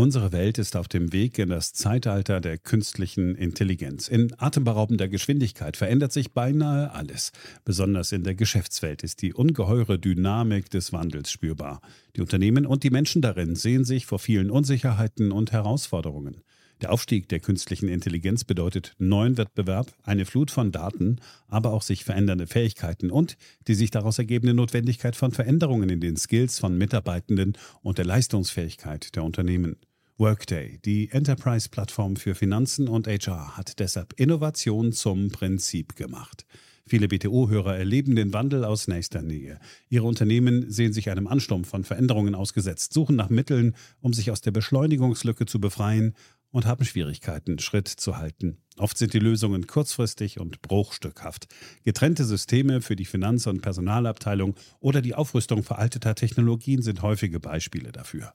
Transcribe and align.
Unsere 0.00 0.32
Welt 0.32 0.56
ist 0.56 0.76
auf 0.76 0.88
dem 0.88 1.12
Weg 1.12 1.38
in 1.38 1.50
das 1.50 1.74
Zeitalter 1.74 2.40
der 2.40 2.56
künstlichen 2.56 3.34
Intelligenz. 3.34 4.08
In 4.08 4.32
atemberaubender 4.38 5.08
Geschwindigkeit 5.08 5.76
verändert 5.76 6.10
sich 6.10 6.32
beinahe 6.32 6.90
alles. 6.92 7.32
Besonders 7.66 8.10
in 8.12 8.24
der 8.24 8.34
Geschäftswelt 8.34 9.02
ist 9.02 9.20
die 9.20 9.34
ungeheure 9.34 9.98
Dynamik 9.98 10.70
des 10.70 10.94
Wandels 10.94 11.30
spürbar. 11.30 11.82
Die 12.16 12.22
Unternehmen 12.22 12.64
und 12.64 12.82
die 12.82 12.88
Menschen 12.88 13.20
darin 13.20 13.56
sehen 13.56 13.84
sich 13.84 14.06
vor 14.06 14.18
vielen 14.18 14.50
Unsicherheiten 14.50 15.32
und 15.32 15.52
Herausforderungen. 15.52 16.40
Der 16.80 16.92
Aufstieg 16.92 17.28
der 17.28 17.40
künstlichen 17.40 17.90
Intelligenz 17.90 18.44
bedeutet 18.44 18.94
neuen 18.96 19.36
Wettbewerb, 19.36 19.92
eine 20.02 20.24
Flut 20.24 20.50
von 20.50 20.72
Daten, 20.72 21.20
aber 21.46 21.74
auch 21.74 21.82
sich 21.82 22.04
verändernde 22.04 22.46
Fähigkeiten 22.46 23.10
und 23.10 23.36
die 23.68 23.74
sich 23.74 23.90
daraus 23.90 24.18
ergebende 24.18 24.54
Notwendigkeit 24.54 25.14
von 25.14 25.32
Veränderungen 25.32 25.90
in 25.90 26.00
den 26.00 26.16
Skills 26.16 26.58
von 26.58 26.78
Mitarbeitenden 26.78 27.58
und 27.82 27.98
der 27.98 28.06
Leistungsfähigkeit 28.06 29.14
der 29.14 29.24
Unternehmen. 29.24 29.76
Workday, 30.20 30.78
die 30.84 31.10
Enterprise-Plattform 31.10 32.16
für 32.16 32.34
Finanzen 32.34 32.88
und 32.88 33.06
HR, 33.06 33.56
hat 33.56 33.78
deshalb 33.78 34.12
Innovation 34.20 34.92
zum 34.92 35.30
Prinzip 35.30 35.96
gemacht. 35.96 36.44
Viele 36.86 37.08
BTO-Hörer 37.08 37.78
erleben 37.78 38.14
den 38.16 38.34
Wandel 38.34 38.66
aus 38.66 38.86
nächster 38.86 39.22
Nähe. 39.22 39.58
Ihre 39.88 40.06
Unternehmen 40.06 40.70
sehen 40.70 40.92
sich 40.92 41.08
einem 41.08 41.26
Ansturm 41.26 41.64
von 41.64 41.84
Veränderungen 41.84 42.34
ausgesetzt, 42.34 42.92
suchen 42.92 43.16
nach 43.16 43.30
Mitteln, 43.30 43.74
um 44.02 44.12
sich 44.12 44.30
aus 44.30 44.42
der 44.42 44.50
Beschleunigungslücke 44.50 45.46
zu 45.46 45.58
befreien 45.58 46.14
und 46.50 46.66
haben 46.66 46.84
Schwierigkeiten, 46.84 47.58
Schritt 47.58 47.88
zu 47.88 48.18
halten. 48.18 48.58
Oft 48.76 48.98
sind 48.98 49.14
die 49.14 49.20
Lösungen 49.20 49.66
kurzfristig 49.66 50.38
und 50.38 50.60
bruchstückhaft. 50.60 51.48
Getrennte 51.82 52.26
Systeme 52.26 52.82
für 52.82 52.94
die 52.94 53.06
Finanz- 53.06 53.46
und 53.46 53.62
Personalabteilung 53.62 54.54
oder 54.80 55.00
die 55.00 55.14
Aufrüstung 55.14 55.62
veralteter 55.62 56.14
Technologien 56.14 56.82
sind 56.82 57.00
häufige 57.00 57.40
Beispiele 57.40 57.90
dafür. 57.90 58.34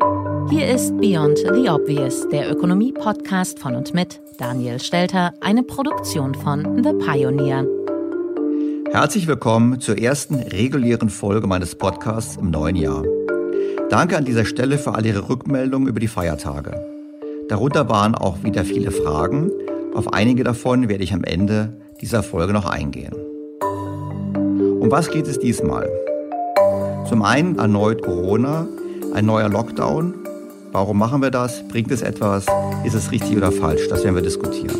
Hier 0.00 0.68
ist 0.74 0.96
Beyond 0.96 1.38
the 1.38 1.68
Obvious, 1.68 2.28
der 2.30 2.50
Ökonomie-Podcast 2.50 3.58
von 3.58 3.74
und 3.76 3.92
mit 3.92 4.20
Daniel 4.38 4.80
Stelter, 4.80 5.34
eine 5.40 5.62
Produktion 5.62 6.34
von 6.34 6.82
The 6.82 6.92
Pioneer. 6.92 7.66
Herzlich 8.90 9.26
willkommen 9.26 9.78
zur 9.80 9.98
ersten 9.98 10.36
regulären 10.36 11.10
Folge 11.10 11.46
meines 11.46 11.74
Podcasts 11.74 12.36
im 12.36 12.50
neuen 12.50 12.76
Jahr. 12.76 13.04
Danke 13.90 14.16
an 14.16 14.24
dieser 14.24 14.44
Stelle 14.44 14.78
für 14.78 14.94
all 14.94 15.04
Ihre 15.04 15.28
Rückmeldungen 15.28 15.88
über 15.88 16.00
die 16.00 16.08
Feiertage. 16.08 16.72
Darunter 17.48 17.88
waren 17.88 18.14
auch 18.14 18.42
wieder 18.42 18.64
viele 18.64 18.90
Fragen. 18.90 19.50
Auf 19.94 20.12
einige 20.12 20.44
davon 20.44 20.88
werde 20.88 21.04
ich 21.04 21.12
am 21.12 21.24
Ende 21.24 21.74
dieser 22.00 22.22
Folge 22.22 22.52
noch 22.52 22.66
eingehen. 22.66 23.14
Um 24.80 24.90
was 24.90 25.10
geht 25.10 25.26
es 25.26 25.38
diesmal? 25.38 25.88
Zum 27.06 27.22
einen 27.22 27.58
erneut 27.58 28.02
Corona, 28.02 28.66
ein 29.14 29.26
neuer 29.26 29.48
Lockdown 29.48 30.14
Warum 30.72 30.98
machen 30.98 31.20
wir 31.20 31.32
das? 31.32 31.66
Bringt 31.66 31.90
es 31.90 32.00
etwas? 32.00 32.46
Ist 32.84 32.94
es 32.94 33.10
richtig 33.10 33.36
oder 33.36 33.50
falsch? 33.50 33.88
Das 33.88 34.04
werden 34.04 34.14
wir 34.14 34.22
diskutieren. 34.22 34.76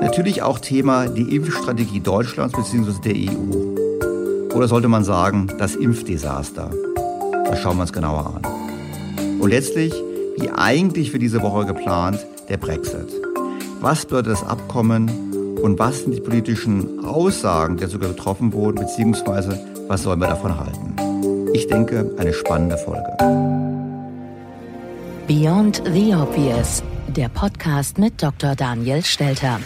Natürlich 0.00 0.42
auch 0.42 0.60
Thema 0.60 1.08
die 1.08 1.34
Impfstrategie 1.34 1.98
Deutschlands 1.98 2.54
bzw. 2.54 2.92
der 3.02 3.14
EU. 3.14 4.54
Oder 4.54 4.68
sollte 4.68 4.86
man 4.86 5.02
sagen, 5.02 5.48
das 5.58 5.74
Impfdesaster? 5.74 6.70
Das 7.46 7.58
schauen 7.58 7.78
wir 7.78 7.82
uns 7.82 7.92
genauer 7.92 8.36
an. 8.36 9.40
Und 9.40 9.50
letztlich, 9.50 9.92
wie 10.38 10.50
eigentlich 10.50 11.10
für 11.10 11.18
diese 11.18 11.42
Woche 11.42 11.66
geplant, 11.66 12.24
der 12.48 12.56
Brexit. 12.56 13.08
Was 13.80 14.06
bedeutet 14.06 14.34
das 14.34 14.44
Abkommen 14.44 15.10
und 15.62 15.80
was 15.80 16.02
sind 16.02 16.14
die 16.14 16.20
politischen 16.20 17.04
Aussagen, 17.04 17.76
die 17.76 17.86
sogar 17.86 18.10
getroffen 18.10 18.52
wurden, 18.52 18.76
beziehungsweise 18.76 19.58
was 19.88 20.04
sollen 20.04 20.20
wir 20.20 20.28
davon 20.28 20.56
halten? 20.56 20.95
Ich 21.56 21.66
denke, 21.68 22.10
eine 22.18 22.34
spannende 22.34 22.76
Folge. 22.76 23.16
Beyond 25.26 25.80
the 25.86 26.14
Obvious, 26.14 26.82
der 27.08 27.30
Podcast 27.30 27.96
mit 27.96 28.22
Dr. 28.22 28.54
Daniel 28.54 29.02
Stelter. 29.02 29.58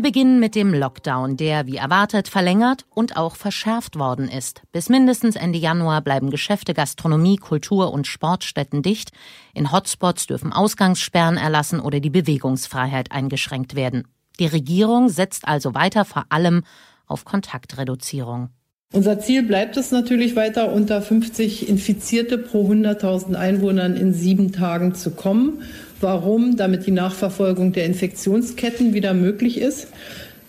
Wir 0.00 0.12
beginnen 0.12 0.40
mit 0.40 0.54
dem 0.54 0.72
Lockdown, 0.72 1.36
der 1.36 1.66
wie 1.66 1.76
erwartet 1.76 2.26
verlängert 2.26 2.86
und 2.88 3.18
auch 3.18 3.36
verschärft 3.36 3.98
worden 3.98 4.30
ist. 4.30 4.62
Bis 4.72 4.88
mindestens 4.88 5.36
Ende 5.36 5.58
Januar 5.58 6.00
bleiben 6.00 6.30
Geschäfte, 6.30 6.72
Gastronomie, 6.72 7.36
Kultur 7.36 7.92
und 7.92 8.06
Sportstätten 8.06 8.80
dicht. 8.80 9.10
In 9.52 9.72
Hotspots 9.72 10.26
dürfen 10.26 10.54
Ausgangssperren 10.54 11.36
erlassen 11.36 11.80
oder 11.80 12.00
die 12.00 12.08
Bewegungsfreiheit 12.08 13.12
eingeschränkt 13.12 13.74
werden. 13.74 14.08
Die 14.38 14.46
Regierung 14.46 15.10
setzt 15.10 15.46
also 15.46 15.74
weiter 15.74 16.06
vor 16.06 16.24
allem 16.30 16.62
auf 17.06 17.26
Kontaktreduzierung. 17.26 18.48
Unser 18.94 19.20
Ziel 19.20 19.42
bleibt 19.42 19.76
es 19.76 19.92
natürlich 19.92 20.34
weiter, 20.34 20.72
unter 20.72 21.02
50 21.02 21.68
Infizierte 21.68 22.38
pro 22.38 22.66
100.000 22.66 23.34
Einwohnern 23.34 23.96
in 23.96 24.14
sieben 24.14 24.50
Tagen 24.50 24.94
zu 24.94 25.10
kommen. 25.10 25.62
Warum? 26.00 26.56
Damit 26.56 26.86
die 26.86 26.92
Nachverfolgung 26.92 27.72
der 27.72 27.84
Infektionsketten 27.84 28.94
wieder 28.94 29.12
möglich 29.12 29.60
ist. 29.60 29.88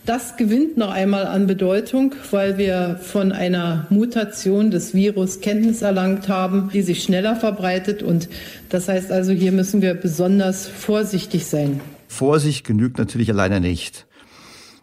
Das 0.06 0.36
gewinnt 0.36 0.78
noch 0.78 0.90
einmal 0.90 1.28
an 1.28 1.46
Bedeutung, 1.46 2.16
weil 2.32 2.58
wir 2.58 3.00
von 3.04 3.32
einer 3.32 3.86
Mutation 3.90 4.72
des 4.72 4.96
Virus 4.96 5.42
Kenntnis 5.42 5.84
erlangt 5.84 6.28
haben, 6.28 6.70
die 6.74 6.82
sich 6.82 7.04
schneller 7.04 7.36
verbreitet. 7.36 8.02
Und 8.02 8.28
das 8.70 8.88
heißt 8.88 9.12
also, 9.12 9.32
hier 9.32 9.52
müssen 9.52 9.82
wir 9.82 9.94
besonders 9.94 10.68
vorsichtig 10.68 11.46
sein. 11.46 11.82
Vorsicht 12.08 12.66
genügt 12.66 12.98
natürlich 12.98 13.30
alleine 13.30 13.60
nicht. 13.60 14.08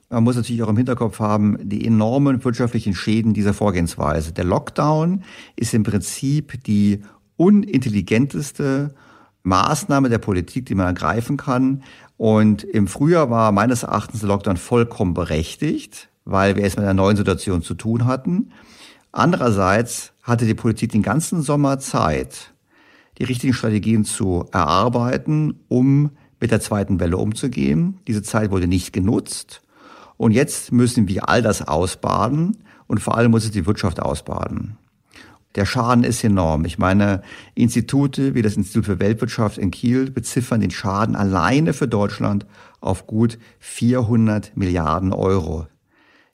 Man 0.09 0.23
muss 0.23 0.37
natürlich 0.37 0.63
auch 0.63 0.69
im 0.69 0.77
Hinterkopf 0.77 1.19
haben, 1.19 1.59
die 1.63 1.85
enormen 1.85 2.45
wirtschaftlichen 2.45 2.95
Schäden 2.95 3.35
dieser 3.35 3.55
Vorgehensweise. 3.55 4.33
Der 4.33 4.45
Lockdown 4.45 5.25
ist 5.57 5.75
im 5.75 5.83
Prinzip 5.83 6.63
die 6.65 7.01
unintelligenteste 7.37 8.95
Maßnahme 9.49 10.09
der 10.09 10.19
Politik, 10.19 10.67
die 10.67 10.75
man 10.75 10.87
ergreifen 10.87 11.37
kann. 11.37 11.83
Und 12.17 12.65
im 12.65 12.87
Frühjahr 12.87 13.31
war 13.31 13.53
meines 13.53 13.83
Erachtens 13.83 14.21
der 14.21 14.29
Lockdown 14.29 14.57
vollkommen 14.57 15.15
berechtigt, 15.15 16.09
weil 16.25 16.57
wir 16.57 16.65
es 16.65 16.77
mit 16.77 16.85
einer 16.85 16.95
neuen 16.95 17.17
Situation 17.17 17.63
zu 17.63 17.75
tun 17.75 18.07
hatten. 18.07 18.53
Andererseits 19.13 20.13
hatte 20.23 20.47
die 20.47 20.55
Politik 20.55 20.93
den 20.93 21.03
ganzen 21.03 21.43
Sommer 21.43 21.79
Zeit, 21.79 22.53
die 23.19 23.25
richtigen 23.25 23.55
Strategien 23.55 24.05
zu 24.05 24.47
erarbeiten, 24.53 25.61
um 25.69 26.11
mit 26.41 26.51
der 26.51 26.61
zweiten 26.61 27.01
Welle 27.01 27.17
umzugehen. 27.17 27.99
Diese 28.07 28.23
Zeit 28.23 28.51
wurde 28.51 28.69
nicht 28.69 28.93
genutzt. 28.93 29.63
Und 30.17 30.33
jetzt 30.33 30.73
müssen 30.73 31.09
wir 31.09 31.29
all 31.29 31.43
das 31.43 31.67
ausbaden 31.67 32.59
und 32.87 33.01
vor 33.01 33.17
allem 33.17 33.31
muss 33.31 33.45
es 33.45 33.51
die 33.51 33.67
Wirtschaft 33.67 34.01
ausbaden. 34.01 34.77
Der 35.59 35.67
Schaden 35.67 36.05
ist 36.05 36.23
enorm. 36.23 36.65
Ich 36.67 36.79
meine, 36.79 37.21
Institute 37.57 38.37
wie 38.37 38.43
das 38.43 38.57
Institut 38.57 38.85
für 38.85 39.01
Weltwirtschaft 39.01 39.59
in 39.59 39.73
Kiel 39.73 40.09
beziffern 40.09 40.61
den 40.61 40.71
Schaden 40.71 41.17
alleine 41.17 41.73
für 41.73 41.89
Deutschland 41.89 42.47
auf 42.79 43.09
gut 43.09 43.41
400 43.59 44.57
Milliarden 44.57 45.13
Euro. 45.13 45.67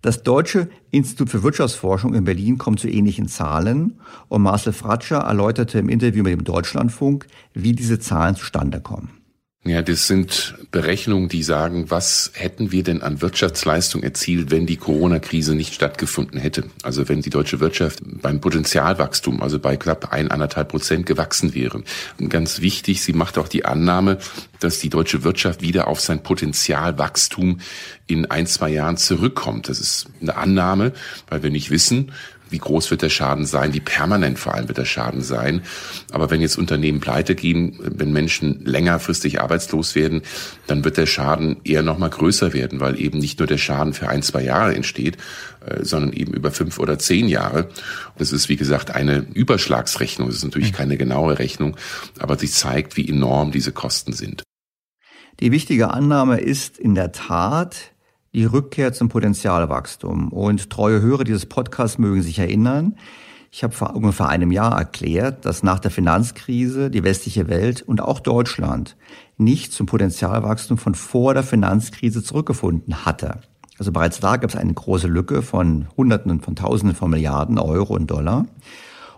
Das 0.03 0.25
Deutsche 0.25 0.69
Institut 0.91 1.31
für 1.31 1.43
Wirtschaftsforschung 1.43 2.13
in 2.13 2.25
Berlin 2.25 2.59
kommt 2.59 2.81
zu 2.81 2.89
ähnlichen 2.91 3.27
Zahlen 3.27 3.99
und 4.29 4.43
Marcel 4.43 4.75
Fratscher 4.75 5.21
erläuterte 5.21 5.79
im 5.79 5.89
Interview 5.89 6.23
mit 6.23 6.33
dem 6.35 6.45
Deutschlandfunk, 6.45 7.27
wie 7.55 7.73
diese 7.73 7.99
Zahlen 7.99 8.37
zustande 8.37 8.83
kommen. 8.83 9.24
Ja, 9.67 9.81
das 9.81 10.07
sind 10.07 10.57
Berechnungen, 10.71 11.31
die 11.31 11.43
sagen, 11.43 11.91
was 11.91 12.33
hätten 12.35 12.71
wir 12.71 12.83
denn 12.83 13.01
an 13.01 13.23
Wirtschaftsleistung 13.23 14.03
erzielt, 14.03 14.51
wenn 14.51 14.67
die 14.67 14.77
Corona-Krise 14.77 15.55
nicht 15.55 15.73
stattgefunden 15.73 16.39
hätte? 16.39 16.65
Also 16.83 17.09
wenn 17.09 17.23
die 17.23 17.31
deutsche 17.31 17.61
Wirtschaft 17.61 18.01
beim 18.05 18.43
Potenzialwachstum, 18.43 19.43
also 19.43 19.59
bei 19.59 19.79
knapp 19.79 20.13
ein, 20.13 20.31
anderthalb 20.31 20.69
Prozent 20.69 21.07
gewachsen 21.07 21.55
wäre. 21.55 21.83
Und 22.21 22.29
ganz 22.29 22.61
wichtig, 22.61 23.03
sie 23.03 23.15
macht 23.15 23.39
auch 23.39 23.49
die 23.49 23.65
Annahme, 23.65 24.19
dass 24.61 24.81
die 24.81 24.91
deutsche 24.91 25.25
Wirtschaft 25.25 25.63
wieder 25.63 25.89
auf 25.89 25.99
sein 25.99 26.23
Potenzialwachstum 26.23 27.61
in 28.07 28.27
ein, 28.31 28.47
zwei 28.47 28.69
Jahren 28.69 28.99
zurückkommt. 28.99 29.71
Das 29.71 29.81
ist 29.81 30.09
eine 30.21 30.37
Annahme, 30.37 30.93
weil 31.31 31.43
wir 31.43 31.51
nicht 31.51 31.71
wissen, 31.71 32.13
wie 32.55 32.59
groß 32.59 32.93
wird 32.93 33.03
der 33.03 33.11
Schaden 33.11 33.47
sein, 33.47 33.75
wie 33.75 33.81
permanent 33.81 34.39
vor 34.39 34.55
allem 34.55 34.69
wird 34.69 34.79
der 34.79 34.85
Schaden 34.85 35.23
sein. 35.23 35.63
Aber 36.13 36.31
wenn 36.31 36.41
jetzt 36.41 36.57
Unternehmen 36.57 37.01
pleite 37.01 37.35
gehen, 37.35 37.77
wenn 37.81 38.13
Menschen 38.13 38.65
längerfristig 38.65 39.41
arbeitslos 39.41 39.97
werden, 39.97 40.23
dann 40.69 40.85
wird 40.85 40.97
der 40.97 41.07
Schaden 41.07 41.57
eher 41.65 41.83
noch 41.83 41.99
mal 41.99 42.11
größer 42.11 42.53
werden, 42.53 42.79
weil 42.79 43.01
eben 43.01 43.19
nicht 43.19 43.41
nur 43.41 43.49
der 43.49 43.59
Schaden 43.59 43.93
für 43.93 44.09
ein, 44.09 44.23
zwei 44.23 44.45
Jahre 44.45 44.73
entsteht, 44.77 45.17
äh, 45.67 45.85
sondern 45.85 46.13
eben 46.13 46.33
über 46.33 46.53
fünf 46.53 46.79
oder 46.79 46.97
zehn 46.97 47.27
Jahre. 47.27 47.69
Das 48.17 48.31
ist, 48.31 48.49
wie 48.49 48.57
gesagt, 48.57 48.93
eine 48.93 49.27
Überschlagsrechnung. 49.35 50.29
Das 50.29 50.37
ist 50.37 50.45
natürlich 50.45 50.71
mhm. 50.71 50.77
keine 50.77 50.97
genaue 50.97 51.41
Rechnung, 51.41 51.77
aber 52.21 52.39
sie 52.39 52.49
zeigt, 52.49 52.97
wie 52.97 53.09
enorm 53.09 53.51
diese 53.51 53.73
Kosten 53.73 54.13
sind. 54.13 54.45
Die 55.41 55.51
wichtige 55.51 55.91
Annahme 55.91 56.39
ist 56.39 56.79
in 56.79 56.95
der 56.95 57.11
Tat, 57.11 57.94
die 58.35 58.45
Rückkehr 58.45 58.93
zum 58.93 59.09
Potenzialwachstum. 59.09 60.29
Und 60.29 60.69
treue 60.69 61.01
Hörer 61.01 61.25
dieses 61.25 61.47
Podcasts 61.47 61.99
mögen 61.99 62.23
sich 62.23 62.39
erinnern, 62.39 62.97
ich 63.51 63.63
habe 63.63 63.73
vor 63.73 63.95
ungefähr 63.95 64.29
einem 64.29 64.51
Jahr 64.51 64.77
erklärt, 64.77 65.45
dass 65.45 65.63
nach 65.63 65.79
der 65.79 65.93
Finanzkrise 65.93 66.91
die 66.91 67.05
westliche 67.05 67.49
Welt 67.49 67.83
und 67.83 68.01
auch 68.01 68.19
Deutschland 68.19 68.97
nicht 69.37 69.73
zum 69.73 69.87
Potenzialwachstum 69.87 70.77
von 70.77 70.97
vor 70.97 71.35
der 71.35 71.45
Finanzkrise 71.45 72.25
zurückgefunden 72.25 73.07
hatte. 73.07 73.39
Also 73.79 73.93
bereits 73.93 74.19
da 74.19 74.39
gab 74.39 74.51
es 74.51 74.57
eine 74.57 74.75
große 74.75 75.07
Lücke 75.07 75.43
von 75.43 75.87
Hunderten 75.97 76.41
von 76.41 76.57
Tausenden 76.57 76.97
von 76.97 77.11
Milliarden 77.11 77.61
Euro 77.61 77.95
und 77.95 78.11
Dollar. 78.11 78.47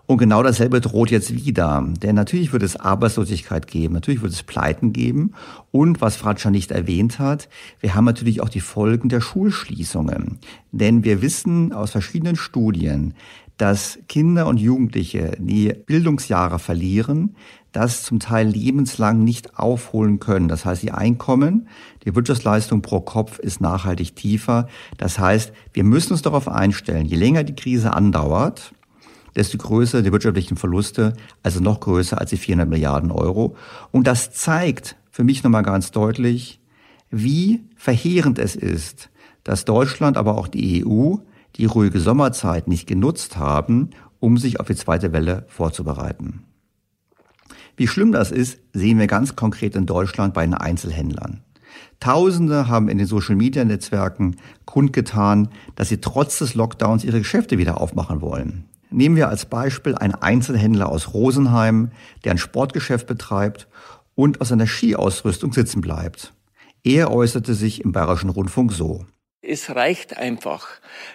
Und 0.07 0.19
genau 0.19 0.41
dasselbe 0.41 0.79
droht 0.79 1.11
jetzt 1.11 1.35
wieder. 1.35 1.85
Denn 2.01 2.15
natürlich 2.15 2.53
wird 2.53 2.63
es 2.63 2.77
Arbeitslosigkeit 2.77 3.67
geben, 3.67 3.93
natürlich 3.93 4.21
wird 4.21 4.31
es 4.31 4.41
Pleiten 4.41 4.93
geben. 4.93 5.33
Und 5.71 5.99
was 5.99 6.15
Fratscher 6.15 6.49
nicht 6.49 6.71
erwähnt 6.71 7.19
hat, 7.19 7.49
wir 7.81 7.93
haben 7.93 8.05
natürlich 8.05 8.41
auch 8.41 8.49
die 8.49 8.61
Folgen 8.61 9.09
der 9.09 9.19
Schulschließungen. 9.19 10.39
Denn 10.71 11.03
wir 11.03 11.21
wissen 11.21 11.73
aus 11.73 11.91
verschiedenen 11.91 12.37
Studien, 12.37 13.15
dass 13.57 13.99
Kinder 14.07 14.47
und 14.47 14.59
Jugendliche, 14.59 15.35
die 15.39 15.73
Bildungsjahre 15.73 16.59
verlieren, 16.59 17.35
das 17.73 18.03
zum 18.03 18.19
Teil 18.19 18.47
lebenslang 18.47 19.23
nicht 19.23 19.59
aufholen 19.59 20.19
können. 20.19 20.47
Das 20.47 20.63
heißt, 20.63 20.83
die 20.83 20.91
Einkommen, 20.91 21.67
die 22.05 22.15
Wirtschaftsleistung 22.15 22.81
pro 22.81 23.01
Kopf 23.01 23.39
ist 23.39 23.59
nachhaltig 23.59 24.15
tiefer. 24.15 24.67
Das 24.97 25.19
heißt, 25.19 25.51
wir 25.73 25.83
müssen 25.83 26.13
uns 26.13 26.21
darauf 26.21 26.47
einstellen, 26.47 27.05
je 27.05 27.17
länger 27.17 27.43
die 27.43 27.55
Krise 27.55 27.93
andauert, 27.93 28.73
desto 29.37 29.57
größer 29.57 30.01
die 30.01 30.11
wirtschaftlichen 30.11 30.57
Verluste, 30.57 31.13
also 31.43 31.61
noch 31.61 31.79
größer 31.79 32.19
als 32.19 32.31
die 32.31 32.37
400 32.37 32.67
Milliarden 32.67 33.11
Euro. 33.11 33.55
Und 33.91 34.07
das 34.07 34.31
zeigt 34.31 34.97
für 35.11 35.23
mich 35.23 35.43
nochmal 35.43 35.63
ganz 35.63 35.91
deutlich, 35.91 36.59
wie 37.09 37.61
verheerend 37.75 38.39
es 38.39 38.55
ist, 38.55 39.09
dass 39.43 39.63
Deutschland, 39.63 40.17
aber 40.17 40.37
auch 40.37 40.47
die 40.47 40.85
EU 40.85 41.15
die 41.55 41.65
ruhige 41.65 41.99
Sommerzeit 41.99 42.67
nicht 42.67 42.87
genutzt 42.87 43.37
haben, 43.37 43.91
um 44.19 44.37
sich 44.37 44.59
auf 44.59 44.67
die 44.67 44.75
zweite 44.75 45.13
Welle 45.13 45.45
vorzubereiten. 45.47 46.43
Wie 47.75 47.87
schlimm 47.87 48.11
das 48.11 48.31
ist, 48.31 48.59
sehen 48.73 48.99
wir 48.99 49.07
ganz 49.07 49.35
konkret 49.35 49.75
in 49.75 49.85
Deutschland 49.85 50.33
bei 50.33 50.45
den 50.45 50.55
Einzelhändlern. 50.55 51.43
Tausende 51.99 52.67
haben 52.67 52.89
in 52.89 52.97
den 52.97 53.07
Social-Media-Netzwerken 53.07 54.37
kundgetan, 54.65 55.49
dass 55.75 55.89
sie 55.89 56.01
trotz 56.01 56.39
des 56.39 56.55
Lockdowns 56.55 57.03
ihre 57.03 57.19
Geschäfte 57.19 57.57
wieder 57.57 57.79
aufmachen 57.79 58.21
wollen. 58.21 58.65
Nehmen 58.89 59.15
wir 59.15 59.29
als 59.29 59.45
Beispiel 59.45 59.95
einen 59.95 60.15
Einzelhändler 60.15 60.89
aus 60.89 61.13
Rosenheim, 61.13 61.91
der 62.23 62.31
ein 62.31 62.37
Sportgeschäft 62.37 63.07
betreibt 63.07 63.67
und 64.15 64.41
aus 64.41 64.49
seiner 64.49 64.67
Skiausrüstung 64.67 65.53
sitzen 65.53 65.81
bleibt. 65.81 66.33
Er 66.83 67.11
äußerte 67.11 67.53
sich 67.53 67.81
im 67.83 67.91
Bayerischen 67.91 68.29
Rundfunk 68.29 68.71
so. 68.71 69.05
Es 69.49 69.73
reicht 69.73 70.17
einfach. 70.17 70.67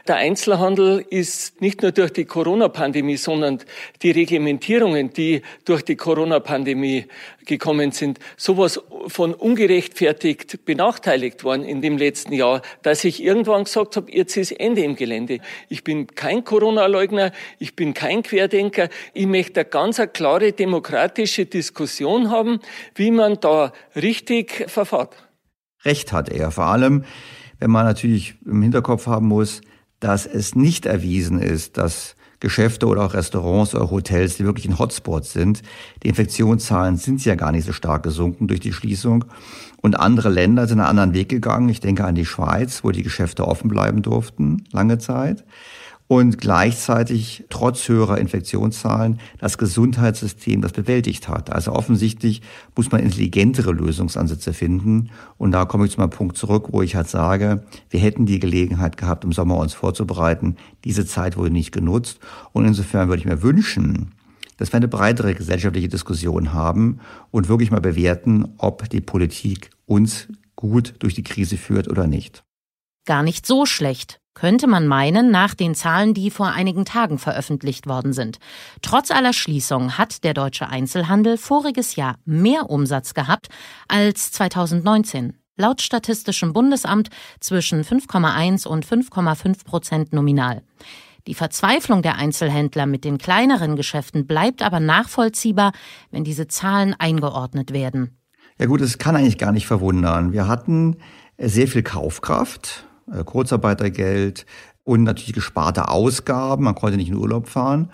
Der 0.09 0.17
Einzelhandel 0.17 1.05
ist 1.11 1.61
nicht 1.61 1.83
nur 1.83 1.93
durch 1.93 2.15
die 2.15 2.25
Corona-Pandemie, 2.25 3.19
sondern 3.19 3.59
die 4.01 4.11
Reglementierungen, 4.11 5.13
die 5.13 5.43
durch 5.67 5.83
die 5.83 5.97
Corona-Pandemie 5.97 7.09
gekommen 7.45 7.93
sind, 7.93 8.19
sowas 8.39 8.81
von 9.09 9.35
ungerechtfertigt 9.35 10.65
benachteiligt 10.65 11.45
worden 11.45 11.65
in 11.65 11.83
dem 11.83 11.99
letzten 11.99 12.33
Jahr, 12.33 12.63
dass 12.81 13.05
ich 13.05 13.23
irgendwann 13.23 13.65
gesagt 13.65 13.97
habe, 13.97 14.11
jetzt 14.11 14.39
ist 14.39 14.53
Ende 14.53 14.83
im 14.83 14.97
Gelände. 14.97 15.41
Ich 15.69 15.85
bin 15.85 16.07
kein 16.07 16.43
Corona-Leugner, 16.43 17.33
ich 17.59 17.77
bin 17.77 17.93
kein 17.93 18.23
Querdenker. 18.23 18.89
Ich 19.13 19.27
möchte 19.27 19.61
eine 19.61 19.69
ganz 19.69 20.01
klare 20.15 20.53
demokratische 20.53 21.45
Diskussion 21.45 22.31
haben, 22.31 22.61
wie 22.95 23.11
man 23.11 23.39
da 23.41 23.75
richtig 23.95 24.65
verfahrt. 24.69 25.17
Recht 25.85 26.13
hat 26.13 26.31
er. 26.31 26.51
Vor 26.51 26.65
allem, 26.65 27.05
wenn 27.63 27.71
man 27.71 27.87
natürlich 27.87 28.35
im 28.45 28.61
Hinterkopf 28.61 29.07
haben 29.07 29.29
muss, 29.29 29.61
dass 30.01 30.27
es 30.27 30.57
nicht 30.57 30.85
erwiesen 30.85 31.39
ist, 31.39 31.79
dass 31.79 32.17
Geschäfte 32.41 32.89
oder 32.89 33.05
auch 33.05 33.15
Restaurants 33.15 33.73
oder 33.73 33.89
Hotels, 33.89 34.37
die 34.37 34.45
wirklich 34.45 34.67
ein 34.67 34.81
Hotspot 34.81 35.25
sind, 35.25 35.63
die 36.03 36.09
Infektionszahlen 36.09 36.97
sind 36.97 37.25
ja 37.25 37.37
gar 37.37 37.53
nicht 37.53 37.65
so 37.65 37.73
stark 37.73 38.03
gesunken 38.03 38.49
durch 38.49 38.59
die 38.59 38.73
Schließung. 38.73 39.27
Und 39.81 39.95
andere 39.95 40.29
Länder 40.29 40.67
sind 40.67 40.81
einen 40.81 40.89
anderen 40.89 41.15
Weg 41.15 41.29
gegangen. 41.29 41.69
Ich 41.69 41.79
denke 41.79 42.05
an 42.05 42.17
die 42.17 42.27
Schweiz, 42.27 42.83
wo 42.83 42.91
die 42.91 43.05
Geschäfte 43.05 43.47
offen 43.47 43.69
bleiben 43.69 44.03
durften, 44.03 44.65
lange 44.73 44.99
Zeit 44.99 45.45
und 46.13 46.37
gleichzeitig 46.37 47.45
trotz 47.49 47.89
höherer 47.89 48.19
Infektionszahlen 48.19 49.19
das 49.39 49.57
Gesundheitssystem 49.57 50.61
das 50.61 50.73
bewältigt 50.73 51.27
hat. 51.27 51.51
Also 51.51 51.73
offensichtlich 51.73 52.43
muss 52.77 52.93
man 52.93 53.01
intelligentere 53.01 53.73
Lösungsansätze 53.73 54.53
finden. 54.53 55.09
Und 55.39 55.53
da 55.53 55.65
komme 55.65 55.87
ich 55.87 55.93
zu 55.93 56.01
meinem 56.01 56.11
Punkt 56.11 56.37
zurück, 56.37 56.67
wo 56.71 56.83
ich 56.83 56.97
halt 56.97 57.09
sage, 57.09 57.65
wir 57.89 57.99
hätten 57.99 58.27
die 58.27 58.41
Gelegenheit 58.41 58.99
gehabt, 58.99 59.25
im 59.25 59.33
Sommer 59.33 59.57
uns 59.57 59.73
vorzubereiten. 59.73 60.57
Diese 60.85 61.07
Zeit 61.07 61.39
wurde 61.39 61.49
nicht 61.51 61.73
genutzt. 61.73 62.19
Und 62.53 62.67
insofern 62.67 63.09
würde 63.09 63.21
ich 63.21 63.27
mir 63.27 63.43
wünschen, 63.43 64.11
dass 64.59 64.71
wir 64.71 64.77
eine 64.77 64.89
breitere 64.89 65.33
gesellschaftliche 65.33 65.89
Diskussion 65.89 66.53
haben 66.53 67.01
und 67.31 67.49
wirklich 67.49 67.71
mal 67.71 67.81
bewerten, 67.81 68.53
ob 68.59 68.91
die 68.91 69.01
Politik 69.01 69.71
uns 69.87 70.29
gut 70.57 70.93
durch 70.99 71.15
die 71.15 71.25
Krise 71.25 71.57
führt 71.57 71.89
oder 71.89 72.07
nicht. 72.07 72.45
Gar 73.07 73.23
nicht 73.23 73.47
so 73.47 73.65
schlecht, 73.65 74.21
könnte 74.35 74.67
man 74.67 74.87
meinen, 74.87 75.31
nach 75.31 75.55
den 75.55 75.75
Zahlen, 75.75 76.15
die 76.15 76.31
vor 76.31 76.49
einigen 76.49 76.85
Tagen 76.85 77.19
veröffentlicht 77.19 77.87
worden 77.87 78.13
sind. 78.13 78.39
Trotz 78.81 79.11
aller 79.11 79.33
Schließungen 79.33 79.99
hat 79.99 80.25
der 80.25 80.35
deutsche 80.35 80.69
Einzelhandel 80.69 81.37
voriges 81.37 81.97
Jahr 81.97 82.17
mehr 82.25 82.71
Umsatz 82.71 83.15
gehabt 83.15 83.49
als 83.89 84.33
2019. 84.33 85.35
Laut 85.57 85.83
Statistischem 85.83 86.53
Bundesamt 86.53 87.11
zwischen 87.39 87.85
5,1 87.85 88.67
und 88.67 88.87
5,5 88.87 89.65
Prozent 89.65 90.13
nominal. 90.13 90.63
Die 91.27 91.35
Verzweiflung 91.35 92.03
der 92.03 92.17
Einzelhändler 92.17 92.87
mit 92.87 93.05
den 93.05 93.19
kleineren 93.19 93.77
Geschäften 93.77 94.27
bleibt 94.27 94.63
aber 94.63 94.81
nachvollziehbar, 94.81 95.73
wenn 96.11 96.25
diese 96.25 96.49
Zahlen 96.49 96.97
eingeordnet 96.99 97.73
werden. 97.73 98.19
Ja 98.59 98.67
gut, 98.67 98.81
es 98.81 98.99
kann 98.99 99.15
eigentlich 99.15 99.39
gar 99.39 99.53
nicht 99.53 99.67
verwundern. 99.67 100.33
Wir 100.33 100.49
hatten 100.49 100.97
sehr 101.39 101.69
viel 101.69 101.83
Kaufkraft 101.83 102.87
Kurzarbeitergeld 103.25 104.47
und 104.85 105.03
natürlich 105.05 105.35
gesparte 105.35 105.89
Ausgaben. 105.89 106.65
Man 106.65 106.75
konnte 106.75 106.97
nicht 106.97 107.09
in 107.09 107.17
Urlaub 107.17 107.49
fahren. 107.49 107.91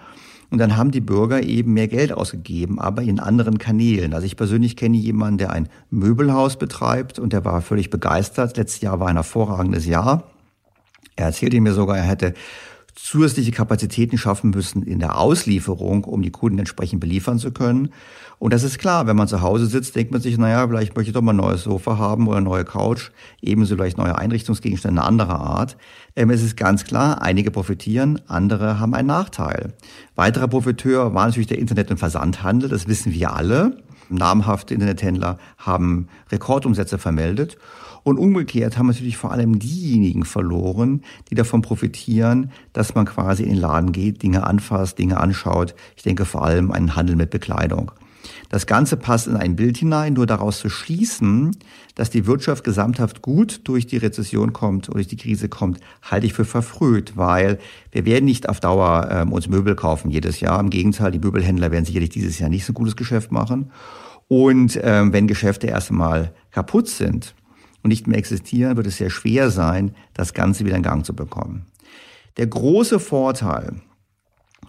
Und 0.51 0.59
dann 0.59 0.79
haben 0.79 0.91
die 0.91 1.03
Bürger 1.03 1.43
eben 1.43 1.75
mehr 1.75 1.89
Geld 1.89 2.11
ausgegeben, 2.11 2.81
aber 2.81 3.03
in 3.03 3.21
anderen 3.21 3.59
Kanälen. 3.59 4.15
Also 4.15 4.25
ich 4.25 4.37
persönlich 4.37 4.77
kenne 4.77 4.97
jemanden, 4.97 5.39
der 5.39 5.51
ein 5.51 5.69
Möbelhaus 5.91 6.57
betreibt 6.57 7.19
und 7.19 7.35
der 7.35 7.45
war 7.45 7.61
völlig 7.61 7.91
begeistert. 7.91 8.57
Letztes 8.57 8.81
Jahr 8.81 8.99
war 8.99 9.09
ein 9.09 9.17
hervorragendes 9.17 9.85
Jahr. 9.85 10.25
Er 11.17 11.27
erzählte 11.27 11.61
mir 11.61 11.75
sogar, 11.75 11.99
er 11.99 12.05
hätte 12.05 12.33
zusätzliche 13.03 13.53
Kapazitäten 13.53 14.19
schaffen 14.19 14.51
müssen 14.51 14.83
in 14.83 14.99
der 14.99 15.19
Auslieferung, 15.19 16.05
um 16.05 16.23
die 16.23 16.31
Kunden 16.31 16.59
entsprechend 16.59 17.01
beliefern 17.01 17.39
zu 17.39 17.53
können. 17.53 17.91
Und 18.39 18.53
das 18.53 18.63
ist 18.63 18.79
klar, 18.79 19.07
wenn 19.07 19.17
man 19.17 19.29
zu 19.29 19.43
Hause 19.43 19.67
sitzt, 19.67 19.97
denkt 19.97 20.13
man 20.13 20.21
sich, 20.21 20.39
naja, 20.39 20.67
vielleicht 20.67 20.95
möchte 20.97 21.11
ich 21.11 21.15
doch 21.15 21.23
mal 21.23 21.33
ein 21.33 21.37
neues 21.37 21.65
Sofa 21.65 21.99
haben 21.99 22.29
oder 22.29 22.37
eine 22.37 22.45
neue 22.45 22.65
Couch, 22.65 23.11
ebenso 23.41 23.75
vielleicht 23.77 23.99
neue 23.99 24.17
Einrichtungsgegenstände 24.17 25.03
anderer 25.03 25.41
Art. 25.41 25.77
Ähm, 26.15 26.31
es 26.31 26.43
ist 26.43 26.57
ganz 26.57 26.85
klar, 26.85 27.23
einige 27.23 27.51
profitieren, 27.51 28.21
andere 28.29 28.79
haben 28.79 28.95
einen 28.95 29.09
Nachteil. 29.09 29.73
Weiterer 30.15 30.49
Profiteur 30.49 31.15
war 31.15 31.27
natürlich 31.27 31.49
der 31.49 31.59
Internet- 31.59 31.91
und 31.91 31.99
Versandhandel, 31.99 32.69
das 32.69 32.87
wissen 32.87 33.13
wir 33.13 33.35
alle. 33.35 33.83
Namhafte 34.11 34.75
Internethändler 34.75 35.39
haben 35.59 36.09
Rekordumsätze 36.31 36.99
vermeldet. 36.99 37.59
Und 38.09 38.17
umgekehrt 38.17 38.79
haben 38.79 38.87
natürlich 38.87 39.19
vor 39.19 39.33
allem 39.33 39.59
diejenigen 39.59 40.25
verloren, 40.25 41.03
die 41.29 41.35
davon 41.35 41.61
profitieren, 41.61 42.53
dass 42.73 42.95
man 42.95 43.05
quasi 43.05 43.43
in 43.43 43.51
den 43.51 43.59
Laden 43.59 43.93
geht, 43.93 44.23
Dinge 44.23 44.47
anfasst, 44.47 44.99
Dinge 44.99 45.19
anschaut. 45.19 45.75
Ich 45.95 46.05
denke 46.05 46.25
vor 46.25 46.43
allem 46.43 46.71
einen 46.71 46.97
Handel 46.97 47.17
mit 47.17 47.29
Bekleidung. 47.29 47.93
Das 48.49 48.67
Ganze 48.67 48.97
passt 48.97 49.27
in 49.27 49.37
ein 49.37 49.57
Bild 49.57 49.77
hinein, 49.77 50.15
nur 50.15 50.25
daraus 50.25 50.59
zu 50.59 50.71
schließen, 50.71 51.55
dass 51.97 52.09
die 52.09 52.27
Wirtschaft 52.27 52.65
gesamthaft 52.65 53.21
gut 53.21 53.61
durch 53.65 53.87
die 53.87 53.99
Rezession 53.99 54.55
kommt 54.55 54.89
oder 54.89 54.95
durch 54.95 55.09
die 55.09 55.19
Krise 55.19 55.51
kommt, 55.51 55.79
halte 56.01 56.25
ich 56.25 56.33
für 56.33 56.47
verfrüht, 56.47 57.19
weil 57.19 57.59
wir 57.93 58.07
werden 58.07 58.25
nicht 58.25 58.49
auf 58.49 58.59
Dauer 58.59 59.07
ähm, 59.11 59.35
uns 59.35 59.51
Möbel 59.51 59.75
kaufen 59.75 60.11
jedes 60.11 60.41
Jahr. 60.41 60.59
Im 60.61 60.71
Gegenteil, 60.71 61.11
die 61.11 61.19
Möbelhändler 61.19 61.71
werden 61.73 61.85
sicherlich 61.85 62.09
dieses 62.09 62.39
Jahr 62.39 62.49
nicht 62.49 62.65
so 62.65 62.73
gutes 62.73 62.97
Geschäft 62.97 63.33
machen. 63.33 63.71
Und 64.29 64.81
ähm, 64.83 65.13
wenn 65.13 65.27
Geschäfte 65.27 65.67
erst 65.67 65.91
einmal 65.91 66.33
kaputt 66.51 66.89
sind, 66.89 67.35
und 67.89 67.93
nicht 67.93 68.07
mehr 68.07 68.19
existieren, 68.19 68.77
wird 68.77 68.87
es 68.87 68.99
sehr 68.99 69.09
schwer 69.09 69.51
sein, 69.51 69.95
das 70.13 70.35
Ganze 70.35 70.67
wieder 70.67 70.77
in 70.77 70.83
Gang 70.83 71.07
zu 71.07 71.15
bekommen. 71.15 71.65
Der 72.37 72.47
große 72.47 73.01
Vorteil 73.01 73.81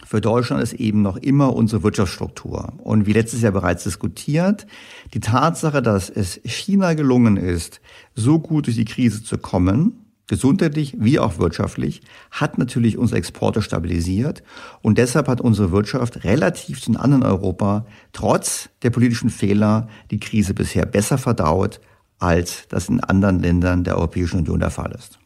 für 0.06 0.22
Deutschland 0.22 0.64
ist 0.64 0.72
eben 0.74 1.02
noch 1.02 1.18
immer 1.18 1.54
unsere 1.54 1.84
Wirtschaftsstruktur. 1.84 2.72
Und 2.78 3.08
wie 3.08 3.14
letztes 3.14 3.42
Jahr 3.42 3.52
bereits 3.52 3.84
diskutiert, 3.84 4.66
die 5.14 5.20
Tatsache, 5.20 5.82
dass 5.82 6.10
es 6.10 6.40
China 6.46 6.94
gelungen 6.94 7.36
ist, 7.36 7.82
so 8.16 8.40
gut 8.40 8.68
durch 8.68 8.78
die 8.78 8.86
Krise 8.86 9.22
zu 9.22 9.38
kommen, 9.38 10.06
gesundheitlich 10.28 10.96
wie 10.98 11.20
auch 11.20 11.40
wirtschaftlich, 11.40 12.02
hat 12.32 12.58
natürlich 12.58 12.98
unsere 12.98 13.18
Exporte 13.18 13.62
stabilisiert 13.62 14.44
und 14.82 14.98
deshalb 14.98 15.28
hat 15.28 15.42
unsere 15.42 15.74
Wirtschaft 15.74 16.24
relativ 16.24 16.82
zu 16.82 16.92
den 16.92 16.98
anderen 16.98 17.24
Europa 17.24 17.86
trotz 18.14 18.70
der 18.82 18.92
politischen 18.92 19.30
Fehler 19.30 19.90
die 20.10 20.22
Krise 20.22 20.54
bisher 20.54 20.86
besser 20.86 21.18
verdaut 21.18 21.82
als 22.20 22.68
das 22.70 22.90
in 22.90 23.00
anderen 23.00 23.40
Ländern 23.40 23.84
der 23.84 23.98
Europäischen 23.98 24.40
Union 24.40 24.60
der 24.60 24.70
Fall 24.70 24.92
ist. 24.92 25.20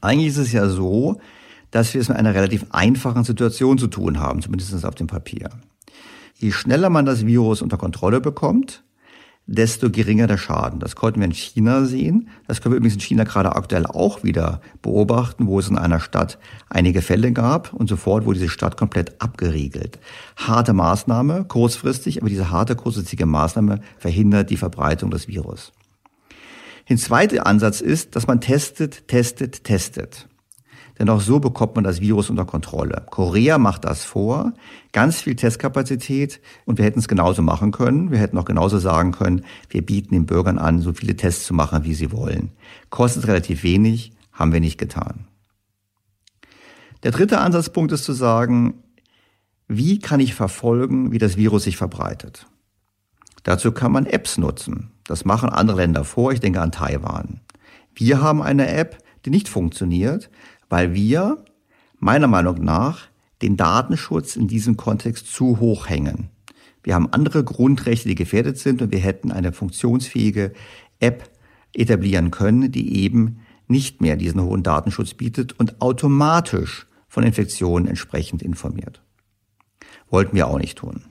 Eigentlich 0.00 0.28
ist 0.28 0.36
es 0.38 0.52
ja 0.52 0.68
so, 0.68 1.20
dass 1.70 1.94
wir 1.94 2.00
es 2.00 2.08
mit 2.08 2.18
einer 2.18 2.34
relativ 2.34 2.66
einfachen 2.70 3.24
Situation 3.24 3.78
zu 3.78 3.86
tun 3.86 4.18
haben, 4.18 4.42
zumindest 4.42 4.84
auf 4.84 4.94
dem 4.94 5.06
Papier. 5.06 5.50
Je 6.36 6.52
schneller 6.52 6.90
man 6.90 7.06
das 7.06 7.26
Virus 7.26 7.62
unter 7.62 7.76
Kontrolle 7.76 8.20
bekommt, 8.20 8.82
desto 9.50 9.90
geringer 9.90 10.28
der 10.28 10.38
Schaden. 10.38 10.78
Das 10.78 10.94
konnten 10.94 11.18
wir 11.18 11.26
in 11.26 11.34
China 11.34 11.84
sehen. 11.84 12.28
Das 12.46 12.60
können 12.60 12.72
wir 12.72 12.76
übrigens 12.76 12.94
in 12.94 13.00
China 13.00 13.24
gerade 13.24 13.56
aktuell 13.56 13.84
auch 13.84 14.22
wieder 14.22 14.60
beobachten, 14.80 15.48
wo 15.48 15.58
es 15.58 15.68
in 15.68 15.76
einer 15.76 15.98
Stadt 15.98 16.38
einige 16.68 17.02
Fälle 17.02 17.32
gab 17.32 17.72
und 17.72 17.88
sofort 17.88 18.24
wurde 18.26 18.38
diese 18.38 18.48
Stadt 18.48 18.76
komplett 18.76 19.20
abgeriegelt. 19.20 19.98
Harte 20.36 20.72
Maßnahme, 20.72 21.46
kurzfristig, 21.46 22.20
aber 22.20 22.28
diese 22.28 22.50
harte, 22.50 22.76
kurzfristige 22.76 23.26
Maßnahme 23.26 23.80
verhindert 23.98 24.50
die 24.50 24.56
Verbreitung 24.56 25.10
des 25.10 25.26
Virus. 25.26 25.72
Der 26.88 26.96
zweite 26.96 27.44
Ansatz 27.44 27.80
ist, 27.80 28.14
dass 28.14 28.28
man 28.28 28.40
testet, 28.40 29.08
testet, 29.08 29.64
testet. 29.64 30.28
Denn 31.00 31.08
auch 31.08 31.22
so 31.22 31.40
bekommt 31.40 31.76
man 31.76 31.84
das 31.84 32.02
Virus 32.02 32.28
unter 32.28 32.44
Kontrolle. 32.44 33.06
Korea 33.08 33.56
macht 33.56 33.86
das 33.86 34.04
vor, 34.04 34.52
ganz 34.92 35.22
viel 35.22 35.34
Testkapazität 35.34 36.42
und 36.66 36.76
wir 36.76 36.84
hätten 36.84 36.98
es 36.98 37.08
genauso 37.08 37.40
machen 37.40 37.72
können. 37.72 38.10
Wir 38.10 38.18
hätten 38.18 38.36
auch 38.36 38.44
genauso 38.44 38.78
sagen 38.78 39.12
können, 39.12 39.46
wir 39.70 39.80
bieten 39.80 40.12
den 40.12 40.26
Bürgern 40.26 40.58
an, 40.58 40.80
so 40.82 40.92
viele 40.92 41.16
Tests 41.16 41.46
zu 41.46 41.54
machen, 41.54 41.84
wie 41.84 41.94
sie 41.94 42.12
wollen. 42.12 42.50
Kostet 42.90 43.26
relativ 43.26 43.62
wenig, 43.62 44.12
haben 44.30 44.52
wir 44.52 44.60
nicht 44.60 44.76
getan. 44.76 45.24
Der 47.02 47.12
dritte 47.12 47.40
Ansatzpunkt 47.40 47.92
ist 47.92 48.04
zu 48.04 48.12
sagen, 48.12 48.74
wie 49.68 50.00
kann 50.00 50.20
ich 50.20 50.34
verfolgen, 50.34 51.12
wie 51.12 51.18
das 51.18 51.38
Virus 51.38 51.64
sich 51.64 51.78
verbreitet? 51.78 52.46
Dazu 53.42 53.72
kann 53.72 53.90
man 53.90 54.04
Apps 54.04 54.36
nutzen. 54.36 54.90
Das 55.04 55.24
machen 55.24 55.48
andere 55.48 55.78
Länder 55.78 56.04
vor. 56.04 56.32
Ich 56.32 56.40
denke 56.40 56.60
an 56.60 56.72
Taiwan. 56.72 57.40
Wir 57.94 58.20
haben 58.20 58.42
eine 58.42 58.68
App, 58.68 58.98
die 59.24 59.30
nicht 59.30 59.48
funktioniert, 59.48 60.30
weil 60.70 60.94
wir 60.94 61.44
meiner 61.98 62.28
Meinung 62.28 62.64
nach 62.64 63.08
den 63.42 63.56
Datenschutz 63.56 64.36
in 64.36 64.48
diesem 64.48 64.76
Kontext 64.76 65.26
zu 65.26 65.60
hoch 65.60 65.88
hängen. 65.88 66.30
Wir 66.82 66.94
haben 66.94 67.12
andere 67.12 67.44
Grundrechte, 67.44 68.08
die 68.08 68.14
gefährdet 68.14 68.56
sind 68.58 68.80
und 68.80 68.90
wir 68.92 69.00
hätten 69.00 69.32
eine 69.32 69.52
funktionsfähige 69.52 70.52
App 70.98 71.30
etablieren 71.74 72.30
können, 72.30 72.72
die 72.72 73.02
eben 73.02 73.40
nicht 73.68 74.00
mehr 74.00 74.16
diesen 74.16 74.42
hohen 74.42 74.62
Datenschutz 74.62 75.14
bietet 75.14 75.58
und 75.58 75.80
automatisch 75.80 76.86
von 77.08 77.22
Infektionen 77.22 77.86
entsprechend 77.86 78.42
informiert. 78.42 79.02
Wollten 80.08 80.34
wir 80.34 80.48
auch 80.48 80.58
nicht 80.58 80.78
tun. 80.78 81.02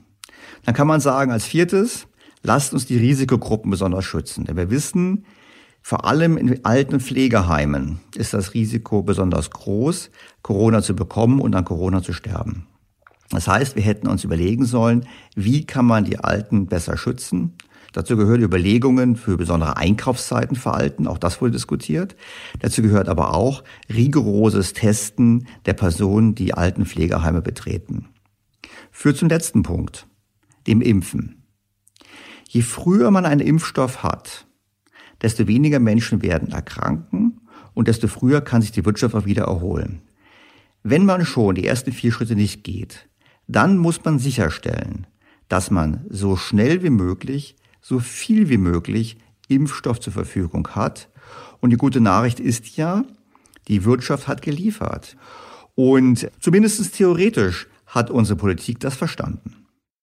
Dann 0.64 0.74
kann 0.74 0.86
man 0.86 1.00
sagen, 1.00 1.30
als 1.30 1.44
viertes, 1.44 2.06
lasst 2.42 2.74
uns 2.74 2.86
die 2.86 2.98
Risikogruppen 2.98 3.70
besonders 3.70 4.04
schützen. 4.04 4.44
Denn 4.44 4.56
wir 4.56 4.70
wissen, 4.70 5.24
vor 5.82 6.04
allem 6.04 6.36
in 6.36 6.64
alten 6.64 7.00
Pflegeheimen 7.00 8.00
ist 8.14 8.34
das 8.34 8.54
Risiko 8.54 9.02
besonders 9.02 9.50
groß, 9.50 10.10
Corona 10.42 10.82
zu 10.82 10.94
bekommen 10.94 11.40
und 11.40 11.54
an 11.54 11.64
Corona 11.64 12.02
zu 12.02 12.12
sterben. 12.12 12.66
Das 13.30 13.46
heißt, 13.46 13.76
wir 13.76 13.82
hätten 13.82 14.08
uns 14.08 14.24
überlegen 14.24 14.64
sollen, 14.64 15.06
wie 15.34 15.64
kann 15.64 15.86
man 15.86 16.04
die 16.04 16.18
Alten 16.18 16.66
besser 16.66 16.96
schützen? 16.96 17.54
Dazu 17.92 18.16
gehören 18.16 18.42
Überlegungen 18.42 19.16
für 19.16 19.36
besondere 19.36 19.76
Einkaufszeiten 19.76 20.56
für 20.56 20.74
Alten, 20.74 21.06
auch 21.06 21.18
das 21.18 21.40
wurde 21.40 21.52
diskutiert. 21.52 22.14
Dazu 22.60 22.82
gehört 22.82 23.08
aber 23.08 23.34
auch 23.34 23.64
rigoroses 23.88 24.74
Testen 24.74 25.48
der 25.66 25.74
Personen, 25.74 26.34
die 26.34 26.54
alten 26.54 26.86
Pflegeheime 26.86 27.42
betreten. 27.42 28.08
Führt 28.92 29.16
zum 29.16 29.28
letzten 29.28 29.62
Punkt, 29.62 30.06
dem 30.66 30.82
Impfen. 30.82 31.42
Je 32.48 32.62
früher 32.62 33.10
man 33.10 33.26
einen 33.26 33.40
Impfstoff 33.40 34.02
hat, 34.02 34.46
desto 35.22 35.46
weniger 35.46 35.80
Menschen 35.80 36.22
werden 36.22 36.50
erkranken 36.50 37.40
und 37.74 37.88
desto 37.88 38.08
früher 38.08 38.40
kann 38.40 38.62
sich 38.62 38.72
die 38.72 38.84
Wirtschaft 38.84 39.14
auch 39.14 39.26
wieder 39.26 39.44
erholen. 39.44 40.02
Wenn 40.82 41.04
man 41.04 41.26
schon 41.26 41.54
die 41.54 41.66
ersten 41.66 41.92
vier 41.92 42.12
Schritte 42.12 42.34
nicht 42.34 42.64
geht, 42.64 43.08
dann 43.46 43.76
muss 43.76 44.04
man 44.04 44.18
sicherstellen, 44.18 45.06
dass 45.48 45.70
man 45.70 46.04
so 46.08 46.36
schnell 46.36 46.82
wie 46.82 46.90
möglich, 46.90 47.56
so 47.80 47.98
viel 47.98 48.48
wie 48.48 48.58
möglich 48.58 49.18
Impfstoff 49.48 50.00
zur 50.00 50.12
Verfügung 50.12 50.68
hat. 50.68 51.08
Und 51.60 51.70
die 51.70 51.76
gute 51.76 52.00
Nachricht 52.00 52.40
ist 52.40 52.76
ja, 52.76 53.04
die 53.68 53.84
Wirtschaft 53.84 54.28
hat 54.28 54.42
geliefert. 54.42 55.16
Und 55.74 56.30
zumindest 56.40 56.94
theoretisch 56.94 57.66
hat 57.86 58.10
unsere 58.10 58.38
Politik 58.38 58.80
das 58.80 58.94
verstanden. 58.94 59.59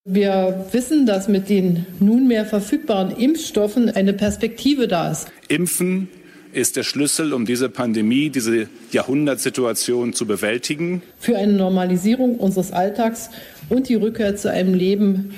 Wir 0.09 0.67
wissen, 0.71 1.05
dass 1.05 1.27
mit 1.27 1.49
den 1.49 1.85
nunmehr 1.99 2.45
verfügbaren 2.45 3.11
Impfstoffen 3.11 3.89
eine 3.89 4.13
Perspektive 4.13 4.87
da 4.87 5.11
ist. 5.11 5.27
Impfen 5.49 6.07
ist 6.53 6.77
der 6.77 6.83
Schlüssel, 6.83 7.33
um 7.33 7.45
diese 7.45 7.67
Pandemie, 7.67 8.29
diese 8.29 8.69
Jahrhundertsituation 8.93 10.13
zu 10.13 10.25
bewältigen. 10.25 11.01
Für 11.19 11.37
eine 11.37 11.51
Normalisierung 11.51 12.37
unseres 12.37 12.71
Alltags 12.71 13.31
und 13.67 13.89
die 13.89 13.95
Rückkehr 13.95 14.37
zu 14.37 14.49
einem 14.49 14.73
Leben 14.73 15.33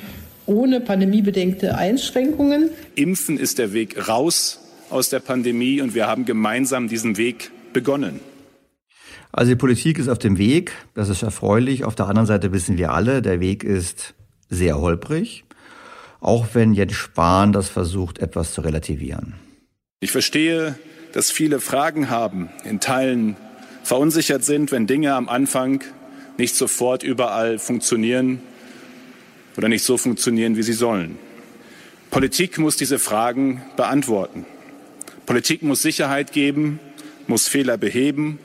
ohne 0.46 0.82
pandemiebedingte 0.82 1.76
Einschränkungen. 1.76 2.70
Impfen 2.94 3.40
ist 3.40 3.58
der 3.58 3.74
Weg 3.74 4.08
raus 4.08 4.60
aus 4.92 5.10
der 5.10 5.20
Pandemie 5.20 5.82
und 5.82 5.96
wir 5.96 6.06
haben 6.06 6.26
gemeinsam 6.26 6.88
diesen 6.88 7.18
Weg 7.18 7.50
begonnen. 7.74 8.20
Also 9.32 9.50
die 9.50 9.58
Politik 9.58 9.98
ist 9.98 10.10
auf 10.10 10.20
dem 10.20 10.38
Weg, 10.38 10.74
das 10.94 11.10
ist 11.10 11.24
erfreulich. 11.24 11.86
Auf 11.86 11.96
der 11.96 12.06
anderen 12.06 12.28
Seite 12.28 12.52
wissen 12.52 12.78
wir 12.78 12.94
alle, 12.94 13.24
der 13.24 13.40
Weg 13.40 13.64
ist 13.64 14.14
sehr 14.50 14.80
holprig, 14.80 15.46
auch 16.20 16.48
wenn 16.54 16.74
Jens 16.74 16.94
Spahn 16.94 17.54
das 17.54 17.70
versucht, 17.70 18.20
etwas 18.20 18.54
zu 18.54 18.62
relativieren. 18.62 19.36
Ich 20.02 20.12
verstehe, 20.12 20.78
dass 21.14 21.32
viele 21.32 21.60
Fragen 21.60 22.10
haben, 22.10 22.50
in 22.64 22.80
Teilen 22.80 23.36
verunsichert 23.84 24.44
sind, 24.44 24.72
wenn 24.72 24.88
Dinge 24.88 25.14
am 25.14 25.30
Anfang 25.30 25.84
nicht 26.38 26.56
sofort 26.56 27.04
überall 27.04 27.60
funktionieren 27.60 28.42
oder 29.58 29.68
nicht 29.68 29.84
so 29.84 29.98
funktionieren, 29.98 30.56
wie 30.56 30.64
sie 30.64 30.74
sollen. 30.74 31.18
Politik 32.12 32.58
muss 32.58 32.78
diese 32.78 32.98
Fragen 32.98 33.62
beantworten. 33.76 34.46
Politik 35.26 35.62
muss 35.62 35.82
Sicherheit 35.82 36.32
geben, 36.32 36.80
muss 37.28 37.48
Fehler 37.48 37.78
beheben 37.78 38.40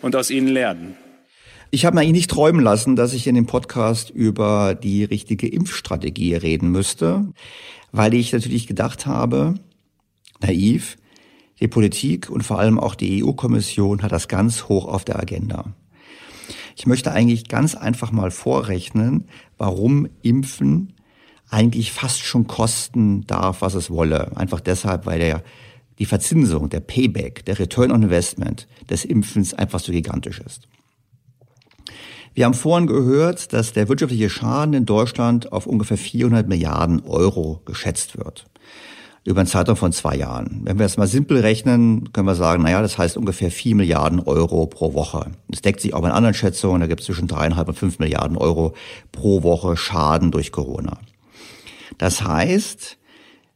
und 0.00 0.16
aus 0.16 0.30
ihnen 0.30 0.48
lernen. 0.48 0.96
Ich 1.72 1.84
habe 1.84 1.94
mir 1.94 2.00
eigentlich 2.00 2.12
nicht 2.12 2.30
träumen 2.30 2.64
lassen, 2.64 2.96
dass 2.96 3.12
ich 3.12 3.28
in 3.28 3.36
dem 3.36 3.46
Podcast 3.46 4.10
über 4.10 4.74
die 4.74 5.04
richtige 5.04 5.46
Impfstrategie 5.46 6.34
reden 6.34 6.72
müsste, 6.72 7.32
weil 7.92 8.12
ich 8.14 8.32
natürlich 8.32 8.66
gedacht 8.66 9.06
habe, 9.06 9.54
naiv, 10.40 10.96
die 11.60 11.68
Politik 11.68 12.28
und 12.28 12.42
vor 12.42 12.58
allem 12.58 12.80
auch 12.80 12.96
die 12.96 13.22
EU-Kommission 13.22 14.02
hat 14.02 14.10
das 14.10 14.26
ganz 14.26 14.64
hoch 14.64 14.86
auf 14.86 15.04
der 15.04 15.20
Agenda. 15.20 15.72
Ich 16.74 16.86
möchte 16.86 17.12
eigentlich 17.12 17.46
ganz 17.46 17.76
einfach 17.76 18.10
mal 18.10 18.32
vorrechnen, 18.32 19.28
warum 19.56 20.08
Impfen 20.22 20.94
eigentlich 21.50 21.92
fast 21.92 22.20
schon 22.20 22.48
kosten 22.48 23.28
darf, 23.28 23.62
was 23.62 23.74
es 23.74 23.90
wolle. 23.90 24.36
Einfach 24.36 24.58
deshalb, 24.58 25.06
weil 25.06 25.20
der, 25.20 25.44
die 26.00 26.06
Verzinsung, 26.06 26.68
der 26.68 26.80
Payback, 26.80 27.44
der 27.44 27.60
Return 27.60 27.92
on 27.92 28.02
Investment 28.02 28.66
des 28.88 29.04
Impfens 29.04 29.54
einfach 29.54 29.78
so 29.78 29.92
gigantisch 29.92 30.40
ist. 30.40 30.66
Wir 32.32 32.44
haben 32.44 32.54
vorhin 32.54 32.86
gehört, 32.86 33.52
dass 33.52 33.72
der 33.72 33.88
wirtschaftliche 33.88 34.30
Schaden 34.30 34.74
in 34.74 34.86
Deutschland 34.86 35.52
auf 35.52 35.66
ungefähr 35.66 35.98
400 35.98 36.46
Milliarden 36.46 37.02
Euro 37.04 37.60
geschätzt 37.64 38.16
wird. 38.16 38.46
Über 39.24 39.40
einen 39.40 39.48
Zeitraum 39.48 39.76
von 39.76 39.92
zwei 39.92 40.16
Jahren. 40.16 40.62
Wenn 40.64 40.78
wir 40.78 40.86
jetzt 40.86 40.96
mal 40.96 41.08
simpel 41.08 41.40
rechnen, 41.40 42.12
können 42.12 42.26
wir 42.26 42.36
sagen, 42.36 42.62
naja, 42.62 42.80
das 42.80 42.96
heißt 42.96 43.16
ungefähr 43.16 43.50
4 43.50 43.74
Milliarden 43.74 44.20
Euro 44.20 44.66
pro 44.66 44.94
Woche. 44.94 45.32
Das 45.48 45.60
deckt 45.60 45.80
sich 45.80 45.92
auch 45.92 46.02
mit 46.02 46.12
anderen 46.12 46.34
Schätzungen. 46.34 46.80
Da 46.80 46.86
gibt 46.86 47.00
es 47.00 47.06
zwischen 47.06 47.28
dreieinhalb 47.28 47.68
und 47.68 47.74
fünf 47.74 47.98
Milliarden 47.98 48.36
Euro 48.36 48.74
pro 49.12 49.42
Woche 49.42 49.76
Schaden 49.76 50.30
durch 50.30 50.52
Corona. 50.52 50.98
Das 51.98 52.22
heißt, 52.22 52.96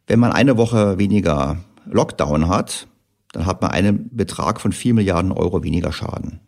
wenn 0.07 0.19
man 0.19 0.33
eine 0.33 0.59
Woche 0.59 0.99
weniger 0.99 1.59
Lockdown 1.87 2.49
hat, 2.49 2.89
dann 3.33 3.47
hat 3.47 3.63
man 3.63 3.71
einen 3.71 4.11
Betrag 4.15 4.61
von 4.61 4.73
4 4.73 4.95
Milliarden 4.95 5.33
Euro 5.33 5.63
weniger 5.63 5.93
Schaden. 5.93 6.41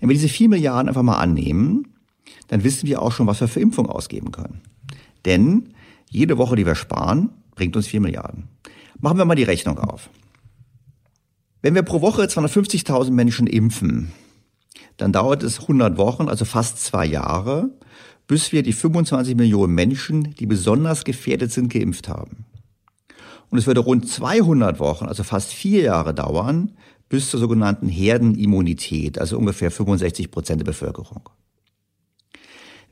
Wenn 0.00 0.08
wir 0.08 0.14
diese 0.14 0.28
4 0.28 0.48
Milliarden 0.48 0.88
einfach 0.88 1.02
mal 1.02 1.18
annehmen, 1.18 1.94
dann 2.48 2.64
wissen 2.64 2.86
wir 2.86 3.02
auch 3.02 3.12
schon, 3.12 3.26
was 3.26 3.40
wir 3.40 3.48
für 3.48 3.60
Impfung 3.60 3.88
ausgeben 3.88 4.32
können. 4.32 4.60
Denn 5.24 5.74
jede 6.10 6.38
Woche, 6.38 6.56
die 6.56 6.66
wir 6.66 6.74
sparen, 6.74 7.30
bringt 7.54 7.76
uns 7.76 7.86
4 7.86 8.00
Milliarden. 8.00 8.48
Machen 9.00 9.18
wir 9.18 9.24
mal 9.24 9.34
die 9.34 9.42
Rechnung 9.42 9.78
auf. 9.78 10.10
Wenn 11.62 11.74
wir 11.74 11.82
pro 11.82 12.00
Woche 12.00 12.22
250.000 12.22 13.10
Menschen 13.10 13.46
impfen, 13.46 14.12
dann 14.96 15.12
dauert 15.12 15.42
es 15.42 15.60
100 15.60 15.98
Wochen, 15.98 16.28
also 16.28 16.44
fast 16.44 16.82
zwei 16.82 17.04
Jahre, 17.04 17.70
bis 18.26 18.52
wir 18.52 18.62
die 18.62 18.72
25 18.72 19.36
Millionen 19.36 19.74
Menschen, 19.74 20.34
die 20.34 20.46
besonders 20.46 21.04
gefährdet 21.04 21.52
sind, 21.52 21.72
geimpft 21.72 22.08
haben. 22.08 22.46
Und 23.50 23.58
es 23.58 23.66
würde 23.66 23.80
rund 23.80 24.08
200 24.08 24.80
Wochen, 24.80 25.06
also 25.06 25.22
fast 25.22 25.52
vier 25.52 25.82
Jahre 25.82 26.14
dauern, 26.14 26.72
bis 27.08 27.30
zur 27.30 27.40
sogenannten 27.40 27.88
Herdenimmunität, 27.88 29.18
also 29.18 29.38
ungefähr 29.38 29.70
65 29.70 30.30
Prozent 30.30 30.60
der 30.60 30.66
Bevölkerung. 30.66 31.28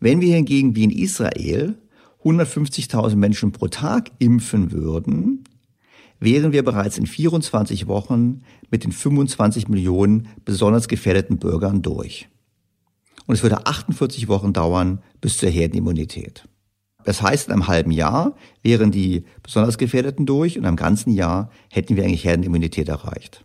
Wenn 0.00 0.20
wir 0.20 0.34
hingegen 0.34 0.76
wie 0.76 0.84
in 0.84 0.90
Israel 0.90 1.76
150.000 2.22 3.16
Menschen 3.16 3.52
pro 3.52 3.68
Tag 3.68 4.10
impfen 4.18 4.72
würden, 4.72 5.44
wären 6.20 6.52
wir 6.52 6.62
bereits 6.62 6.98
in 6.98 7.06
24 7.06 7.86
Wochen 7.86 8.42
mit 8.70 8.84
den 8.84 8.92
25 8.92 9.68
Millionen 9.68 10.28
besonders 10.44 10.88
gefährdeten 10.88 11.38
Bürgern 11.38 11.82
durch. 11.82 12.28
Und 13.26 13.34
es 13.34 13.42
würde 13.42 13.66
48 13.66 14.28
Wochen 14.28 14.52
dauern 14.52 15.02
bis 15.20 15.38
zur 15.38 15.48
Herdenimmunität. 15.48 16.46
Das 17.04 17.20
heißt, 17.20 17.48
in 17.48 17.52
einem 17.52 17.68
halben 17.68 17.90
Jahr 17.90 18.34
wären 18.62 18.90
die 18.90 19.24
besonders 19.42 19.76
Gefährdeten 19.76 20.24
durch 20.24 20.58
und 20.58 20.64
im 20.64 20.76
ganzen 20.76 21.12
Jahr 21.12 21.50
hätten 21.70 21.96
wir 21.96 22.04
eigentlich 22.04 22.24
Herdenimmunität 22.24 22.88
erreicht. 22.88 23.44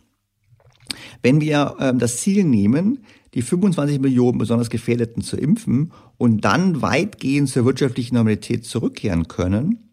Wenn 1.22 1.40
wir 1.40 1.76
ähm, 1.80 1.98
das 1.98 2.18
Ziel 2.18 2.44
nehmen, 2.44 3.04
die 3.34 3.42
25 3.42 4.00
Millionen 4.00 4.38
besonders 4.38 4.70
Gefährdeten 4.70 5.22
zu 5.22 5.36
impfen 5.36 5.92
und 6.18 6.44
dann 6.44 6.82
weitgehend 6.82 7.48
zur 7.48 7.64
wirtschaftlichen 7.64 8.16
Normalität 8.16 8.64
zurückkehren 8.64 9.28
können, 9.28 9.90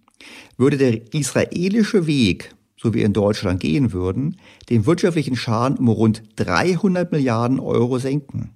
würde 0.58 0.78
der 0.78 1.14
israelische 1.14 2.08
Weg, 2.08 2.56
so 2.76 2.94
wie 2.94 3.02
in 3.02 3.14
Deutschland 3.14 3.60
gehen 3.60 3.94
würden, 3.94 4.38
den 4.70 4.86
wirtschaftlichen 4.86 5.36
Schaden 5.36 5.78
um 5.78 5.90
rund 5.90 6.24
300 6.38 7.12
Milliarden 7.12 7.60
Euro 7.60 8.00
senken. 8.00 8.52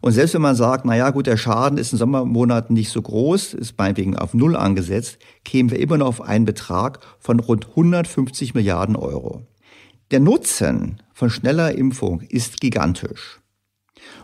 Und 0.00 0.12
selbst 0.12 0.34
wenn 0.34 0.42
man 0.42 0.54
sagt, 0.54 0.84
na 0.84 0.96
ja, 0.96 1.10
gut, 1.10 1.26
der 1.26 1.36
Schaden 1.36 1.76
ist 1.76 1.92
in 1.92 1.98
Sommermonaten 1.98 2.74
nicht 2.74 2.90
so 2.90 3.02
groß, 3.02 3.54
ist 3.54 3.76
meinetwegen 3.78 4.16
auf 4.16 4.32
Null 4.32 4.54
angesetzt, 4.54 5.18
kämen 5.44 5.70
wir 5.70 5.80
immer 5.80 5.98
noch 5.98 6.06
auf 6.06 6.20
einen 6.20 6.44
Betrag 6.44 7.00
von 7.18 7.40
rund 7.40 7.68
150 7.70 8.54
Milliarden 8.54 8.94
Euro. 8.94 9.47
Der 10.10 10.20
Nutzen 10.20 11.02
von 11.12 11.28
schneller 11.28 11.74
Impfung 11.74 12.22
ist 12.22 12.60
gigantisch. 12.60 13.40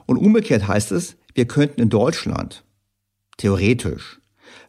Und 0.06 0.16
umgekehrt 0.16 0.66
heißt 0.66 0.92
es, 0.92 1.16
wir 1.34 1.46
könnten 1.46 1.82
in 1.82 1.90
Deutschland 1.90 2.64
theoretisch 3.36 4.20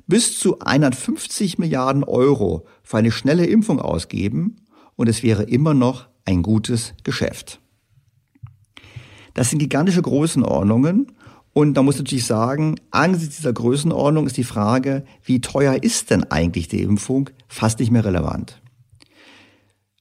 bis 0.07 0.37
zu 0.37 0.59
150 0.59 1.57
Milliarden 1.57 2.03
Euro 2.03 2.65
für 2.83 2.97
eine 2.97 3.11
schnelle 3.11 3.45
Impfung 3.45 3.79
ausgeben 3.79 4.57
und 4.95 5.07
es 5.07 5.23
wäre 5.23 5.43
immer 5.43 5.73
noch 5.73 6.07
ein 6.25 6.41
gutes 6.41 6.93
Geschäft. 7.03 7.59
Das 9.33 9.49
sind 9.49 9.59
gigantische 9.59 10.01
Größenordnungen 10.01 11.13
und 11.53 11.75
da 11.75 11.83
muss 11.83 11.95
ich 11.95 12.01
natürlich 12.01 12.25
sagen, 12.25 12.75
angesichts 12.91 13.37
dieser 13.37 13.53
Größenordnung 13.53 14.27
ist 14.27 14.37
die 14.37 14.43
Frage, 14.43 15.05
wie 15.23 15.41
teuer 15.41 15.81
ist 15.81 16.09
denn 16.09 16.23
eigentlich 16.25 16.67
die 16.67 16.81
Impfung, 16.81 17.29
fast 17.47 17.79
nicht 17.79 17.91
mehr 17.91 18.05
relevant. 18.05 18.61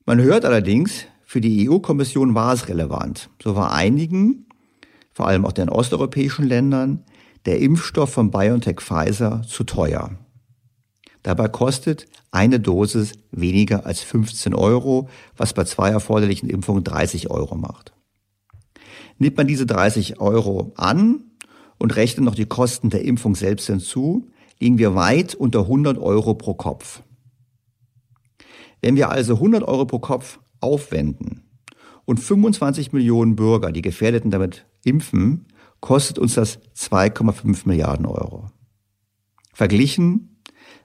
Man 0.07 0.21
hört 0.21 0.45
allerdings, 0.45 1.07
für 1.35 1.41
die 1.41 1.69
EU-Kommission 1.69 2.37
war 2.37 2.53
es 2.53 2.69
relevant. 2.69 3.29
So 3.43 3.57
war 3.57 3.73
einigen, 3.73 4.47
vor 5.13 5.27
allem 5.27 5.45
auch 5.45 5.51
den 5.51 5.69
osteuropäischen 5.69 6.47
Ländern, 6.47 7.03
der 7.45 7.59
Impfstoff 7.59 8.13
von 8.13 8.31
BioNTech 8.31 8.81
Pfizer 8.81 9.43
zu 9.43 9.65
teuer. 9.65 10.13
Dabei 11.25 11.49
kostet 11.49 12.07
eine 12.31 12.61
Dosis 12.61 13.15
weniger 13.33 13.85
als 13.85 14.01
15 14.01 14.55
Euro, 14.55 15.09
was 15.37 15.55
bei 15.55 15.65
zwei 15.65 15.89
erforderlichen 15.89 16.49
Impfungen 16.49 16.85
30 16.85 17.33
Euro 17.33 17.57
macht. 17.57 17.95
Nimmt 19.19 19.37
man 19.37 19.49
diese 19.49 19.67
30 19.67 20.21
Euro 20.21 20.73
an 20.77 21.33
und 21.81 21.97
rechnet 21.97 22.25
noch 22.25 22.37
die 22.37 22.47
Kosten 22.47 22.91
der 22.91 23.05
Impfung 23.05 23.35
selbst 23.35 23.67
hinzu, 23.67 24.31
liegen 24.61 24.79
wir 24.79 24.95
weit 24.95 25.35
unter 25.35 25.63
100 25.63 25.99
Euro 25.99 26.35
pro 26.35 26.55
Kopf. 26.55 27.03
Wenn 28.81 28.95
wir 28.95 29.11
also 29.11 29.35
100 29.35 29.65
Euro 29.65 29.85
pro 29.85 29.99
Kopf 29.99 30.39
aufwenden 30.65 31.45
und 32.05 32.19
25 32.19 32.93
Millionen 32.93 33.37
Bürger, 33.37 33.73
die 33.73 33.83
Gefährdeten 33.83 34.31
damit 34.31 34.67
impfen, 34.85 35.47
kostet 35.81 36.19
uns 36.19 36.35
das 36.35 36.61
2,5 36.77 37.69
Milliarden 37.69 38.07
Euro. 38.07 38.51
Verglichen 39.53 40.41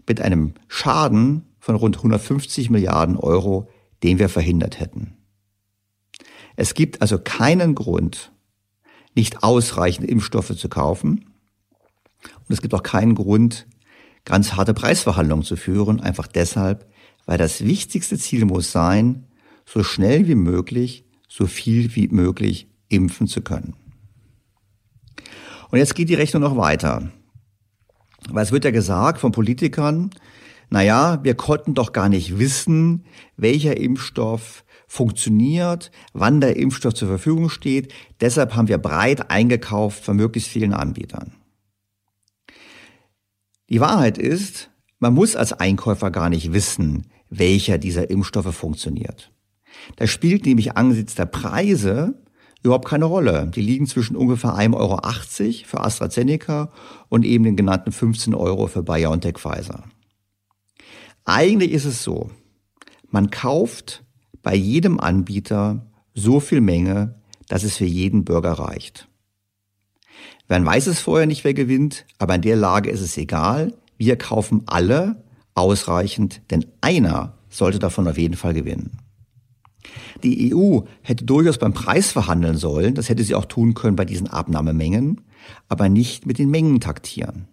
mit 0.08 0.22
einem 0.22 0.54
Schaden 0.68 1.46
von 1.60 1.76
rund 1.76 1.98
150 1.98 2.70
Milliarden 2.70 3.16
Euro, 3.16 3.70
den 4.04 4.20
wir 4.20 4.30
verhindert 4.30 4.80
hätten. 4.80 5.16
Es 6.56 6.74
gibt 6.74 7.02
also 7.02 7.18
keinen 7.18 7.76
Grund, 7.76 8.34
nicht 9.16 9.44
ausreichend 9.44 10.10
Impfstoffe 10.10 10.56
zu 10.58 10.68
kaufen. 10.68 11.26
Und 12.22 12.50
es 12.50 12.62
gibt 12.62 12.74
auch 12.74 12.84
keinen 12.84 13.16
Grund, 13.16 13.68
ganz 14.26 14.54
harte 14.54 14.74
Preisverhandlungen 14.74 15.46
zu 15.46 15.56
führen, 15.56 16.02
einfach 16.02 16.28
deshalb, 16.28 16.90
weil 17.26 17.38
das 17.38 17.64
wichtigste 17.64 18.18
Ziel 18.18 18.46
muss 18.46 18.72
sein, 18.72 19.29
so 19.72 19.84
schnell 19.84 20.28
wie 20.28 20.36
möglich, 20.36 21.06
so 21.28 21.46
viel 21.46 21.96
wie 21.96 22.08
möglich 22.08 22.68
impfen 22.88 23.28
zu 23.28 23.42
können. 23.42 23.76
Und 25.70 25.78
jetzt 25.78 25.94
geht 25.94 26.10
die 26.10 26.16
Rechnung 26.16 26.42
noch 26.42 26.58
weiter. 26.58 27.12
Weil 28.30 28.44
es 28.44 28.52
wird 28.52 28.66
ja 28.66 28.72
gesagt 28.72 29.20
von 29.20 29.32
Politikern, 29.32 30.10
naja, 30.72 31.20
wir 31.24 31.36
konnten 31.36 31.76
doch 31.76 31.94
gar 31.94 32.10
nicht 32.10 32.40
wissen, 32.40 33.06
welcher 33.38 33.78
Impfstoff 33.78 34.64
funktioniert, 34.88 35.92
wann 36.14 36.42
der 36.42 36.56
Impfstoff 36.56 36.96
zur 36.96 37.08
Verfügung 37.08 37.50
steht. 37.50 37.94
Deshalb 38.22 38.56
haben 38.56 38.68
wir 38.68 38.80
breit 38.80 39.30
eingekauft 39.30 40.04
von 40.04 40.16
möglichst 40.18 40.50
vielen 40.50 40.74
Anbietern. 40.74 41.36
Die 43.70 43.80
Wahrheit 43.80 44.18
ist, 44.18 44.72
man 44.98 45.14
muss 45.14 45.36
als 45.36 45.54
Einkäufer 45.54 46.10
gar 46.10 46.30
nicht 46.30 46.54
wissen, 46.54 47.06
welcher 47.30 47.78
dieser 47.78 48.10
Impfstoffe 48.10 48.56
funktioniert. 48.56 49.32
Das 49.96 50.10
spielt 50.10 50.46
nämlich 50.46 50.78
angesichts 50.78 51.16
der 51.16 51.26
Preise 51.26 52.16
überhaupt 52.64 52.88
keine 52.88 53.06
Rolle. 53.06 53.50
Die 53.54 53.62
liegen 53.62 53.88
zwischen 53.88 54.16
ungefähr 54.16 54.56
1,80 54.56 54.76
Euro 54.76 55.00
für 55.66 55.80
AstraZeneca 55.82 56.70
und 57.08 57.26
eben 57.26 57.44
den 57.44 57.56
genannten 57.56 57.92
15 57.92 58.34
Euro 58.34 58.68
für 58.68 58.84
BioNTech 58.84 59.38
Pfizer. 59.38 59.84
Eigentlich 61.26 61.72
ist 61.72 61.86
es 61.86 62.04
so, 62.04 62.32
man 63.10 63.30
kauft 63.30 64.04
bei 64.42 64.56
jedem 64.56 65.00
Anbieter 65.00 65.86
so 66.14 66.40
viel 66.40 66.62
Menge, 66.62 67.16
dass 67.48 67.64
es 67.64 67.78
für 67.78 67.86
jeden 67.86 68.26
Bürger 68.26 68.54
reicht. 68.54 69.08
Man 70.48 70.66
weiß 70.66 70.88
es 70.88 71.00
vorher 71.00 71.28
nicht, 71.28 71.44
wer 71.44 71.54
gewinnt, 71.54 72.06
aber 72.18 72.36
in 72.36 72.42
der 72.42 72.56
Lage 72.56 72.90
ist 72.90 73.02
es 73.02 73.18
egal. 73.18 73.74
Wir 73.98 74.18
kaufen 74.18 74.64
alle 74.66 75.24
ausreichend, 75.54 76.42
denn 76.50 76.66
einer 76.82 77.38
sollte 77.50 77.80
davon 77.80 78.08
auf 78.08 78.18
jeden 78.18 78.36
Fall 78.36 78.54
gewinnen. 78.54 78.98
Die 80.24 80.54
EU 80.54 80.82
hätte 81.02 81.26
durchaus 81.26 81.58
beim 81.58 81.74
Preis 81.74 82.12
verhandeln 82.12 82.58
sollen, 82.58 82.96
das 82.96 83.10
hätte 83.10 83.24
sie 83.24 83.36
auch 83.36 83.46
tun 83.46 83.74
können 83.74 83.96
bei 83.96 84.06
diesen 84.06 84.28
Abnahmemengen, 84.28 85.22
aber 85.68 85.90
nicht 85.90 86.26
mit 86.26 86.38
den 86.38 86.50
Mengen 86.50 86.80
taktieren. 86.80 87.48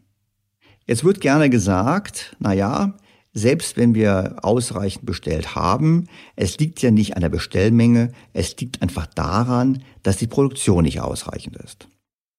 Jetzt 0.86 1.04
wird 1.04 1.20
gerne 1.20 1.50
gesagt, 1.50 2.36
na 2.38 2.52
ja, 2.52 2.94
selbst 3.32 3.76
wenn 3.76 3.94
wir 3.94 4.36
ausreichend 4.42 5.04
bestellt 5.04 5.54
haben, 5.54 6.06
es 6.36 6.58
liegt 6.58 6.80
ja 6.80 6.90
nicht 6.90 7.16
an 7.16 7.20
der 7.20 7.28
Bestellmenge, 7.28 8.12
es 8.32 8.56
liegt 8.56 8.80
einfach 8.80 9.06
daran, 9.06 9.82
dass 10.02 10.16
die 10.16 10.26
Produktion 10.26 10.84
nicht 10.84 11.00
ausreichend 11.00 11.56
ist. 11.56 11.88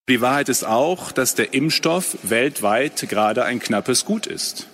Die 0.10 0.22
Wahrheit 0.22 0.50
ist 0.50 0.66
auch, 0.66 1.12
dass 1.12 1.36
der 1.36 1.54
Impfstoff 1.54 2.18
weltweit 2.24 3.08
gerade 3.10 3.44
ein 3.44 3.60
knappes 3.60 4.06
Gut 4.06 4.26
ist. 4.26 4.68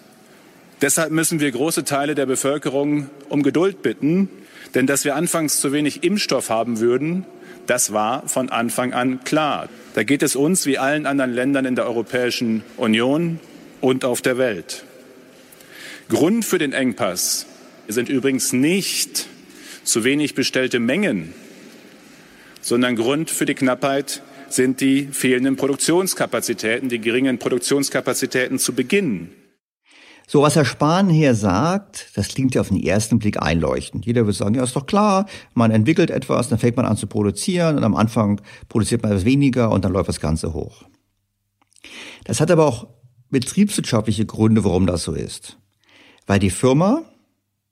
Deshalb 0.81 1.11
müssen 1.11 1.39
wir 1.39 1.51
große 1.51 1.83
Teile 1.83 2.13
der 2.13 2.25
Bevölkerung 2.25 3.09
um 3.29 3.41
Geduld 3.41 3.81
bitten, 3.81 4.29
denn 4.75 4.87
dass 4.87 5.05
wir 5.05 5.15
anfangs 5.15 5.59
zu 5.59 5.71
wenig 5.71 6.03
Impfstoff 6.03 6.49
haben 6.49 6.79
würden, 6.79 7.25
das 7.67 7.93
war 7.93 8.27
von 8.27 8.49
Anfang 8.49 8.93
an 8.93 9.23
klar. 9.23 9.69
Da 9.93 10.03
geht 10.03 10.23
es 10.23 10.35
uns 10.35 10.65
wie 10.65 10.77
allen 10.77 11.05
anderen 11.05 11.33
Ländern 11.33 11.65
in 11.65 11.75
der 11.75 11.85
Europäischen 11.85 12.63
Union 12.77 13.39
und 13.79 14.05
auf 14.05 14.21
der 14.21 14.37
Welt. 14.37 14.83
Grund 16.09 16.43
für 16.43 16.57
den 16.57 16.73
Engpass 16.73 17.45
sind 17.87 18.09
übrigens 18.09 18.53
nicht 18.53 19.27
zu 19.83 20.03
wenig 20.03 20.35
bestellte 20.35 20.79
Mengen, 20.79 21.33
sondern 22.61 22.95
Grund 22.95 23.29
für 23.29 23.45
die 23.45 23.55
Knappheit 23.55 24.21
sind 24.49 24.81
die 24.81 25.07
fehlenden 25.11 25.55
Produktionskapazitäten, 25.55 26.89
die 26.89 26.99
geringen 26.99 27.39
Produktionskapazitäten 27.39 28.59
zu 28.59 28.73
Beginn. 28.73 29.29
So, 30.25 30.41
was 30.41 30.55
Herr 30.55 30.65
Spahn 30.65 31.09
hier 31.09 31.35
sagt, 31.35 32.11
das 32.15 32.29
klingt 32.29 32.55
ja 32.55 32.61
auf 32.61 32.69
den 32.69 32.81
ersten 32.81 33.19
Blick 33.19 33.41
einleuchtend. 33.41 34.05
Jeder 34.05 34.21
würde 34.21 34.33
sagen, 34.33 34.55
ja, 34.55 34.63
ist 34.63 34.75
doch 34.75 34.85
klar, 34.85 35.25
man 35.53 35.71
entwickelt 35.71 36.09
etwas, 36.09 36.47
dann 36.47 36.59
fängt 36.59 36.77
man 36.77 36.85
an 36.85 36.97
zu 36.97 37.07
produzieren 37.07 37.77
und 37.77 37.83
am 37.83 37.95
Anfang 37.95 38.41
produziert 38.69 39.03
man 39.03 39.11
etwas 39.11 39.25
weniger 39.25 39.71
und 39.71 39.83
dann 39.83 39.91
läuft 39.91 40.09
das 40.09 40.21
Ganze 40.21 40.53
hoch. 40.53 40.83
Das 42.23 42.39
hat 42.39 42.51
aber 42.51 42.65
auch 42.65 42.87
betriebswirtschaftliche 43.29 44.25
Gründe, 44.25 44.63
warum 44.63 44.87
das 44.87 45.03
so 45.03 45.13
ist. 45.13 45.57
Weil 46.25 46.39
die 46.39 46.51
Firma, 46.51 47.03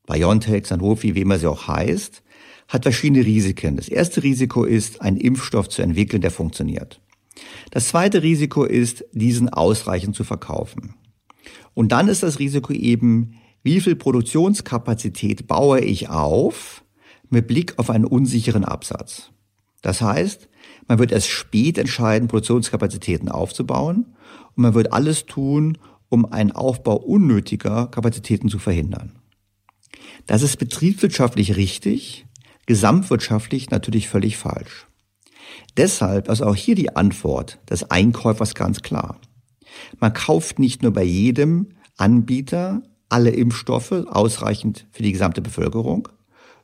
BioNTech, 0.08 0.68
Sanofi, 0.68 1.16
wie 1.16 1.22
immer 1.22 1.40
sie 1.40 1.48
auch 1.48 1.68
heißt, 1.68 2.22
hat 2.68 2.84
verschiedene 2.84 3.26
Risiken. 3.26 3.78
Das 3.78 3.88
erste 3.88 4.24
Risiko 4.24 4.66
ist, 4.66 5.02
einen 5.02 5.18
Impfstoff 5.18 5.70
zu 5.70 5.82
entwickeln, 5.82 6.22
der 6.22 6.32
funktioniert. 6.32 7.02
Das 7.70 7.88
zweite 7.88 8.24
Risiko 8.24 8.66
ist, 8.66 9.06
diesen 9.14 9.50
ausreichend 9.50 10.16
zu 10.16 10.24
verkaufen. 10.24 10.96
Und 11.74 11.92
dann 11.92 12.08
ist 12.08 12.24
das 12.24 12.40
Risiko 12.40 12.74
eben, 12.74 13.36
wie 13.64 13.82
viel 13.82 13.96
Produktionskapazität 13.96 15.48
baue 15.48 15.80
ich 15.82 16.10
auf 16.10 16.84
mit 17.30 17.48
Blick 17.48 17.78
auf 17.78 17.90
einen 17.90 18.06
unsicheren 18.06 18.66
Absatz. 18.66 19.32
Das 19.82 20.02
heißt, 20.02 20.50
man 20.88 21.00
wird 21.00 21.12
erst 21.12 21.30
spät 21.30 21.78
entscheiden, 21.78 22.28
Produktionskapazitäten 22.28 23.30
aufzubauen 23.30 24.16
und 24.56 24.64
man 24.64 24.74
wird 24.74 24.94
alles 24.94 25.26
tun, 25.26 25.78
um 26.10 26.26
einen 26.26 26.52
Aufbau 26.52 26.98
unnötiger 26.98 27.88
Kapazitäten 27.88 28.50
zu 28.50 28.60
verhindern. 28.60 29.14
Das 30.28 30.42
ist 30.42 30.58
betriebswirtschaftlich 30.58 31.56
richtig, 31.56 32.26
gesamtwirtschaftlich 32.66 33.70
natürlich 33.70 34.10
völlig 34.10 34.38
falsch. 34.38 34.88
Deshalb 35.78 36.30
ist 36.30 36.42
auch 36.42 36.56
hier 36.56 36.76
die 36.76 36.96
Antwort 36.96 37.60
des 37.70 37.90
Einkäufers 37.90 38.56
ganz 38.56 38.82
klar. 38.82 39.20
Man 40.00 40.14
kauft 40.14 40.60
nicht 40.60 40.84
nur 40.84 40.92
bei 40.92 41.04
jedem 41.04 41.70
Anbieter 41.98 42.82
alle 43.10 43.32
Impfstoffe 43.32 43.92
ausreichend 43.92 44.88
für 44.92 45.04
die 45.04 45.12
gesamte 45.12 45.42
Bevölkerung, 45.42 46.08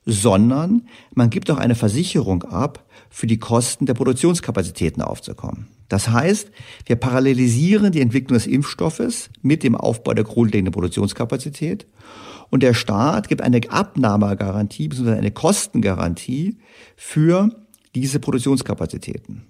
sondern 0.05 0.87
man 1.13 1.29
gibt 1.29 1.51
auch 1.51 1.57
eine 1.57 1.75
Versicherung 1.75 2.43
ab, 2.43 2.85
für 3.09 3.27
die 3.27 3.39
Kosten 3.39 3.85
der 3.85 3.93
Produktionskapazitäten 3.93 5.01
aufzukommen. 5.01 5.67
Das 5.89 6.09
heißt, 6.09 6.51
wir 6.85 6.95
parallelisieren 6.97 7.91
die 7.91 8.01
Entwicklung 8.01 8.37
des 8.37 8.47
Impfstoffes 8.47 9.29
mit 9.41 9.63
dem 9.63 9.75
Aufbau 9.75 10.13
der 10.13 10.25
grundlegenden 10.25 10.73
Produktionskapazität 10.73 11.87
und 12.49 12.63
der 12.63 12.73
Staat 12.73 13.27
gibt 13.27 13.41
eine 13.41 13.61
Abnahmegarantie 13.69 14.87
bzw. 14.87 15.11
eine 15.11 15.31
Kostengarantie 15.31 16.57
für 16.95 17.49
diese 17.95 18.19
Produktionskapazitäten. 18.19 19.46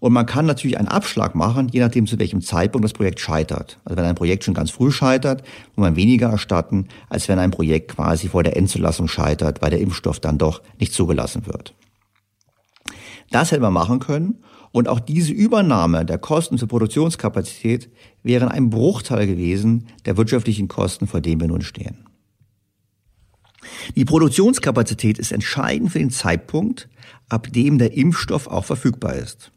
Und 0.00 0.12
man 0.12 0.26
kann 0.26 0.46
natürlich 0.46 0.78
einen 0.78 0.88
Abschlag 0.88 1.34
machen, 1.34 1.68
je 1.68 1.80
nachdem 1.80 2.06
zu 2.06 2.18
welchem 2.18 2.40
Zeitpunkt 2.40 2.84
das 2.84 2.92
Projekt 2.92 3.18
scheitert. 3.18 3.80
Also 3.84 3.96
wenn 3.96 4.04
ein 4.04 4.14
Projekt 4.14 4.44
schon 4.44 4.54
ganz 4.54 4.70
früh 4.70 4.92
scheitert, 4.92 5.42
muss 5.74 5.84
man 5.84 5.96
weniger 5.96 6.28
erstatten, 6.30 6.86
als 7.08 7.28
wenn 7.28 7.38
ein 7.38 7.50
Projekt 7.50 7.96
quasi 7.96 8.28
vor 8.28 8.44
der 8.44 8.56
Endzulassung 8.56 9.08
scheitert, 9.08 9.60
weil 9.60 9.70
der 9.70 9.80
Impfstoff 9.80 10.20
dann 10.20 10.38
doch 10.38 10.62
nicht 10.78 10.92
zugelassen 10.92 11.46
wird. 11.46 11.74
Das 13.30 13.50
hätte 13.50 13.60
man 13.60 13.72
machen 13.72 13.98
können. 13.98 14.38
Und 14.70 14.86
auch 14.86 15.00
diese 15.00 15.32
Übernahme 15.32 16.04
der 16.04 16.18
Kosten 16.18 16.58
zur 16.58 16.68
Produktionskapazität 16.68 17.90
wären 18.22 18.48
ein 18.48 18.70
Bruchteil 18.70 19.26
gewesen 19.26 19.88
der 20.04 20.16
wirtschaftlichen 20.16 20.68
Kosten, 20.68 21.06
vor 21.06 21.20
denen 21.20 21.40
wir 21.40 21.48
nun 21.48 21.62
stehen. 21.62 22.04
Die 23.96 24.04
Produktionskapazität 24.04 25.18
ist 25.18 25.32
entscheidend 25.32 25.92
für 25.92 25.98
den 25.98 26.10
Zeitpunkt, 26.10 26.88
ab 27.28 27.52
dem 27.52 27.78
der 27.78 27.94
Impfstoff 27.94 28.46
auch 28.46 28.64
verfügbar 28.64 29.14
ist. 29.14 29.50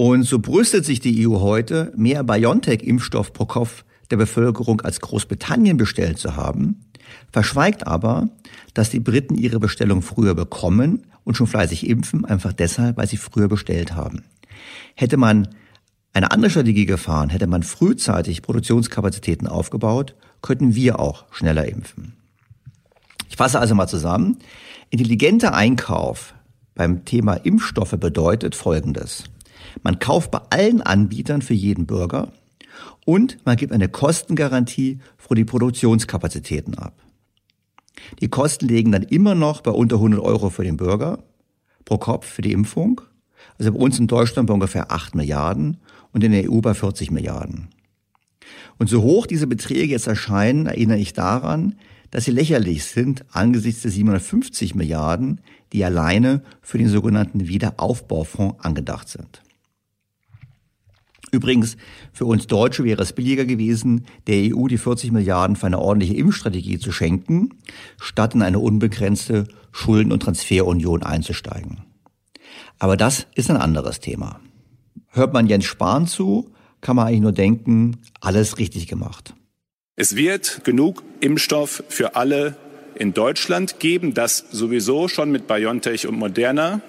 Und 0.00 0.22
so 0.22 0.38
brüstet 0.38 0.84
sich 0.84 1.00
die 1.00 1.26
EU 1.26 1.40
heute, 1.40 1.92
mehr 1.96 2.22
BioNTech-Impfstoff 2.22 3.32
pro 3.32 3.46
Kopf 3.46 3.84
der 4.12 4.16
Bevölkerung 4.16 4.80
als 4.80 5.00
Großbritannien 5.00 5.76
bestellt 5.76 6.20
zu 6.20 6.36
haben, 6.36 6.84
verschweigt 7.32 7.84
aber, 7.84 8.28
dass 8.74 8.90
die 8.90 9.00
Briten 9.00 9.34
ihre 9.34 9.58
Bestellung 9.58 10.02
früher 10.02 10.36
bekommen 10.36 11.04
und 11.24 11.36
schon 11.36 11.48
fleißig 11.48 11.88
impfen, 11.88 12.24
einfach 12.24 12.52
deshalb, 12.52 12.96
weil 12.96 13.08
sie 13.08 13.16
früher 13.16 13.48
bestellt 13.48 13.96
haben. 13.96 14.22
Hätte 14.94 15.16
man 15.16 15.48
eine 16.12 16.30
andere 16.30 16.52
Strategie 16.52 16.86
gefahren, 16.86 17.30
hätte 17.30 17.48
man 17.48 17.64
frühzeitig 17.64 18.42
Produktionskapazitäten 18.42 19.48
aufgebaut, 19.48 20.14
könnten 20.42 20.76
wir 20.76 21.00
auch 21.00 21.24
schneller 21.32 21.66
impfen. 21.66 22.12
Ich 23.28 23.34
fasse 23.34 23.58
also 23.58 23.74
mal 23.74 23.88
zusammen. 23.88 24.38
Intelligenter 24.90 25.54
Einkauf 25.54 26.34
beim 26.76 27.04
Thema 27.04 27.34
Impfstoffe 27.34 27.96
bedeutet 27.98 28.54
Folgendes. 28.54 29.24
Man 29.82 29.98
kauft 29.98 30.30
bei 30.30 30.40
allen 30.50 30.82
Anbietern 30.82 31.42
für 31.42 31.54
jeden 31.54 31.86
Bürger 31.86 32.32
und 33.04 33.38
man 33.44 33.56
gibt 33.56 33.72
eine 33.72 33.88
Kostengarantie 33.88 34.98
für 35.16 35.34
die 35.34 35.44
Produktionskapazitäten 35.44 36.74
ab. 36.74 36.94
Die 38.20 38.28
Kosten 38.28 38.68
liegen 38.68 38.92
dann 38.92 39.02
immer 39.02 39.34
noch 39.34 39.60
bei 39.60 39.70
unter 39.70 39.96
100 39.96 40.20
Euro 40.20 40.50
für 40.50 40.64
den 40.64 40.76
Bürger 40.76 41.18
pro 41.84 41.98
Kopf 41.98 42.26
für 42.26 42.42
die 42.42 42.52
Impfung. 42.52 43.00
Also 43.58 43.72
bei 43.72 43.78
uns 43.78 43.98
in 43.98 44.06
Deutschland 44.06 44.48
bei 44.48 44.54
ungefähr 44.54 44.92
8 44.92 45.14
Milliarden 45.14 45.78
und 46.12 46.22
in 46.22 46.32
der 46.32 46.50
EU 46.50 46.60
bei 46.60 46.74
40 46.74 47.10
Milliarden. 47.10 47.68
Und 48.78 48.88
so 48.88 49.02
hoch 49.02 49.26
diese 49.26 49.46
Beträge 49.46 49.92
jetzt 49.92 50.06
erscheinen, 50.06 50.66
erinnere 50.66 50.98
ich 50.98 51.12
daran, 51.12 51.74
dass 52.10 52.24
sie 52.24 52.30
lächerlich 52.30 52.84
sind 52.84 53.24
angesichts 53.32 53.82
der 53.82 53.90
750 53.90 54.74
Milliarden, 54.74 55.40
die 55.72 55.84
alleine 55.84 56.42
für 56.62 56.78
den 56.78 56.88
sogenannten 56.88 57.48
Wiederaufbaufonds 57.48 58.64
angedacht 58.64 59.08
sind. 59.08 59.42
Übrigens, 61.30 61.76
für 62.12 62.24
uns 62.24 62.46
Deutsche 62.46 62.84
wäre 62.84 63.02
es 63.02 63.12
billiger 63.12 63.44
gewesen, 63.44 64.06
der 64.26 64.54
EU 64.54 64.66
die 64.66 64.78
40 64.78 65.12
Milliarden 65.12 65.56
für 65.56 65.66
eine 65.66 65.78
ordentliche 65.78 66.14
Impfstrategie 66.14 66.78
zu 66.78 66.92
schenken, 66.92 67.50
statt 68.00 68.34
in 68.34 68.42
eine 68.42 68.58
unbegrenzte 68.58 69.46
Schulden- 69.70 70.12
und 70.12 70.22
Transferunion 70.22 71.02
einzusteigen. 71.02 71.84
Aber 72.78 72.96
das 72.96 73.26
ist 73.34 73.50
ein 73.50 73.56
anderes 73.56 74.00
Thema. 74.00 74.40
Hört 75.08 75.32
man 75.32 75.46
Jens 75.46 75.64
Spahn 75.64 76.06
zu, 76.06 76.50
kann 76.80 76.96
man 76.96 77.08
eigentlich 77.08 77.20
nur 77.20 77.32
denken, 77.32 77.98
alles 78.20 78.58
richtig 78.58 78.86
gemacht. 78.86 79.34
Es 79.96 80.14
wird 80.14 80.64
genug 80.64 81.02
Impfstoff 81.20 81.82
für 81.88 82.14
alle 82.14 82.56
in 82.94 83.14
Deutschland 83.14 83.80
geben, 83.80 84.14
das 84.14 84.44
sowieso 84.50 85.08
schon 85.08 85.30
mit 85.30 85.46
BioNTech 85.46 86.06
und 86.06 86.18
Moderna. 86.18 86.80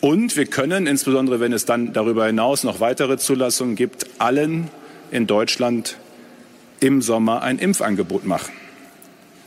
Und 0.00 0.36
wir 0.36 0.46
können, 0.46 0.86
insbesondere 0.86 1.40
wenn 1.40 1.52
es 1.52 1.66
dann 1.66 1.92
darüber 1.92 2.26
hinaus 2.26 2.64
noch 2.64 2.80
weitere 2.80 3.18
Zulassungen 3.18 3.76
gibt, 3.76 4.06
allen 4.18 4.68
in 5.10 5.26
Deutschland 5.26 5.96
im 6.80 7.02
Sommer 7.02 7.42
ein 7.42 7.58
Impfangebot 7.58 8.24
machen. 8.24 8.52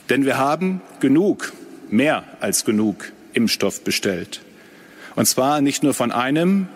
Denn 0.10 0.26
wir 0.26 0.38
haben 0.38 0.82
genug, 1.00 1.54
mehr 1.90 2.24
als 2.40 2.66
genug 2.66 3.12
Impfstoff 3.34 3.84
bestellt. 3.84 4.42
Und 5.16 5.26
zwar 5.26 5.62
nicht 5.62 5.82
nur 5.82 5.94
von 5.94 6.12
einem, 6.12 6.68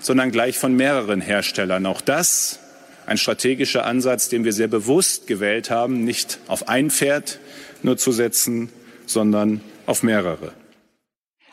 sondern 0.00 0.30
gleich 0.30 0.56
von 0.56 0.74
mehreren 0.74 1.20
Herstellern. 1.20 1.84
Auch 1.84 2.00
das 2.00 2.58
ein 3.06 3.18
strategischer 3.18 3.84
Ansatz, 3.84 4.28
den 4.28 4.44
wir 4.44 4.52
sehr 4.52 4.68
bewusst 4.68 5.26
gewählt 5.26 5.70
haben, 5.70 6.04
nicht 6.04 6.38
auf 6.46 6.68
ein 6.68 6.90
Pferd 6.90 7.38
nur 7.82 7.96
zu 7.96 8.12
setzen, 8.12 8.70
sondern 9.04 9.60
auf 9.86 10.02
mehrere. 10.02 10.52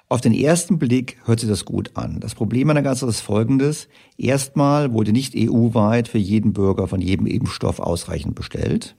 Auf 0.09 0.21
den 0.21 0.33
ersten 0.33 0.79
Blick 0.79 1.17
hört 1.25 1.41
sich 1.41 1.49
das 1.49 1.65
gut 1.65 1.91
an. 1.95 2.21
Das 2.21 2.33
Problem 2.33 2.69
an 2.69 2.75
der 2.75 2.83
ganzen 2.83 3.09
ist 3.09 3.19
folgendes. 3.19 3.89
Erstmal 4.17 4.93
wurde 4.93 5.11
nicht 5.11 5.33
EU-weit 5.35 6.07
für 6.07 6.17
jeden 6.17 6.53
Bürger 6.53 6.87
von 6.87 7.01
jedem 7.01 7.27
Impfstoff 7.27 7.81
ausreichend 7.81 8.33
bestellt. 8.33 8.95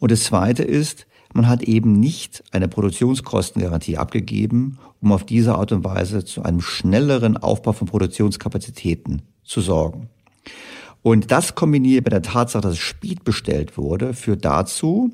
Und 0.00 0.10
das 0.10 0.24
zweite 0.24 0.64
ist, 0.64 1.06
man 1.32 1.48
hat 1.48 1.62
eben 1.62 2.00
nicht 2.00 2.42
eine 2.50 2.66
Produktionskostengarantie 2.66 3.96
abgegeben, 3.96 4.78
um 5.00 5.12
auf 5.12 5.24
diese 5.24 5.54
Art 5.54 5.70
und 5.70 5.84
Weise 5.84 6.24
zu 6.24 6.42
einem 6.42 6.60
schnelleren 6.60 7.36
Aufbau 7.36 7.72
von 7.72 7.86
Produktionskapazitäten 7.86 9.22
zu 9.44 9.60
sorgen. 9.60 10.08
Und 11.02 11.30
das 11.30 11.54
kombiniert 11.54 12.06
mit 12.06 12.12
der 12.12 12.22
Tatsache, 12.22 12.62
dass 12.62 12.72
es 12.72 12.78
spät 12.78 13.22
bestellt 13.22 13.78
wurde, 13.78 14.14
führt 14.14 14.44
dazu, 14.44 15.12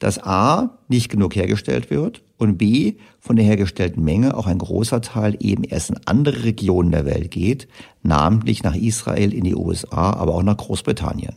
dass 0.00 0.20
A 0.20 0.78
nicht 0.88 1.08
genug 1.08 1.36
hergestellt 1.36 1.90
wird 1.90 2.22
und 2.38 2.58
B, 2.58 2.94
von 3.18 3.36
der 3.36 3.44
hergestellten 3.44 4.04
Menge 4.04 4.36
auch 4.36 4.46
ein 4.46 4.58
großer 4.58 5.00
Teil 5.00 5.36
eben 5.40 5.64
erst 5.64 5.90
in 5.90 6.00
andere 6.04 6.44
Regionen 6.44 6.90
der 6.90 7.04
Welt 7.04 7.30
geht, 7.30 7.68
namentlich 8.02 8.62
nach 8.62 8.74
Israel, 8.74 9.32
in 9.32 9.44
die 9.44 9.54
USA, 9.54 10.12
aber 10.12 10.34
auch 10.34 10.42
nach 10.42 10.56
Großbritannien. 10.56 11.34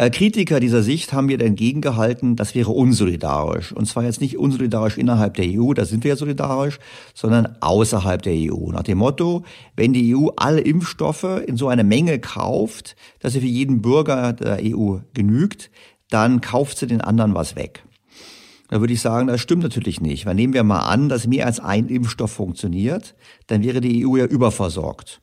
Äh, 0.00 0.10
Kritiker 0.10 0.60
dieser 0.60 0.84
Sicht 0.84 1.12
haben 1.12 1.26
mir 1.26 1.40
entgegengehalten, 1.40 2.36
das 2.36 2.54
wäre 2.54 2.70
unsolidarisch. 2.70 3.72
Und 3.72 3.86
zwar 3.86 4.04
jetzt 4.04 4.20
nicht 4.20 4.38
unsolidarisch 4.38 4.96
innerhalb 4.96 5.34
der 5.34 5.46
EU, 5.48 5.72
da 5.74 5.84
sind 5.84 6.04
wir 6.04 6.10
ja 6.10 6.16
solidarisch, 6.16 6.78
sondern 7.14 7.56
außerhalb 7.60 8.22
der 8.22 8.34
EU. 8.34 8.70
Nach 8.70 8.84
dem 8.84 8.98
Motto, 8.98 9.42
wenn 9.74 9.92
die 9.92 10.14
EU 10.14 10.28
alle 10.36 10.60
Impfstoffe 10.60 11.42
in 11.46 11.56
so 11.56 11.66
einer 11.66 11.82
Menge 11.82 12.20
kauft, 12.20 12.94
dass 13.18 13.32
sie 13.32 13.40
für 13.40 13.46
jeden 13.46 13.82
Bürger 13.82 14.32
der 14.34 14.60
EU 14.62 14.98
genügt, 15.14 15.68
dann 16.10 16.40
kauft 16.40 16.78
sie 16.78 16.86
den 16.86 17.00
anderen 17.00 17.34
was 17.34 17.56
weg. 17.56 17.82
Da 18.68 18.80
würde 18.80 18.92
ich 18.92 19.00
sagen, 19.00 19.26
das 19.26 19.40
stimmt 19.40 19.62
natürlich 19.62 20.00
nicht. 20.00 20.26
Weil 20.26 20.34
nehmen 20.34 20.52
wir 20.52 20.62
mal 20.62 20.80
an, 20.80 21.08
dass 21.08 21.26
mehr 21.26 21.46
als 21.46 21.58
ein 21.58 21.88
Impfstoff 21.88 22.32
funktioniert, 22.32 23.14
dann 23.46 23.62
wäre 23.62 23.80
die 23.80 24.06
EU 24.06 24.16
ja 24.16 24.26
überversorgt. 24.26 25.20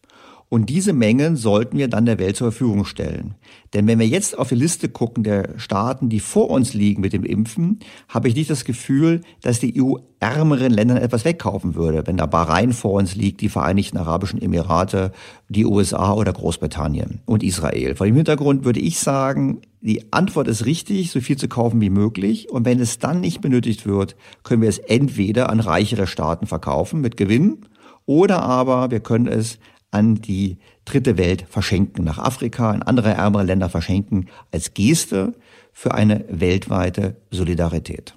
Und 0.48 0.70
diese 0.70 0.94
Mengen 0.94 1.38
sollten 1.38 1.78
wir 1.78 1.88
dann 1.88 2.06
der 2.06 2.20
Welt 2.20 2.36
zur 2.36 2.52
Verfügung 2.52 2.86
stellen. 2.86 3.34
Denn 3.74 3.88
wenn 3.88 3.98
wir 3.98 4.08
jetzt 4.08 4.38
auf 4.38 4.50
die 4.50 4.56
Liste 4.56 4.90
gucken 4.90 5.24
der 5.24 5.58
Staaten, 5.58 6.08
die 6.08 6.20
vor 6.20 6.52
uns 6.52 6.74
liegen 6.74 7.02
mit 7.02 7.14
dem 7.14 7.24
Impfen, 7.24 7.80
habe 8.08 8.28
ich 8.28 8.36
nicht 8.36 8.52
das 8.52 8.64
Gefühl, 8.64 9.22
dass 9.42 9.60
die 9.60 9.82
EU 9.82 9.96
ärmeren 10.20 10.72
Ländern 10.72 10.98
etwas 10.98 11.26
wegkaufen 11.26 11.74
würde. 11.74 12.06
Wenn 12.06 12.18
da 12.18 12.28
Bahrain 12.28 12.74
vor 12.74 12.94
uns 12.94 13.16
liegt, 13.16 13.42
die 13.42 13.50
Vereinigten 13.50 13.98
Arabischen 13.98 14.42
Emirate, 14.42 15.12
die 15.50 15.66
USA 15.66 16.14
oder 16.14 16.32
Großbritannien 16.32 17.22
und 17.26 17.44
Israel. 17.44 17.96
Vor 17.96 18.06
dem 18.06 18.16
Hintergrund 18.16 18.66
würde 18.66 18.80
ich 18.80 19.00
sagen, 19.00 19.62
die 19.82 20.14
Antwort 20.14 20.48
ist 20.48 20.66
richtig, 20.66 21.12
so 21.12 21.22
viel 21.22 21.38
zu 21.38 21.48
kaufen 21.48 21.82
wie 21.82 21.90
möglich. 21.90 22.52
Und 22.52 22.66
wenn 22.66 22.80
es 22.80 23.00
dann 23.00 23.20
nicht 23.20 23.42
benötigt 23.42 23.88
wird, 23.88 24.16
können 24.44 24.62
wir 24.62 24.70
es 24.70 24.78
entweder 24.78 25.50
an 25.50 25.60
reichere 25.60 26.08
Staaten 26.08 26.46
verkaufen 26.46 27.02
mit 27.02 27.18
Gewinn 27.18 27.66
oder 28.06 28.44
aber 28.44 28.92
wir 28.92 29.00
können 29.00 29.28
es 29.28 29.58
an 29.96 30.16
die 30.16 30.58
dritte 30.84 31.18
Welt 31.18 31.46
verschenken, 31.50 32.04
nach 32.04 32.20
Afrika, 32.20 32.72
in 32.74 32.84
andere 32.84 33.14
ärmere 33.14 33.44
Länder 33.44 33.70
verschenken, 33.70 34.28
als 34.52 34.74
Geste 34.74 35.34
für 35.74 35.94
eine 35.94 36.26
weltweite 36.30 37.16
Solidarität. 37.32 38.14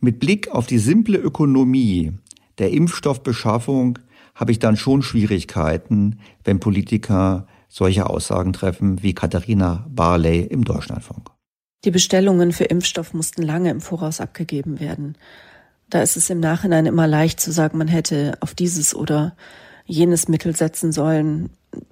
Mit 0.00 0.18
Blick 0.18 0.48
auf 0.50 0.66
die 0.66 0.78
simple 0.78 1.16
Ökonomie 1.16 2.12
der 2.58 2.72
Impfstoffbeschaffung 2.72 3.98
habe 4.34 4.52
ich 4.52 4.58
dann 4.58 4.76
schon 4.76 5.02
Schwierigkeiten, 5.02 6.18
wenn 6.44 6.60
Politiker 6.60 7.46
solche 7.68 8.08
Aussagen 8.10 8.52
treffen 8.52 9.02
wie 9.02 9.14
Katharina 9.14 9.86
Barley 9.88 10.40
im 10.40 10.64
Deutschlandfunk. 10.64 11.30
Die 11.84 11.90
Bestellungen 11.90 12.52
für 12.52 12.64
Impfstoff 12.64 13.14
mussten 13.14 13.42
lange 13.42 13.70
im 13.70 13.80
Voraus 13.80 14.20
abgegeben 14.20 14.80
werden. 14.80 15.16
Da 15.90 16.02
ist 16.02 16.16
es 16.16 16.30
im 16.30 16.40
Nachhinein 16.40 16.86
immer 16.86 17.06
leicht 17.06 17.40
zu 17.40 17.52
sagen, 17.52 17.78
man 17.78 17.88
hätte 17.88 18.36
auf 18.40 18.54
dieses 18.54 18.94
oder 18.94 19.36
jenes 19.84 20.28
Mittel 20.28 20.56
setzen 20.56 20.92
sollen. 20.92 21.50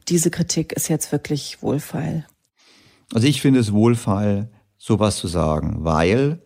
Diese 0.08 0.30
Kritik 0.30 0.72
ist 0.72 0.88
jetzt 0.88 1.12
wirklich 1.12 1.62
wohlfeil. 1.62 2.26
Also 3.12 3.26
ich 3.26 3.42
finde 3.42 3.60
es 3.60 3.72
wohlfeil, 3.72 4.50
sowas 4.78 5.16
zu 5.16 5.28
sagen, 5.28 5.78
weil 5.80 6.42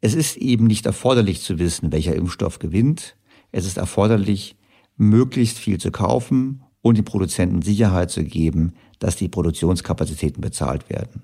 es 0.00 0.14
ist 0.14 0.36
eben 0.36 0.66
nicht 0.66 0.86
erforderlich 0.86 1.42
zu 1.42 1.58
wissen, 1.58 1.92
welcher 1.92 2.14
Impfstoff 2.14 2.58
gewinnt. 2.58 3.16
Es 3.52 3.66
ist 3.66 3.76
erforderlich, 3.76 4.56
möglichst 4.96 5.58
viel 5.58 5.78
zu 5.78 5.90
kaufen 5.90 6.62
und 6.82 6.96
den 6.96 7.04
Produzenten 7.04 7.62
Sicherheit 7.62 8.10
zu 8.10 8.24
geben, 8.24 8.74
dass 8.98 9.16
die 9.16 9.28
Produktionskapazitäten 9.28 10.40
bezahlt 10.40 10.88
werden. 10.88 11.22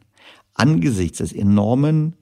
Angesichts 0.54 1.18
des 1.18 1.32
enormen 1.32 2.16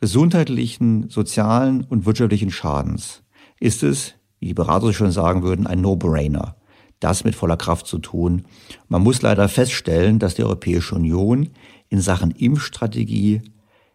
gesundheitlichen, 0.00 1.08
sozialen 1.10 1.82
und 1.82 2.06
wirtschaftlichen 2.06 2.50
Schadens 2.50 3.22
ist 3.58 3.82
es, 3.82 4.14
wie 4.38 4.46
die 4.46 4.54
Berater 4.54 4.92
schon 4.92 5.10
sagen 5.10 5.42
würden, 5.42 5.66
ein 5.66 5.80
No-Brainer 5.80 6.57
das 7.00 7.24
mit 7.24 7.34
voller 7.34 7.56
Kraft 7.56 7.86
zu 7.86 7.98
tun. 7.98 8.44
Man 8.88 9.02
muss 9.02 9.22
leider 9.22 9.48
feststellen, 9.48 10.18
dass 10.18 10.34
die 10.34 10.44
Europäische 10.44 10.94
Union 10.94 11.50
in 11.88 12.00
Sachen 12.00 12.30
Impfstrategie 12.32 13.42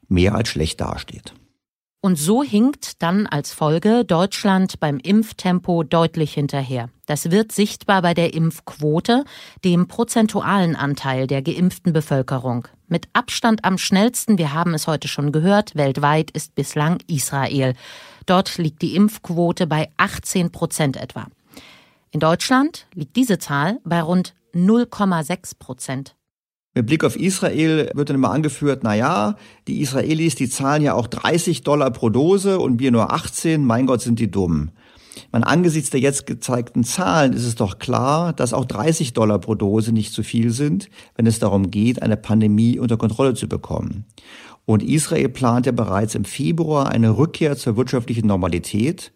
mehr 0.07 0.35
als 0.35 0.49
schlecht 0.49 0.81
dasteht. 0.81 1.33
Und 2.05 2.17
so 2.17 2.43
hinkt 2.43 3.01
dann 3.01 3.27
als 3.27 3.53
Folge 3.53 4.03
Deutschland 4.03 4.81
beim 4.81 4.97
Impftempo 4.97 5.83
deutlich 5.83 6.33
hinterher. 6.33 6.89
Das 7.05 7.31
wird 7.31 7.53
sichtbar 7.53 8.01
bei 8.01 8.13
der 8.13 8.33
Impfquote, 8.33 9.23
dem 9.63 9.87
prozentualen 9.87 10.75
Anteil 10.75 11.27
der 11.27 11.41
geimpften 11.41 11.93
Bevölkerung. 11.93 12.67
Mit 12.89 13.07
Abstand 13.13 13.63
am 13.63 13.77
schnellsten, 13.77 14.37
wir 14.37 14.51
haben 14.51 14.73
es 14.73 14.85
heute 14.85 15.07
schon 15.07 15.31
gehört, 15.31 15.75
weltweit 15.75 16.29
ist 16.31 16.55
bislang 16.55 16.97
Israel. 17.07 17.73
Dort 18.25 18.57
liegt 18.57 18.81
die 18.81 18.97
Impfquote 18.97 19.65
bei 19.65 19.89
18 19.95 20.51
Prozent 20.51 20.97
etwa. 20.97 21.27
In 22.13 22.19
Deutschland 22.19 22.85
liegt 22.93 23.15
diese 23.15 23.39
Zahl 23.39 23.79
bei 23.83 23.99
rund 23.99 24.35
0,6 24.53 25.57
Prozent. 25.57 26.15
Mit 26.75 26.85
Blick 26.85 27.03
auf 27.03 27.15
Israel 27.15 27.89
wird 27.95 28.09
dann 28.09 28.17
immer 28.17 28.29
angeführt, 28.29 28.81
na 28.83 28.93
ja, 28.93 29.35
die 29.67 29.81
Israelis, 29.81 30.35
die 30.35 30.47
zahlen 30.47 30.83
ja 30.83 30.93
auch 30.93 31.07
30 31.07 31.63
Dollar 31.63 31.89
pro 31.89 32.11
Dose 32.11 32.59
und 32.59 32.79
wir 32.79 32.91
nur 32.91 33.11
18, 33.11 33.65
mein 33.65 33.87
Gott, 33.87 34.01
sind 34.01 34.19
die 34.19 34.29
dumm. 34.29 34.69
Man, 35.31 35.43
angesichts 35.43 35.89
der 35.89 36.01
jetzt 36.01 36.27
gezeigten 36.27 36.83
Zahlen 36.83 37.33
ist 37.33 37.45
es 37.45 37.55
doch 37.55 37.79
klar, 37.79 38.31
dass 38.31 38.53
auch 38.53 38.65
30 38.65 39.13
Dollar 39.13 39.39
pro 39.39 39.55
Dose 39.55 39.91
nicht 39.91 40.13
zu 40.13 40.21
viel 40.21 40.51
sind, 40.51 40.91
wenn 41.15 41.25
es 41.25 41.39
darum 41.39 41.71
geht, 41.71 42.03
eine 42.03 42.17
Pandemie 42.17 42.77
unter 42.77 42.97
Kontrolle 42.97 43.33
zu 43.33 43.47
bekommen. 43.47 44.05
Und 44.65 44.83
Israel 44.83 45.29
plant 45.29 45.65
ja 45.65 45.71
bereits 45.71 46.13
im 46.13 46.25
Februar 46.25 46.89
eine 46.89 47.17
Rückkehr 47.17 47.57
zur 47.57 47.75
wirtschaftlichen 47.75 48.27
Normalität. 48.27 49.11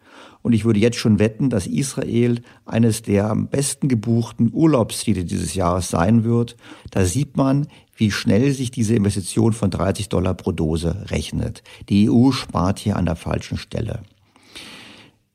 Und 0.48 0.54
ich 0.54 0.64
würde 0.64 0.80
jetzt 0.80 0.96
schon 0.96 1.20
wetten, 1.20 1.50
dass 1.50 1.68
Israel 1.68 2.40
eines 2.66 3.02
der 3.02 3.30
am 3.30 3.50
besten 3.50 3.90
gebuchten 3.90 4.50
Urlaubsziele 4.54 5.26
dieses 5.26 5.56
Jahres 5.56 5.90
sein 5.90 6.24
wird. 6.24 6.56
Da 6.90 7.04
sieht 7.04 7.36
man, 7.36 7.68
wie 7.98 8.12
schnell 8.12 8.54
sich 8.54 8.72
diese 8.72 8.96
Investition 8.96 9.52
von 9.52 9.72
30 9.72 10.08
Dollar 10.08 10.36
pro 10.36 10.54
Dose 10.54 11.04
rechnet. 11.10 11.64
Die 11.90 12.10
EU 12.10 12.32
spart 12.32 12.80
hier 12.80 12.96
an 12.96 13.04
der 13.04 13.18
falschen 13.18 13.58
Stelle. 13.58 14.04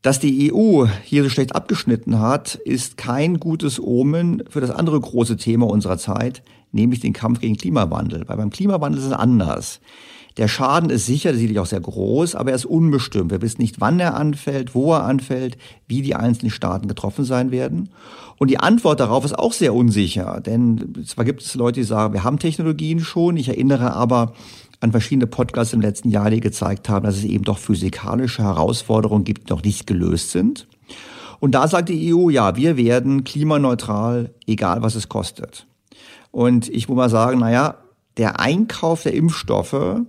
Dass 0.01 0.18
die 0.18 0.51
EU 0.51 0.87
hier 1.05 1.25
so 1.25 1.29
schlecht 1.29 1.55
abgeschnitten 1.55 2.18
hat, 2.18 2.55
ist 2.55 2.96
kein 2.96 3.38
gutes 3.38 3.79
Omen 3.79 4.42
für 4.48 4.62
das 4.62 4.70
andere 4.70 4.98
große 4.98 5.37
Thema 5.37 5.66
unserer 5.66 5.98
Zeit, 5.98 6.42
nämlich 6.70 7.01
den 7.01 7.12
Kampf 7.12 7.40
gegen 7.40 7.59
Klimawandel. 7.59 8.27
Weil 8.29 8.38
beim 8.38 8.48
Klimawandel 8.48 8.98
ist 9.03 9.09
es 9.09 9.12
anders. 9.12 9.81
Der 10.37 10.49
Schaden 10.49 10.90
ist 10.90 11.07
sicher, 11.07 11.35
sicherlich 11.35 11.59
auch 11.59 11.66
sehr 11.66 11.81
groß, 11.81 12.35
aber 12.35 12.51
er 12.51 12.57
ist 12.57 12.64
unbestimmt. 12.64 13.31
Wir 13.31 13.42
wissen 13.42 13.61
nicht, 13.61 13.81
wann 13.81 14.01
er 14.01 14.14
anfällt, 14.14 14.75
wo 14.75 14.92
er 14.92 15.05
anfällt, 15.05 15.59
wie 15.87 16.03
die 16.03 16.14
einzelnen 16.14 16.51
Staaten 16.51 16.88
getroffen 16.88 17.25
sein 17.25 17.51
werden. 17.51 17.90
Und 18.38 18.51
die 18.51 18.59
Antwort 18.59 19.01
darauf 19.01 19.25
ist 19.25 19.38
auch 19.38 19.53
sehr 19.53 19.75
unsicher, 19.75 20.40
denn 20.40 20.95
zwar 21.07 21.25
gibt 21.25 21.42
es 21.42 21.55
Leute, 21.55 21.81
die 21.81 21.87
sagen, 21.87 22.14
wir 22.14 22.25
haben 22.25 22.38
Technologien 22.38 23.01
schon. 23.01 23.37
Ich 23.37 23.49
erinnere 23.49 23.92
aber 23.92 24.33
an 24.81 24.90
verschiedene 24.90 25.27
Podcasts 25.27 25.75
im 25.75 25.81
letzten 25.81 26.11
Jahr, 26.11 26.31
die 26.31 26.40
gezeigt 26.40 26.88
haben, 26.88 27.05
dass 27.05 27.16
es 27.16 27.25
eben 27.25 27.45
doch 27.45 27.59
physikalische 27.59 28.42
Herausforderungen 28.42 29.25
gibt, 29.25 29.49
die 29.49 29.53
noch 29.53 29.62
nicht 29.62 29.87
gelöst 29.87 30.31
sind. 30.31 30.66
Und 31.38 31.53
da 31.53 31.68
sagt 31.68 31.88
die 31.88 32.14
EU, 32.14 32.31
ja, 32.31 32.57
wir 32.57 32.77
werden 32.77 33.25
klimaneutral, 33.25 34.33
egal 34.47 34.83
was 34.83 34.95
es 34.95 35.09
kostet. 35.09 35.66
Und 36.31 36.68
ich 36.68 36.88
muss 36.88 36.97
mal 36.97 37.11
sagen, 37.11 37.40
naja, 37.40 37.77
der 38.16 38.40
Einkauf 38.40 39.03
der 39.03 39.14
Impfstoffe 39.14 40.03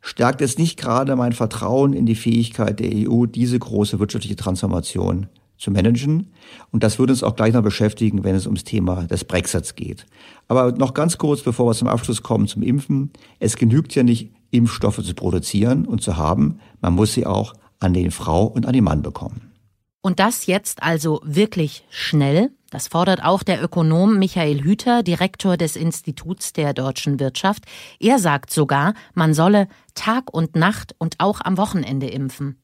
stärkt 0.00 0.40
es 0.40 0.58
nicht 0.58 0.78
gerade 0.78 1.16
mein 1.16 1.32
Vertrauen 1.32 1.92
in 1.92 2.06
die 2.06 2.14
Fähigkeit 2.14 2.80
der 2.80 2.90
EU, 2.92 3.26
diese 3.26 3.58
große 3.58 3.98
wirtschaftliche 3.98 4.36
Transformation 4.36 5.26
zu 5.58 5.70
managen. 5.70 6.32
Und 6.70 6.82
das 6.82 6.98
würde 6.98 7.12
uns 7.12 7.22
auch 7.22 7.36
gleich 7.36 7.52
noch 7.52 7.62
beschäftigen, 7.62 8.24
wenn 8.24 8.34
es 8.34 8.46
ums 8.46 8.64
Thema 8.64 9.04
des 9.04 9.24
Brexits 9.24 9.74
geht. 9.74 10.06
Aber 10.46 10.72
noch 10.72 10.94
ganz 10.94 11.18
kurz, 11.18 11.42
bevor 11.42 11.66
wir 11.66 11.74
zum 11.74 11.88
Abschluss 11.88 12.22
kommen, 12.22 12.46
zum 12.46 12.62
Impfen. 12.62 13.10
Es 13.40 13.56
genügt 13.56 13.94
ja 13.94 14.02
nicht, 14.02 14.32
Impfstoffe 14.50 15.02
zu 15.04 15.14
produzieren 15.14 15.84
und 15.84 16.00
zu 16.00 16.16
haben. 16.16 16.60
Man 16.80 16.94
muss 16.94 17.12
sie 17.12 17.26
auch 17.26 17.54
an 17.80 17.92
den 17.92 18.10
Frau 18.10 18.46
und 18.46 18.66
an 18.66 18.72
den 18.72 18.84
Mann 18.84 19.02
bekommen. 19.02 19.52
Und 20.00 20.20
das 20.20 20.46
jetzt 20.46 20.82
also 20.82 21.20
wirklich 21.24 21.84
schnell? 21.90 22.50
Das 22.70 22.88
fordert 22.88 23.24
auch 23.24 23.42
der 23.42 23.62
Ökonom 23.62 24.18
Michael 24.18 24.62
Hüter, 24.62 25.02
Direktor 25.02 25.56
des 25.56 25.74
Instituts 25.74 26.52
der 26.52 26.74
deutschen 26.74 27.18
Wirtschaft. 27.18 27.64
Er 27.98 28.18
sagt 28.18 28.50
sogar, 28.50 28.92
man 29.14 29.32
solle 29.32 29.68
Tag 29.94 30.32
und 30.32 30.54
Nacht 30.54 30.94
und 30.98 31.16
auch 31.18 31.40
am 31.40 31.56
Wochenende 31.56 32.08
impfen. 32.08 32.58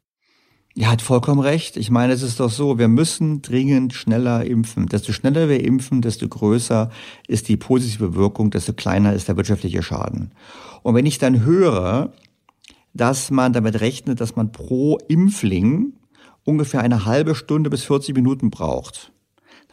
Er 0.77 0.91
hat 0.91 1.03
vollkommen 1.03 1.41
recht. 1.41 1.77
Ich 1.77 1.91
meine, 1.91 2.13
es 2.13 2.23
ist 2.23 2.41
doch 2.41 2.51
so, 2.51 2.79
wir 2.79 2.89
müssen 2.89 3.43
dringend 3.43 3.95
schneller 3.95 4.45
impfen. 4.45 4.87
Desto 4.87 5.13
schneller 5.13 5.49
wir 5.49 5.65
impfen, 5.65 6.03
desto 6.03 6.29
größer 6.29 6.91
ist 7.29 7.49
die 7.49 7.57
positive 7.57 8.15
Wirkung, 8.15 8.51
desto 8.51 8.73
kleiner 8.73 9.13
ist 9.13 9.29
der 9.29 9.37
wirtschaftliche 9.37 9.85
Schaden. 9.85 10.33
Und 10.83 10.97
wenn 10.97 11.07
ich 11.07 11.19
dann 11.19 11.45
höre, 11.45 12.13
dass 12.93 13.31
man 13.31 13.53
damit 13.53 13.81
rechnet, 13.81 14.21
dass 14.21 14.35
man 14.35 14.51
pro 14.51 14.99
Impfling 15.09 15.95
ungefähr 16.43 16.81
eine 16.81 17.05
halbe 17.05 17.37
Stunde 17.37 17.71
bis 17.71 17.85
40 17.85 18.15
Minuten 18.15 18.51
braucht, 18.51 19.14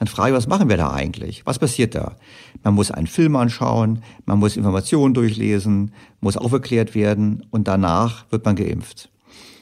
dann 0.02 0.08
frage 0.08 0.32
ich, 0.32 0.36
was 0.36 0.48
machen 0.48 0.68
wir 0.68 0.78
da 0.78 0.90
eigentlich? 0.90 1.46
Was 1.46 1.60
passiert 1.60 1.94
da? 1.94 2.16
Man 2.64 2.74
muss 2.74 2.90
einen 2.90 3.06
Film 3.06 3.36
anschauen, 3.36 4.02
man 4.26 4.40
muss 4.40 4.58
Informationen 4.58 5.14
durchlesen, 5.14 5.92
muss 6.22 6.38
aufgeklärt 6.38 6.96
werden 6.96 7.46
und 7.52 7.68
danach 7.68 8.26
wird 8.32 8.44
man 8.44 8.56
geimpft. 8.56 9.12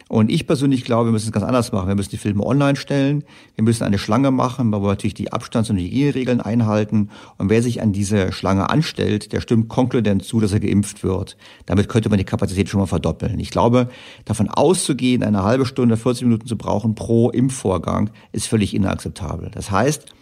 Und 0.08 0.32
ich 0.32 0.48
persönlich 0.48 0.86
glaube, 0.86 1.10
wir 1.10 1.12
müssen 1.12 1.26
es 1.26 1.34
ganz 1.34 1.46
anders 1.46 1.74
machen. 1.74 1.90
Wir 1.90 1.96
müssen 1.96 2.12
die 2.12 2.18
Filme 2.18 2.46
online 2.46 2.78
stellen. 2.78 3.26
Wir 3.56 3.66
müssen 3.66 3.84
eine 3.84 4.00
Schlange 4.00 4.32
machen, 4.32 4.72
wir 4.72 4.80
natürlich 4.80 5.14
die 5.14 5.34
Abstands- 5.34 5.70
und 5.72 5.78
Hygieneregeln 5.78 6.40
einhalten. 6.40 7.10
Und 7.38 7.50
wer 7.50 7.62
sich 7.62 7.82
an 7.82 7.92
diese 7.92 8.32
Schlange 8.32 8.70
anstellt, 8.70 9.34
der 9.34 9.42
stimmt 9.42 9.68
konkludent 9.68 10.24
zu, 10.24 10.40
dass 10.40 10.54
er 10.54 10.62
geimpft 10.62 11.04
wird. 11.04 11.36
Damit 11.66 11.90
könnte 11.90 12.08
man 12.08 12.18
die 12.18 12.24
Kapazität 12.24 12.70
schon 12.70 12.80
mal 12.80 12.86
verdoppeln. 12.86 13.40
Ich 13.40 13.52
glaube, 13.52 13.90
davon 14.24 14.48
auszugehen, 14.48 15.22
eine 15.22 15.44
halbe 15.44 15.66
Stunde, 15.66 15.98
40 15.98 16.24
Minuten 16.24 16.48
zu 16.48 16.58
brauchen 16.58 16.96
pro 16.96 17.30
Impfvorgang, 17.30 18.10
ist 18.32 18.48
völlig 18.48 18.74
inakzeptabel. 18.74 19.52
Das 19.54 19.70
heißt, 19.70 20.14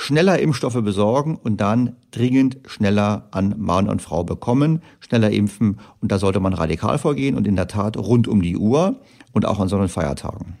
schneller 0.00 0.38
Impfstoffe 0.38 0.80
besorgen 0.80 1.34
und 1.34 1.60
dann 1.60 1.96
dringend 2.12 2.58
schneller 2.66 3.26
an 3.32 3.56
Mann 3.58 3.88
und 3.88 4.00
Frau 4.00 4.22
bekommen, 4.22 4.80
schneller 5.00 5.32
impfen 5.32 5.80
und 6.00 6.12
da 6.12 6.20
sollte 6.20 6.38
man 6.38 6.54
radikal 6.54 6.98
vorgehen 6.98 7.36
und 7.36 7.48
in 7.48 7.56
der 7.56 7.66
Tat 7.66 7.96
rund 7.96 8.28
um 8.28 8.40
die 8.40 8.56
Uhr 8.56 9.00
und 9.32 9.44
auch 9.44 9.58
an 9.58 9.66
solchen 9.66 9.88
Feiertagen. 9.88 10.56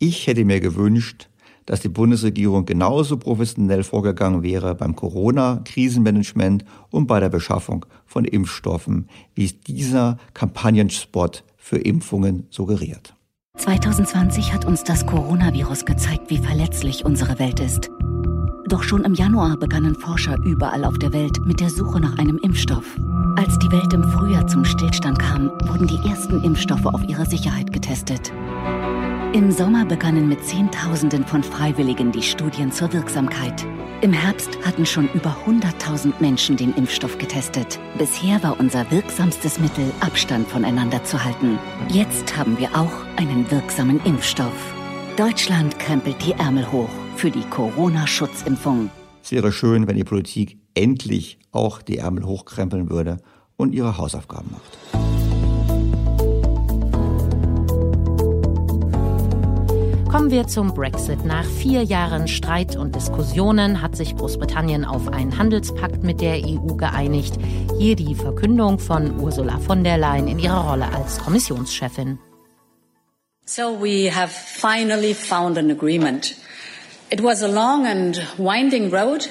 Ich 0.00 0.26
hätte 0.26 0.44
mir 0.44 0.58
gewünscht, 0.58 1.28
dass 1.66 1.82
die 1.82 1.88
Bundesregierung 1.88 2.66
genauso 2.66 3.16
professionell 3.16 3.84
vorgegangen 3.84 4.42
wäre 4.42 4.74
beim 4.74 4.96
Corona-Krisenmanagement 4.96 6.64
und 6.90 7.06
bei 7.06 7.20
der 7.20 7.28
Beschaffung 7.28 7.86
von 8.06 8.24
Impfstoffen, 8.24 9.08
wie 9.36 9.44
es 9.44 9.60
dieser 9.60 10.18
Kampagnenspot 10.34 11.44
für 11.56 11.78
Impfungen 11.78 12.48
suggeriert. 12.50 13.14
2020 13.56 14.52
hat 14.52 14.64
uns 14.64 14.84
das 14.84 15.06
Coronavirus 15.06 15.84
gezeigt, 15.84 16.30
wie 16.30 16.38
verletzlich 16.38 17.04
unsere 17.04 17.38
Welt 17.38 17.60
ist. 17.60 17.90
Doch 18.66 18.82
schon 18.82 19.04
im 19.04 19.14
Januar 19.14 19.56
begannen 19.56 19.94
Forscher 19.94 20.38
überall 20.44 20.84
auf 20.84 20.98
der 20.98 21.12
Welt 21.12 21.44
mit 21.44 21.60
der 21.60 21.70
Suche 21.70 22.00
nach 22.00 22.18
einem 22.18 22.38
Impfstoff. 22.38 22.84
Als 23.36 23.58
die 23.58 23.70
Welt 23.70 23.92
im 23.92 24.04
Frühjahr 24.04 24.46
zum 24.46 24.64
Stillstand 24.64 25.18
kam, 25.18 25.50
wurden 25.64 25.86
die 25.86 26.08
ersten 26.08 26.42
Impfstoffe 26.42 26.86
auf 26.86 27.02
ihre 27.08 27.26
Sicherheit 27.26 27.72
getestet. 27.72 28.32
Im 29.32 29.52
Sommer 29.52 29.84
begannen 29.84 30.28
mit 30.28 30.44
Zehntausenden 30.44 31.24
von 31.24 31.44
Freiwilligen 31.44 32.10
die 32.10 32.22
Studien 32.22 32.72
zur 32.72 32.92
Wirksamkeit. 32.92 33.64
Im 34.00 34.12
Herbst 34.12 34.58
hatten 34.66 34.84
schon 34.84 35.08
über 35.14 35.36
100.000 35.46 36.14
Menschen 36.18 36.56
den 36.56 36.74
Impfstoff 36.74 37.16
getestet. 37.16 37.78
Bisher 37.96 38.42
war 38.42 38.58
unser 38.58 38.90
wirksamstes 38.90 39.60
Mittel, 39.60 39.84
Abstand 40.00 40.48
voneinander 40.48 41.04
zu 41.04 41.22
halten. 41.22 41.60
Jetzt 41.88 42.36
haben 42.36 42.58
wir 42.58 42.74
auch 42.74 42.92
einen 43.18 43.48
wirksamen 43.52 44.04
Impfstoff. 44.04 44.74
Deutschland 45.16 45.78
krempelt 45.78 46.16
die 46.26 46.32
Ärmel 46.32 46.70
hoch 46.72 46.90
für 47.14 47.30
die 47.30 47.44
Corona-Schutzimpfung. 47.50 48.90
Es 49.22 49.30
wäre 49.30 49.52
schön, 49.52 49.86
wenn 49.86 49.96
die 49.96 50.02
Politik 50.02 50.58
endlich 50.74 51.38
auch 51.52 51.82
die 51.82 51.98
Ärmel 51.98 52.24
hochkrempeln 52.24 52.90
würde 52.90 53.18
und 53.56 53.76
ihre 53.76 53.96
Hausaufgaben 53.96 54.50
macht. 54.50 55.19
Kommen 60.10 60.32
wir 60.32 60.48
zum 60.48 60.74
Brexit. 60.74 61.24
Nach 61.24 61.44
vier 61.44 61.84
Jahren 61.84 62.26
Streit 62.26 62.74
und 62.74 62.96
Diskussionen 62.96 63.80
hat 63.80 63.94
sich 63.94 64.16
Großbritannien 64.16 64.84
auf 64.84 65.06
einen 65.06 65.38
Handelspakt 65.38 66.02
mit 66.02 66.20
der 66.20 66.44
EU 66.44 66.74
geeinigt. 66.74 67.34
Hier 67.78 67.94
die 67.94 68.16
Verkündung 68.16 68.80
von 68.80 69.20
Ursula 69.20 69.60
von 69.60 69.84
der 69.84 69.98
Leyen 69.98 70.26
in 70.26 70.40
ihrer 70.40 70.68
Rolle 70.68 70.92
als 70.92 71.20
Kommissionschefin. 71.20 72.18
So 73.46 73.80
we 73.80 74.10
have 74.12 74.32
finally 74.32 75.14
found 75.14 75.56
an 75.56 75.70
agreement. 75.70 76.34
It 77.10 77.22
was 77.22 77.44
a 77.44 77.48
long 77.48 77.86
and 77.86 78.20
winding 78.36 78.92
road. 78.92 79.28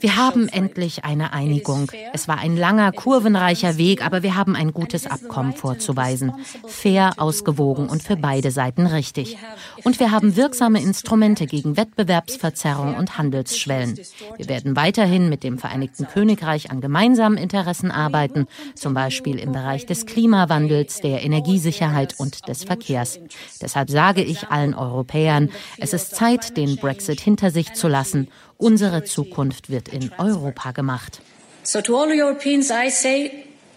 Wir 0.00 0.16
haben 0.16 0.48
endlich 0.48 1.04
eine 1.04 1.32
Einigung. 1.32 1.90
Es 2.12 2.28
war 2.28 2.38
ein 2.38 2.56
langer, 2.56 2.92
kurvenreicher 2.92 3.76
Weg, 3.76 4.04
aber 4.04 4.22
wir 4.22 4.36
haben 4.36 4.56
ein 4.56 4.72
gutes 4.72 5.06
Abkommen 5.06 5.52
vorzuweisen. 5.52 6.32
Fair, 6.66 7.14
ausgewogen 7.18 7.88
und 7.88 8.02
für 8.02 8.16
beide 8.16 8.50
Seiten 8.50 8.86
richtig. 8.86 9.36
Und 9.84 10.00
wir 10.00 10.10
haben 10.10 10.36
wirksame 10.36 10.80
Instrumente 10.80 11.46
gegen 11.46 11.76
Wettbewerbsverzerrung 11.76 12.94
und 12.96 13.18
Handelsschwellen. 13.18 13.98
Wir 14.36 14.48
werden 14.48 14.76
weiterhin 14.76 15.28
mit 15.28 15.42
dem 15.42 15.58
Vereinigten 15.58 16.06
Königreich 16.06 16.70
an 16.70 16.80
gemeinsamen 16.80 17.36
Interessen 17.36 17.90
arbeiten, 17.90 18.46
zum 18.74 18.94
Beispiel 18.94 19.38
im 19.38 19.52
Bereich 19.52 19.86
des 19.86 20.06
Klimawandels, 20.06 21.00
der 21.00 21.22
Energiesicherheit 21.22 22.14
und 22.18 22.48
des 22.48 22.64
Verkehrs. 22.64 23.18
Deshalb 23.60 23.90
sage 23.90 24.22
ich 24.22 24.48
allen 24.48 24.74
Europäern, 24.74 25.50
es 25.78 25.92
ist 25.92 26.14
Zeit, 26.14 26.56
den 26.56 26.76
Brexit 26.76 27.20
hinter 27.20 27.50
sich 27.56 27.74
zu 27.74 27.88
lassen. 27.88 28.28
Unsere 28.58 29.02
Zukunft 29.04 29.70
wird 29.70 29.88
in 29.88 30.10
Europa 30.18 30.72
gemacht. 30.72 31.20
So 31.62 31.80
to 31.80 31.96
all 32.00 32.08
Europeans 32.08 32.70
I 32.70 32.90
say, 32.90 33.30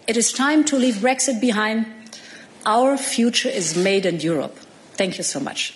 it 0.06 0.16
is 0.16 0.32
time 0.32 0.64
to 0.66 0.76
leave 0.76 1.00
Brexit 1.00 1.40
behind. 1.40 1.86
Our 2.64 2.96
future 2.98 3.52
is 3.52 3.74
made 3.74 4.06
in 4.06 4.18
Europe. 4.22 4.54
Thank 4.96 5.16
you 5.16 5.24
so 5.24 5.40
much. 5.40 5.74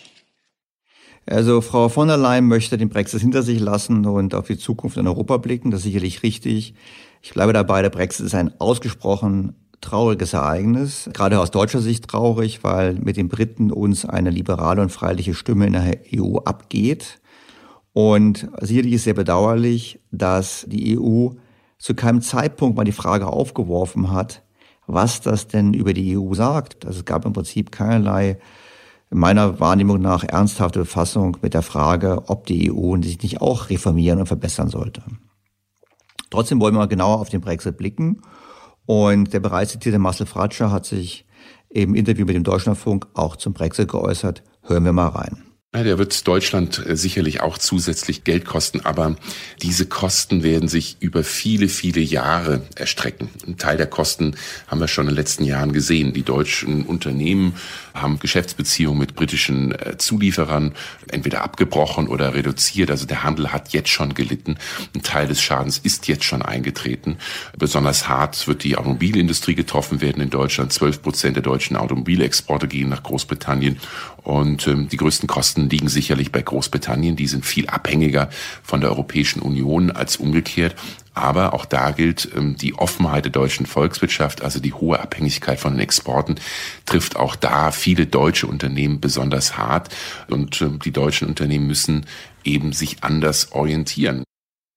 Also 1.27 1.62
Frau 1.62 1.88
von 1.88 2.09
der 2.09 2.19
Leyen 2.19 2.47
möchte 2.47 2.77
den 2.77 2.90
Brexit 2.90 3.23
hinter 3.23 3.43
sich 3.43 3.59
lassen 3.59 4.05
und 4.05 4.35
auf 4.35 4.47
die 4.47 4.59
Zukunft 4.59 4.99
in 4.99 5.07
Europa 5.07 5.38
blicken. 5.38 5.71
Das 5.71 5.81
ist 5.81 5.85
sicherlich 5.85 6.23
richtig. 6.23 6.75
Ich 7.23 7.33
bleibe 7.33 7.55
dabei, 7.55 7.81
der 7.81 7.88
Brexit 7.88 8.27
ist 8.27 8.35
ein 8.35 8.53
ausgesprochen 8.61 9.57
trauriges 9.81 10.33
Ereignis, 10.33 11.11
gerade 11.12 11.40
aus 11.40 11.51
deutscher 11.51 11.81
Sicht 11.81 12.09
traurig, 12.09 12.64
weil 12.64 12.95
mit 12.95 13.17
den 13.17 13.29
Briten 13.29 13.71
uns 13.71 14.05
eine 14.05 14.31
liberale 14.31 14.83
und 14.83 14.90
freiliche 14.90 15.35
Stimme 15.35 15.67
in 15.67 15.73
der 15.75 15.99
EU 16.14 16.38
abgeht. 16.38 17.21
Und 17.94 18.48
sicherlich 18.61 18.94
ist 18.94 19.04
sehr 19.04 19.14
bedauerlich, 19.14 20.00
dass 20.11 20.66
die 20.68 20.98
EU 20.98 21.28
zu 21.78 21.94
keinem 21.94 22.20
Zeitpunkt 22.20 22.76
mal 22.76 22.85
die 22.85 22.92
Frage 22.92 23.28
aufgeworfen 23.28 24.11
hat, 24.11 24.42
was 24.87 25.20
das 25.20 25.46
denn 25.46 25.72
über 25.74 25.94
die 25.94 26.18
EU 26.18 26.35
sagt. 26.35 26.85
Also 26.85 26.98
es 26.98 27.04
gab 27.04 27.24
im 27.24 27.33
Prinzip 27.33 27.70
keinerlei, 27.70 28.38
meiner 29.11 29.61
Wahrnehmung 29.61 30.00
nach, 30.00 30.24
ernsthafte 30.24 30.80
Befassung 30.80 31.37
mit 31.40 31.54
der 31.54 31.62
Frage, 31.62 32.24
ob 32.26 32.46
die 32.46 32.72
EU 32.72 33.00
sich 33.00 33.22
nicht 33.22 33.40
auch 33.40 33.70
reformieren 33.70 34.18
und 34.18 34.26
verbessern 34.26 34.68
sollte. 34.68 35.02
Trotzdem 36.30 36.61
wollen 36.61 36.74
wir 36.74 36.80
mal 36.80 36.88
genauer 36.88 37.20
auf 37.20 37.28
den 37.28 37.40
Brexit 37.40 37.76
blicken. 37.76 38.22
Und 38.87 39.33
der 39.33 39.38
bereits 39.38 39.70
zitierte 39.70 40.00
Marcel 40.00 40.26
Fratscher 40.26 40.72
hat 40.72 40.85
sich 40.85 41.26
im 41.68 41.94
Interview 41.94 42.26
mit 42.26 42.35
dem 42.35 42.42
Deutschlandfunk 42.42 43.07
auch 43.14 43.37
zum 43.37 43.52
Brexit 43.52 43.88
geäußert. 43.88 44.42
Hören 44.62 44.85
wir 44.85 44.92
mal 44.92 45.09
rein. 45.09 45.43
Ja, 45.74 45.82
der 45.82 45.98
wird 45.98 46.28
Deutschland 46.28 46.87
äh, 46.87 46.96
sicherlich 46.96 47.40
auch 47.40 47.58
zusätzlich 47.58 48.22
Geld 48.22 48.44
kosten, 48.44 48.82
aber 48.82 49.16
diese 49.60 49.87
Kosten 49.87 50.44
werden 50.44 50.68
sich 50.68 50.98
über 51.00 51.24
viele, 51.24 51.68
viele 51.68 52.00
Jahre 52.00 52.62
erstrecken. 52.76 53.28
Ein 53.44 53.58
Teil 53.58 53.76
der 53.76 53.88
Kosten 53.88 54.37
haben 54.68 54.80
wir 54.80 54.87
schon 54.87 55.06
in 55.06 55.10
den 55.10 55.16
letzten 55.16 55.42
Jahren 55.42 55.72
gesehen. 55.72 56.12
Die 56.12 56.22
deutschen 56.22 56.87
Unternehmen 56.87 57.56
haben 57.94 58.18
Geschäftsbeziehungen 58.18 58.98
mit 58.98 59.14
britischen 59.14 59.72
äh, 59.72 59.96
Zulieferern 59.96 60.74
entweder 61.11 61.42
abgebrochen 61.42 62.09
oder 62.09 62.35
reduziert. 62.35 62.90
Also 62.90 63.07
der 63.07 63.22
Handel 63.22 63.52
hat 63.52 63.72
jetzt 63.72 63.88
schon 63.88 64.14
gelitten. 64.14 64.57
Ein 64.94 65.02
Teil 65.02 65.28
des 65.28 65.40
Schadens 65.40 65.78
ist 65.78 66.09
jetzt 66.09 66.24
schon 66.24 66.42
eingetreten. 66.42 67.16
Besonders 67.57 68.09
hart 68.09 68.46
wird 68.48 68.64
die 68.64 68.76
Automobilindustrie 68.76 69.54
getroffen 69.54 70.00
werden 70.00 70.22
in 70.22 70.30
Deutschland. 70.30 70.72
Zwölf 70.72 71.02
Prozent 71.02 71.37
der 71.37 71.42
deutschen 71.42 71.76
Automobilexporte 71.76 72.66
gehen 72.66 72.88
nach 72.88 73.04
Großbritannien 73.04 73.78
und 74.24 74.66
ähm, 74.66 74.88
die 74.88 74.96
größten 74.96 75.28
Kosten 75.28 75.68
liegen 75.68 75.88
sicherlich 75.88 76.33
bei 76.33 76.42
Großbritannien. 76.42 77.14
Die 77.14 77.26
sind 77.26 77.46
viel 77.46 77.68
abhängiger 77.68 78.30
von 78.62 78.80
der 78.80 78.90
Europäischen 78.90 79.40
Union 79.40 79.90
als 79.90 80.16
umgekehrt. 80.16 80.74
Aber 81.14 81.55
auch 81.55 81.64
da 81.64 81.92
gilt, 81.92 82.29
ähm, 82.37 82.57
die 82.57 82.74
Offenheit 82.74 83.24
der 83.24 83.33
deutschen 83.33 83.66
Volkswirtschaft, 83.66 84.42
also 84.42 84.61
die 84.61 84.72
hohe 84.74 85.00
Abhängigkeit 85.00 85.61
von 85.61 85.74
den 85.74 85.81
Exporten, 85.81 86.35
trifft 86.87 87.16
auch 87.16 87.37
da 87.37 87.70
viele 87.70 88.07
deutsche 88.07 88.48
Unternehmen 88.48 89.00
besonders 89.00 89.57
hart. 89.57 89.94
Und 90.29 90.61
ähm, 90.61 90.81
die 90.85 90.92
deutschen 90.92 91.29
Unternehmen 91.29 91.68
müssen 91.68 92.07
eben 92.42 92.72
sich 92.72 93.03
anders 93.03 93.53
orientieren. 93.53 94.24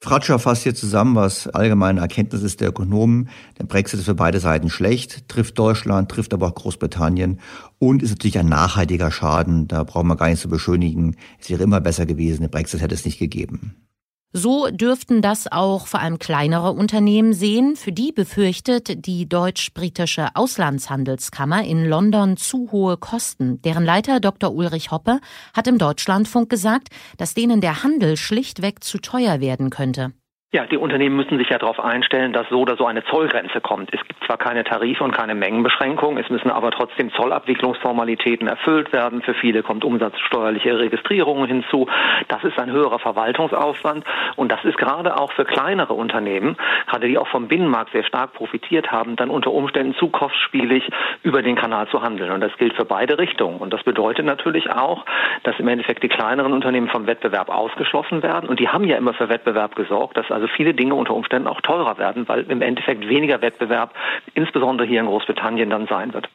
Fratscher 0.04 0.38
fasst 0.38 0.62
hier 0.62 0.76
zusammen, 0.76 1.16
was 1.16 1.48
allgemeine 1.48 2.02
Erkenntnis 2.02 2.44
ist 2.44 2.62
der 2.62 2.70
Ökonomen. 2.70 3.30
Der 3.58 3.64
Brexit 3.66 4.00
ist 4.00 4.06
für 4.06 4.14
beide 4.14 4.40
Seiten 4.40 4.70
schlecht, 4.70 5.28
trifft 5.28 5.58
Deutschland, 5.58 6.10
trifft 6.10 6.36
aber 6.36 6.48
auch 6.48 6.56
Großbritannien 6.56 7.40
und 7.80 8.04
ist 8.04 8.12
natürlich 8.12 8.38
ein 8.38 8.48
nachhaltiger 8.48 9.10
Schaden. 9.10 9.68
Da 9.68 9.84
brauchen 9.84 10.08
wir 10.08 10.16
gar 10.16 10.30
nicht 10.30 10.42
zu 10.42 10.50
beschönigen. 10.50 11.16
Es 11.40 11.50
wäre 11.50 11.64
immer 11.64 11.82
besser 11.82 12.06
gewesen, 12.06 12.44
den 12.44 12.52
Brexit 12.52 12.82
hätte 12.82 12.94
es 12.94 13.06
nicht 13.06 13.18
gegeben. 13.18 13.87
So 14.34 14.70
dürften 14.70 15.22
das 15.22 15.52
auch 15.52 15.88
vor 15.88 16.02
allem 16.02 16.20
kleinere 16.20 16.72
Unternehmen 16.74 17.34
sehen. 17.34 17.76
Für 17.76 17.94
die 17.94 18.12
befürchtet 18.12 19.06
die 19.06 19.28
deutsch-britische 19.28 20.36
Auslandshandelskammer 20.36 21.64
in 21.64 21.86
London 21.86 22.36
zu 22.36 22.70
hohe 22.72 22.98
Kosten. 22.98 23.62
Deren 23.62 23.86
Leiter 23.86 24.20
Dr. 24.20 24.54
Ulrich 24.54 24.92
Hoppe 24.92 25.22
hat 25.56 25.68
im 25.68 25.78
Deutschlandfunk 25.78 26.50
gesagt, 26.50 26.90
dass 27.18 27.34
denen 27.34 27.62
der 27.62 27.84
Handel 27.84 28.18
schlichtweg 28.18 28.84
zu 28.84 29.00
teuer 29.00 29.40
werden 29.40 29.70
könnte. 29.70 30.14
Ja, 30.54 30.66
die 30.66 30.78
Unternehmen 30.78 31.18
müssen 31.18 31.38
sich 31.38 31.50
ja 31.50 31.58
darauf 31.58 31.78
einstellen, 31.78 32.32
dass 32.32 32.48
so 32.48 32.62
oder 32.62 32.78
so 32.78 32.86
eine 32.86 33.04
Zollgrenze 33.04 33.60
kommt. 33.60 33.94
Es 33.94 34.00
gibt 34.08 34.24
zwar 34.24 34.38
keine 34.38 34.64
Tarife 34.64 35.04
und 35.04 35.12
keine 35.12 35.36
Mengenbeschränkung, 35.36 36.18
es 36.18 36.30
müssen 36.30 36.50
aber 36.50 36.72
trotzdem 36.72 37.12
Zollabwicklungsformalitäten 37.12 38.48
erfüllt 38.48 38.94
werden. 38.94 39.22
Für 39.24 39.34
viele 39.34 39.62
kommt 39.62 39.84
umsatzsteuerliche 39.84 40.80
Registrierung 40.80 41.46
hinzu. 41.48 41.90
Das 42.30 42.46
ist 42.46 42.58
ein 42.60 42.72
höherer 42.72 43.00
Verwaltungsaufwand 43.00 44.06
und 44.38 44.50
das 44.50 44.64
ist 44.64 44.78
gerade 44.78 45.20
auch 45.20 45.34
für 45.34 45.44
kleinere 45.44 45.94
Unternehmen, 45.94 46.56
gerade 46.88 47.10
die 47.10 47.18
auch 47.18 47.28
vom 47.28 47.50
Binnenmarkt 47.50 47.92
sehr 47.92 48.06
stark 48.06 48.32
profitiert 48.32 48.90
haben, 48.90 49.18
dann 49.18 49.30
unter 49.30 49.52
Umständen 49.52 49.96
zu 49.96 50.08
kostspielig 50.08 50.90
über 51.24 51.42
den 51.42 51.58
Kanal 51.58 51.90
zu 51.90 52.02
handeln. 52.02 52.32
Und 52.32 52.40
das 52.40 52.56
gilt 52.56 52.74
für 52.74 52.86
beide 52.86 53.20
Richtungen. 53.20 53.58
Und 53.58 53.74
das 53.74 53.84
bedeutet 53.84 54.26
natürlich 54.26 54.72
auch, 54.72 55.04
dass 55.44 55.60
im 55.60 55.68
Endeffekt 55.68 56.04
die 56.04 56.08
kleineren 56.08 56.54
Unternehmen 56.54 56.88
vom 56.88 57.06
Wettbewerb 57.06 57.50
ausgeschlossen 57.50 58.24
werden. 58.24 58.48
Und 58.48 58.62
die 58.62 58.70
haben 58.70 58.86
ja 58.86 58.96
immer 58.96 59.14
für 59.14 59.28
Wettbewerb 59.28 59.76
gesorgt, 59.76 60.16
dass 60.16 60.37
also 60.38 60.48
viele 60.56 60.74
Dinge 60.74 60.94
unter 60.94 61.16
Umständen 61.16 61.48
auch 61.48 61.62
teurer 61.62 61.98
werden, 61.98 62.28
weil 62.28 62.42
im 62.44 62.62
Endeffekt 62.62 63.08
weniger 63.08 63.42
Wettbewerb, 63.42 63.94
insbesondere 64.36 64.88
hier 64.88 65.00
in 65.00 65.08
Großbritannien, 65.08 65.70
dann 65.70 65.88
sein 65.88 66.14
wird. 66.14 66.30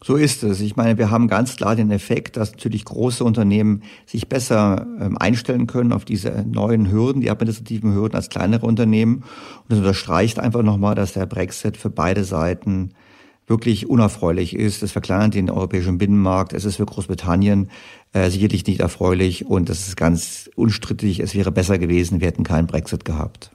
So 0.00 0.14
ist 0.14 0.44
es. 0.44 0.60
Ich 0.60 0.76
meine, 0.76 0.96
wir 0.96 1.10
haben 1.10 1.26
ganz 1.26 1.56
klar 1.56 1.74
den 1.74 1.90
Effekt, 1.90 2.36
dass 2.36 2.52
natürlich 2.52 2.84
große 2.84 3.24
Unternehmen 3.24 3.82
sich 4.06 4.28
besser 4.28 4.86
ähm, 5.00 5.18
einstellen 5.18 5.66
können 5.66 5.92
auf 5.92 6.04
diese 6.04 6.44
neuen 6.46 6.92
Hürden, 6.92 7.20
die 7.20 7.30
administrativen 7.30 7.92
Hürden 7.92 8.14
als 8.14 8.28
kleinere 8.28 8.64
Unternehmen. 8.64 9.24
Und 9.62 9.70
das 9.70 9.78
unterstreicht 9.78 10.38
einfach 10.38 10.62
nochmal, 10.62 10.94
dass 10.94 11.14
der 11.14 11.26
Brexit 11.26 11.76
für 11.76 11.90
beide 11.90 12.22
Seiten 12.22 12.94
wirklich 13.48 13.88
unerfreulich 13.88 14.54
ist. 14.54 14.82
Es 14.82 14.92
verkleinert 14.92 15.34
den 15.34 15.50
europäischen 15.50 15.98
Binnenmarkt. 15.98 16.52
Es 16.52 16.64
ist 16.64 16.76
für 16.76 16.86
Großbritannien 16.86 17.70
äh, 18.12 18.30
sicherlich 18.30 18.66
nicht 18.66 18.80
erfreulich 18.80 19.46
und 19.46 19.68
das 19.68 19.88
ist 19.88 19.96
ganz 19.96 20.50
unstrittig. 20.54 21.20
Es 21.20 21.34
wäre 21.34 21.50
besser 21.50 21.78
gewesen, 21.78 22.20
wir 22.20 22.28
hätten 22.28 22.44
keinen 22.44 22.66
Brexit 22.66 23.04
gehabt. 23.04 23.50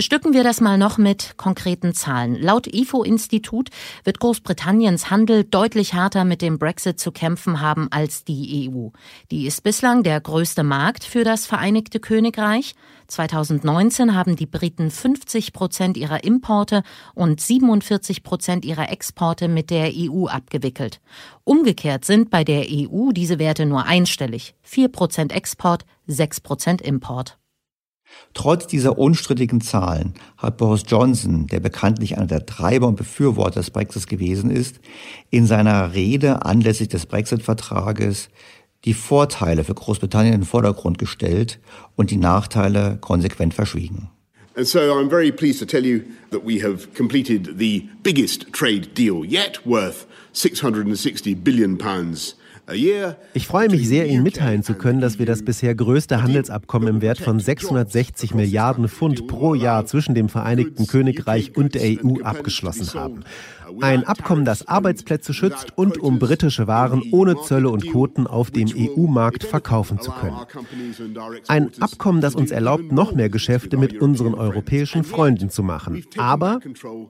Bestücken 0.00 0.32
wir 0.32 0.44
das 0.44 0.62
mal 0.62 0.78
noch 0.78 0.96
mit 0.96 1.36
konkreten 1.36 1.92
Zahlen. 1.92 2.34
Laut 2.34 2.66
IFO-Institut 2.66 3.68
wird 4.02 4.18
Großbritanniens 4.18 5.10
Handel 5.10 5.44
deutlich 5.44 5.92
härter 5.92 6.24
mit 6.24 6.40
dem 6.40 6.58
Brexit 6.58 6.98
zu 6.98 7.12
kämpfen 7.12 7.60
haben 7.60 7.88
als 7.90 8.24
die 8.24 8.70
EU. 8.72 8.88
Die 9.30 9.46
ist 9.46 9.62
bislang 9.62 10.02
der 10.02 10.18
größte 10.18 10.62
Markt 10.62 11.04
für 11.04 11.22
das 11.22 11.44
Vereinigte 11.44 12.00
Königreich. 12.00 12.74
2019 13.08 14.14
haben 14.14 14.36
die 14.36 14.46
Briten 14.46 14.90
50 14.90 15.52
Prozent 15.52 15.98
ihrer 15.98 16.24
Importe 16.24 16.82
und 17.14 17.38
47 17.38 18.22
Prozent 18.22 18.64
ihrer 18.64 18.90
Exporte 18.90 19.48
mit 19.48 19.68
der 19.68 19.92
EU 19.94 20.28
abgewickelt. 20.28 21.02
Umgekehrt 21.44 22.06
sind 22.06 22.30
bei 22.30 22.42
der 22.42 22.64
EU 22.70 23.10
diese 23.12 23.38
Werte 23.38 23.66
nur 23.66 23.84
einstellig. 23.84 24.54
4 24.62 24.88
Prozent 24.88 25.32
Export, 25.32 25.84
6 26.06 26.40
Prozent 26.40 26.80
Import. 26.80 27.36
Trotz 28.34 28.66
dieser 28.66 28.98
unstrittigen 28.98 29.60
Zahlen 29.60 30.14
hat 30.36 30.56
Boris 30.56 30.84
Johnson, 30.86 31.46
der 31.46 31.60
bekanntlich 31.60 32.16
einer 32.16 32.26
der 32.26 32.46
Treiber 32.46 32.86
und 32.86 32.96
Befürworter 32.96 33.60
des 33.60 33.70
Brexits 33.70 34.06
gewesen 34.06 34.50
ist, 34.50 34.80
in 35.30 35.46
seiner 35.46 35.94
Rede 35.94 36.44
anlässlich 36.44 36.88
des 36.88 37.06
Brexit-Vertrages 37.06 38.28
die 38.84 38.94
Vorteile 38.94 39.64
für 39.64 39.74
Großbritannien 39.74 40.34
in 40.34 40.40
den 40.40 40.46
Vordergrund 40.46 40.98
gestellt 40.98 41.58
und 41.96 42.10
die 42.10 42.16
Nachteile 42.16 42.98
konsequent 43.00 43.52
verschwiegen. 43.52 44.08
And 44.56 44.66
so 44.66 44.80
I'm 44.80 45.08
very 45.08 45.30
pleased 45.30 45.60
to 45.60 45.66
tell 45.66 45.86
you 45.86 46.02
that 46.30 46.44
we 46.44 46.60
have 46.60 46.88
completed 46.94 47.58
the 47.58 47.88
biggest 48.02 48.52
trade 48.52 48.94
deal 48.94 49.24
yet, 49.24 49.64
worth 49.64 50.06
660 50.32 51.34
billion 51.34 51.78
pounds 51.78 52.34
ich 53.32 53.46
freue 53.46 53.68
mich 53.68 53.88
sehr, 53.88 54.06
Ihnen 54.06 54.22
mitteilen 54.22 54.62
zu 54.62 54.74
können, 54.74 55.00
dass 55.00 55.18
wir 55.18 55.26
das 55.26 55.44
bisher 55.44 55.74
größte 55.74 56.22
Handelsabkommen 56.22 56.88
im 56.88 57.02
Wert 57.02 57.18
von 57.18 57.40
660 57.40 58.34
Milliarden 58.34 58.88
Pfund 58.88 59.26
pro 59.26 59.54
Jahr 59.54 59.86
zwischen 59.86 60.14
dem 60.14 60.28
Vereinigten 60.28 60.86
Königreich 60.86 61.56
und 61.56 61.74
der 61.74 61.82
EU 61.82 62.22
abgeschlossen 62.22 62.98
haben. 62.98 63.24
Ein 63.80 64.04
Abkommen, 64.04 64.44
das 64.44 64.66
Arbeitsplätze 64.66 65.32
schützt 65.32 65.76
und 65.76 65.98
um 65.98 66.18
britische 66.18 66.66
Waren 66.66 67.02
ohne 67.12 67.40
Zölle 67.42 67.70
und 67.70 67.86
Quoten 67.86 68.26
auf 68.26 68.50
dem 68.50 68.68
EU-Markt 68.76 69.44
verkaufen 69.44 70.00
zu 70.00 70.10
können. 70.10 70.36
Ein 71.48 71.70
Abkommen, 71.80 72.20
das 72.20 72.34
uns 72.34 72.50
erlaubt, 72.50 72.92
noch 72.92 73.14
mehr 73.14 73.28
Geschäfte 73.28 73.76
mit 73.76 74.00
unseren 74.00 74.34
europäischen 74.34 75.04
Freunden 75.04 75.50
zu 75.50 75.62
machen. 75.62 76.04
Aber 76.16 76.60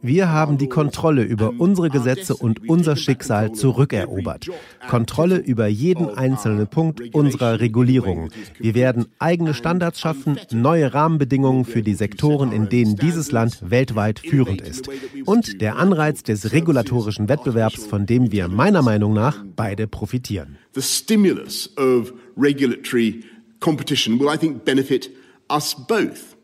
wir 0.03 0.29
haben 0.29 0.59
die 0.59 0.69
Kontrolle 0.69 1.23
über 1.23 1.53
unsere 1.59 1.91
Gesetze 1.91 2.37
und 2.37 2.69
unser 2.69 2.97
Schicksal 2.97 3.53
zurückerobert. 3.53 4.47
Kontrolle 4.89 5.39
über 5.51 5.67
jeden 5.67 6.09
einzelnen 6.09 6.69
Punkt 6.69 7.13
unserer 7.13 7.59
Regulierungen. 7.59 8.31
Wir 8.61 8.75
werden 8.77 9.07
eigene 9.19 9.53
Standards 9.53 9.99
schaffen, 9.99 10.39
neue 10.53 10.95
Rahmenbedingungen 10.95 11.65
für 11.65 11.83
die 11.83 11.95
Sektoren, 11.95 12.53
in 12.53 12.69
denen 12.69 12.95
dieses 12.95 13.33
Land 13.33 13.69
weltweit 13.69 14.21
führend 14.21 14.61
ist. 14.61 14.89
Und 15.27 15.61
der 15.61 15.77
Anreiz 15.77 16.23
des 16.23 16.53
regulatorischen 16.53 17.29
Wettbewerbs, 17.29 17.85
von 17.85 18.07
dem 18.07 18.31
wir 18.31 18.47
meiner 18.47 18.83
Meinung 18.83 19.13
nach 19.13 19.45
beide 19.57 19.89
profitieren. 19.89 20.57
The 20.75 20.83
stimulus 20.83 21.69
of 21.77 22.13
regulatory 22.37 23.25
competition 23.59 24.21
will, 24.21 24.29
I 24.33 24.39
think, 24.39 24.65
benefit 24.65 25.11
us 25.51 25.75
both. 25.75 26.37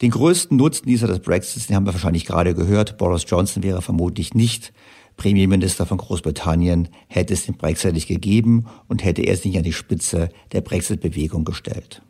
Den 0.00 0.10
größten 0.10 0.56
Nutzen 0.56 0.86
dieser 0.86 1.06
des 1.06 1.20
Brexits, 1.20 1.66
den 1.66 1.76
haben 1.76 1.86
wir 1.86 1.94
wahrscheinlich 1.94 2.26
gerade 2.26 2.54
gehört. 2.54 2.98
Boris 2.98 3.24
Johnson 3.26 3.62
wäre 3.62 3.80
vermutlich 3.80 4.34
nicht 4.34 4.72
Premierminister 5.16 5.86
von 5.86 5.98
Großbritannien, 5.98 6.88
hätte 7.08 7.34
es 7.34 7.46
den 7.46 7.56
Brexit 7.56 7.94
nicht 7.94 8.08
gegeben 8.08 8.66
und 8.88 9.04
hätte 9.04 9.22
er 9.22 9.36
sich 9.36 9.56
an 9.56 9.62
die 9.62 9.72
Spitze 9.72 10.30
der 10.52 10.60
Brexit-Bewegung 10.60 11.44
gestellt. 11.44 12.02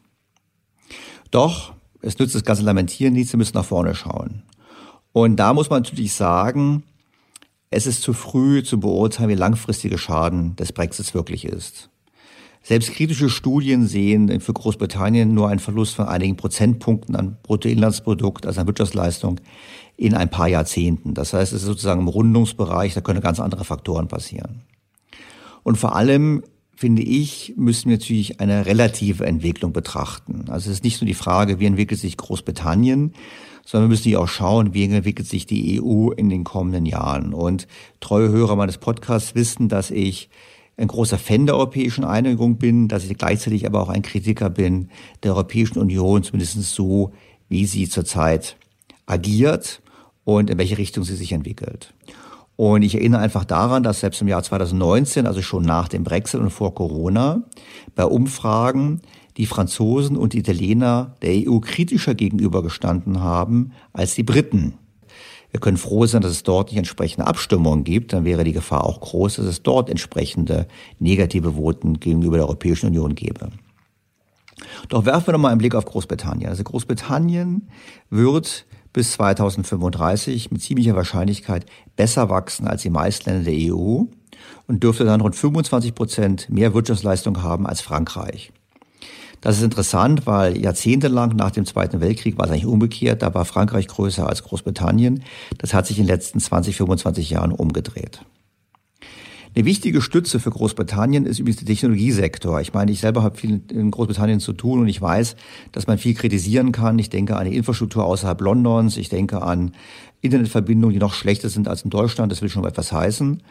Doch, 1.30 1.74
es 2.00 2.18
nützt 2.18 2.34
das 2.34 2.44
ganze 2.44 2.62
Lamentieren 2.62 3.14
nichts, 3.14 3.32
wir 3.32 3.38
müssen 3.38 3.56
nach 3.56 3.64
vorne 3.64 3.94
schauen. 3.94 4.42
Und 5.12 5.36
da 5.36 5.54
muss 5.54 5.70
man 5.70 5.82
natürlich 5.82 6.12
sagen, 6.12 6.84
es 7.70 7.86
ist 7.86 8.02
zu 8.02 8.12
früh 8.12 8.62
zu 8.62 8.78
beurteilen, 8.78 9.30
wie 9.30 9.34
langfristige 9.34 9.98
Schaden 9.98 10.54
des 10.56 10.72
Brexits 10.72 11.14
wirklich 11.14 11.44
ist. 11.44 11.90
Selbst 12.66 12.92
kritische 12.92 13.28
Studien 13.28 13.86
sehen 13.86 14.40
für 14.40 14.54
Großbritannien 14.54 15.34
nur 15.34 15.50
einen 15.50 15.60
Verlust 15.60 15.96
von 15.96 16.06
einigen 16.06 16.38
Prozentpunkten 16.38 17.14
an 17.14 17.36
Bruttoinlandsprodukt, 17.42 18.46
also 18.46 18.62
an 18.62 18.66
Wirtschaftsleistung, 18.66 19.38
in 19.98 20.14
ein 20.14 20.30
paar 20.30 20.48
Jahrzehnten. 20.48 21.12
Das 21.12 21.34
heißt, 21.34 21.52
es 21.52 21.60
ist 21.60 21.66
sozusagen 21.66 22.00
im 22.00 22.08
Rundungsbereich, 22.08 22.94
da 22.94 23.02
können 23.02 23.20
ganz 23.20 23.38
andere 23.38 23.66
Faktoren 23.66 24.08
passieren. 24.08 24.62
Und 25.62 25.76
vor 25.76 25.94
allem, 25.94 26.42
finde 26.74 27.02
ich, 27.02 27.52
müssen 27.58 27.90
wir 27.90 27.98
natürlich 27.98 28.40
eine 28.40 28.64
relative 28.64 29.26
Entwicklung 29.26 29.74
betrachten. 29.74 30.46
Also 30.48 30.70
es 30.70 30.78
ist 30.78 30.84
nicht 30.84 31.02
nur 31.02 31.06
die 31.06 31.12
Frage, 31.12 31.60
wie 31.60 31.66
entwickelt 31.66 32.00
sich 32.00 32.16
Großbritannien, 32.16 33.12
sondern 33.66 33.90
wir 33.90 33.92
müssen 33.92 34.16
auch 34.16 34.28
schauen, 34.28 34.72
wie 34.72 34.84
entwickelt 34.84 35.28
sich 35.28 35.44
die 35.44 35.82
EU 35.82 36.12
in 36.12 36.30
den 36.30 36.44
kommenden 36.44 36.86
Jahren. 36.86 37.34
Und 37.34 37.68
treue 38.00 38.30
Hörer 38.30 38.56
meines 38.56 38.78
Podcasts 38.78 39.34
wissen, 39.34 39.68
dass 39.68 39.90
ich 39.90 40.30
ein 40.76 40.88
großer 40.88 41.18
Fan 41.18 41.46
der 41.46 41.56
europäischen 41.56 42.04
Einigung 42.04 42.56
bin, 42.56 42.88
dass 42.88 43.04
ich 43.04 43.16
gleichzeitig 43.16 43.66
aber 43.66 43.80
auch 43.80 43.88
ein 43.88 44.02
Kritiker 44.02 44.50
bin 44.50 44.88
der 45.22 45.32
Europäischen 45.32 45.78
Union, 45.78 46.22
zumindest 46.22 46.62
so, 46.62 47.12
wie 47.48 47.66
sie 47.66 47.88
zurzeit 47.88 48.56
agiert 49.06 49.82
und 50.24 50.50
in 50.50 50.58
welche 50.58 50.78
Richtung 50.78 51.04
sie 51.04 51.16
sich 51.16 51.32
entwickelt. 51.32 51.94
Und 52.56 52.82
ich 52.82 52.94
erinnere 52.94 53.20
einfach 53.20 53.44
daran, 53.44 53.82
dass 53.82 54.00
selbst 54.00 54.20
im 54.22 54.28
Jahr 54.28 54.42
2019, 54.42 55.26
also 55.26 55.42
schon 55.42 55.64
nach 55.64 55.88
dem 55.88 56.04
Brexit 56.04 56.40
und 56.40 56.50
vor 56.50 56.74
Corona, 56.74 57.42
bei 57.94 58.04
Umfragen 58.04 59.00
die 59.36 59.46
Franzosen 59.46 60.16
und 60.16 60.32
die 60.32 60.38
Italiener 60.38 61.16
der 61.22 61.48
EU 61.48 61.58
kritischer 61.58 62.14
gegenübergestanden 62.14 63.20
haben 63.20 63.72
als 63.92 64.14
die 64.14 64.22
Briten. 64.22 64.74
Wir 65.54 65.60
können 65.60 65.76
froh 65.76 66.04
sein, 66.04 66.20
dass 66.20 66.32
es 66.32 66.42
dort 66.42 66.70
nicht 66.70 66.78
entsprechende 66.78 67.28
Abstimmungen 67.28 67.84
gibt. 67.84 68.12
Dann 68.12 68.24
wäre 68.24 68.42
die 68.42 68.52
Gefahr 68.52 68.82
auch 68.82 69.00
groß, 69.00 69.36
dass 69.36 69.46
es 69.46 69.62
dort 69.62 69.88
entsprechende 69.88 70.66
negative 70.98 71.52
Voten 71.52 72.00
gegenüber 72.00 72.38
der 72.38 72.46
Europäischen 72.46 72.88
Union 72.88 73.14
gäbe. 73.14 73.50
Doch 74.88 75.04
werfen 75.04 75.28
wir 75.28 75.32
noch 75.34 75.38
mal 75.38 75.50
einen 75.50 75.58
Blick 75.58 75.76
auf 75.76 75.84
Großbritannien. 75.84 76.50
Also 76.50 76.64
Großbritannien 76.64 77.68
wird 78.10 78.66
bis 78.92 79.12
2035 79.12 80.50
mit 80.50 80.60
ziemlicher 80.60 80.96
Wahrscheinlichkeit 80.96 81.66
besser 81.94 82.28
wachsen 82.30 82.66
als 82.66 82.82
die 82.82 82.90
meisten 82.90 83.30
Länder 83.30 83.52
der 83.52 83.72
EU 83.72 84.06
und 84.66 84.82
dürfte 84.82 85.04
dann 85.04 85.20
rund 85.20 85.36
25 85.36 85.94
Prozent 85.94 86.50
mehr 86.50 86.74
Wirtschaftsleistung 86.74 87.44
haben 87.44 87.68
als 87.68 87.80
Frankreich. 87.80 88.52
Das 89.44 89.58
ist 89.58 89.62
interessant, 89.62 90.26
weil 90.26 90.56
jahrzehntelang 90.56 91.36
nach 91.36 91.50
dem 91.50 91.66
Zweiten 91.66 92.00
Weltkrieg 92.00 92.38
war 92.38 92.46
es 92.46 92.50
eigentlich 92.50 92.64
umgekehrt. 92.64 93.20
Da 93.20 93.34
war 93.34 93.44
Frankreich 93.44 93.86
größer 93.88 94.26
als 94.26 94.42
Großbritannien. 94.42 95.22
Das 95.58 95.74
hat 95.74 95.86
sich 95.86 95.98
in 95.98 96.04
den 96.04 96.14
letzten 96.14 96.40
20, 96.40 96.74
25 96.76 97.28
Jahren 97.28 97.52
umgedreht. 97.52 98.22
Eine 99.54 99.66
wichtige 99.66 100.00
Stütze 100.00 100.40
für 100.40 100.50
Großbritannien 100.50 101.26
ist 101.26 101.40
übrigens 101.40 101.58
der 101.58 101.66
Technologiesektor. 101.66 102.58
Ich 102.62 102.72
meine, 102.72 102.90
ich 102.90 103.00
selber 103.00 103.22
habe 103.22 103.36
viel 103.36 103.60
in 103.70 103.90
Großbritannien 103.90 104.40
zu 104.40 104.54
tun 104.54 104.80
und 104.80 104.88
ich 104.88 105.02
weiß, 105.02 105.36
dass 105.72 105.86
man 105.86 105.98
viel 105.98 106.14
kritisieren 106.14 106.72
kann. 106.72 106.98
Ich 106.98 107.10
denke 107.10 107.36
an 107.36 107.44
die 107.44 107.54
Infrastruktur 107.54 108.06
außerhalb 108.06 108.40
Londons. 108.40 108.96
Ich 108.96 109.10
denke 109.10 109.42
an 109.42 109.72
Internetverbindungen, 110.22 110.94
die 110.94 111.00
noch 111.00 111.12
schlechter 111.12 111.50
sind 111.50 111.68
als 111.68 111.82
in 111.82 111.90
Deutschland. 111.90 112.32
Das 112.32 112.40
will 112.40 112.48
schon 112.48 112.64
etwas 112.64 112.92
heißen. 112.92 113.42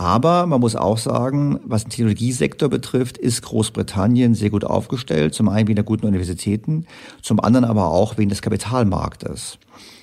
Aber 0.00 0.46
man 0.46 0.62
muss 0.62 0.76
auch 0.76 0.96
sagen, 0.96 1.60
was 1.62 1.84
den 1.84 1.90
Technologiesektor 1.90 2.70
betrifft, 2.70 3.18
ist 3.18 3.42
Großbritannien 3.42 4.34
sehr 4.34 4.48
gut 4.48 4.64
aufgestellt. 4.64 5.34
Zum 5.34 5.50
einen 5.50 5.68
wegen 5.68 5.76
der 5.76 5.84
guten 5.84 6.06
Universitäten, 6.06 6.86
zum 7.20 7.38
anderen 7.38 7.66
aber 7.66 7.90
auch 7.90 8.16
wegen 8.16 8.30
des 8.30 8.40
Kapitalmarktes. 8.40 9.58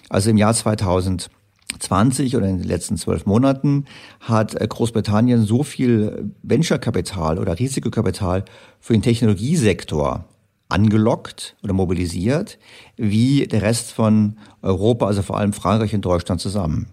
Also 0.07 0.29
im 0.29 0.37
Jahr 0.37 0.53
2020 0.53 2.37
oder 2.37 2.47
in 2.47 2.59
den 2.59 2.67
letzten 2.67 2.97
zwölf 2.97 3.25
Monaten 3.25 3.85
hat 4.19 4.53
äh, 4.53 4.67
Großbritannien 4.67 5.43
so 5.43 5.63
viel 5.63 6.31
Venture-Kapital 6.43 7.39
oder 7.39 7.57
Risikokapital 7.57 8.45
für 8.79 8.93
den 8.93 9.01
Technologiesektor 9.01 10.25
angelockt 10.69 11.55
oder 11.63 11.73
mobilisiert, 11.73 12.59
wie 12.97 13.47
der 13.47 13.63
Rest 13.63 13.93
von 13.93 14.37
Europa, 14.61 15.07
also 15.07 15.23
vor 15.23 15.39
allem 15.39 15.53
Frankreich 15.53 15.95
und 15.95 16.05
Deutschland 16.05 16.39
zusammen 16.39 16.85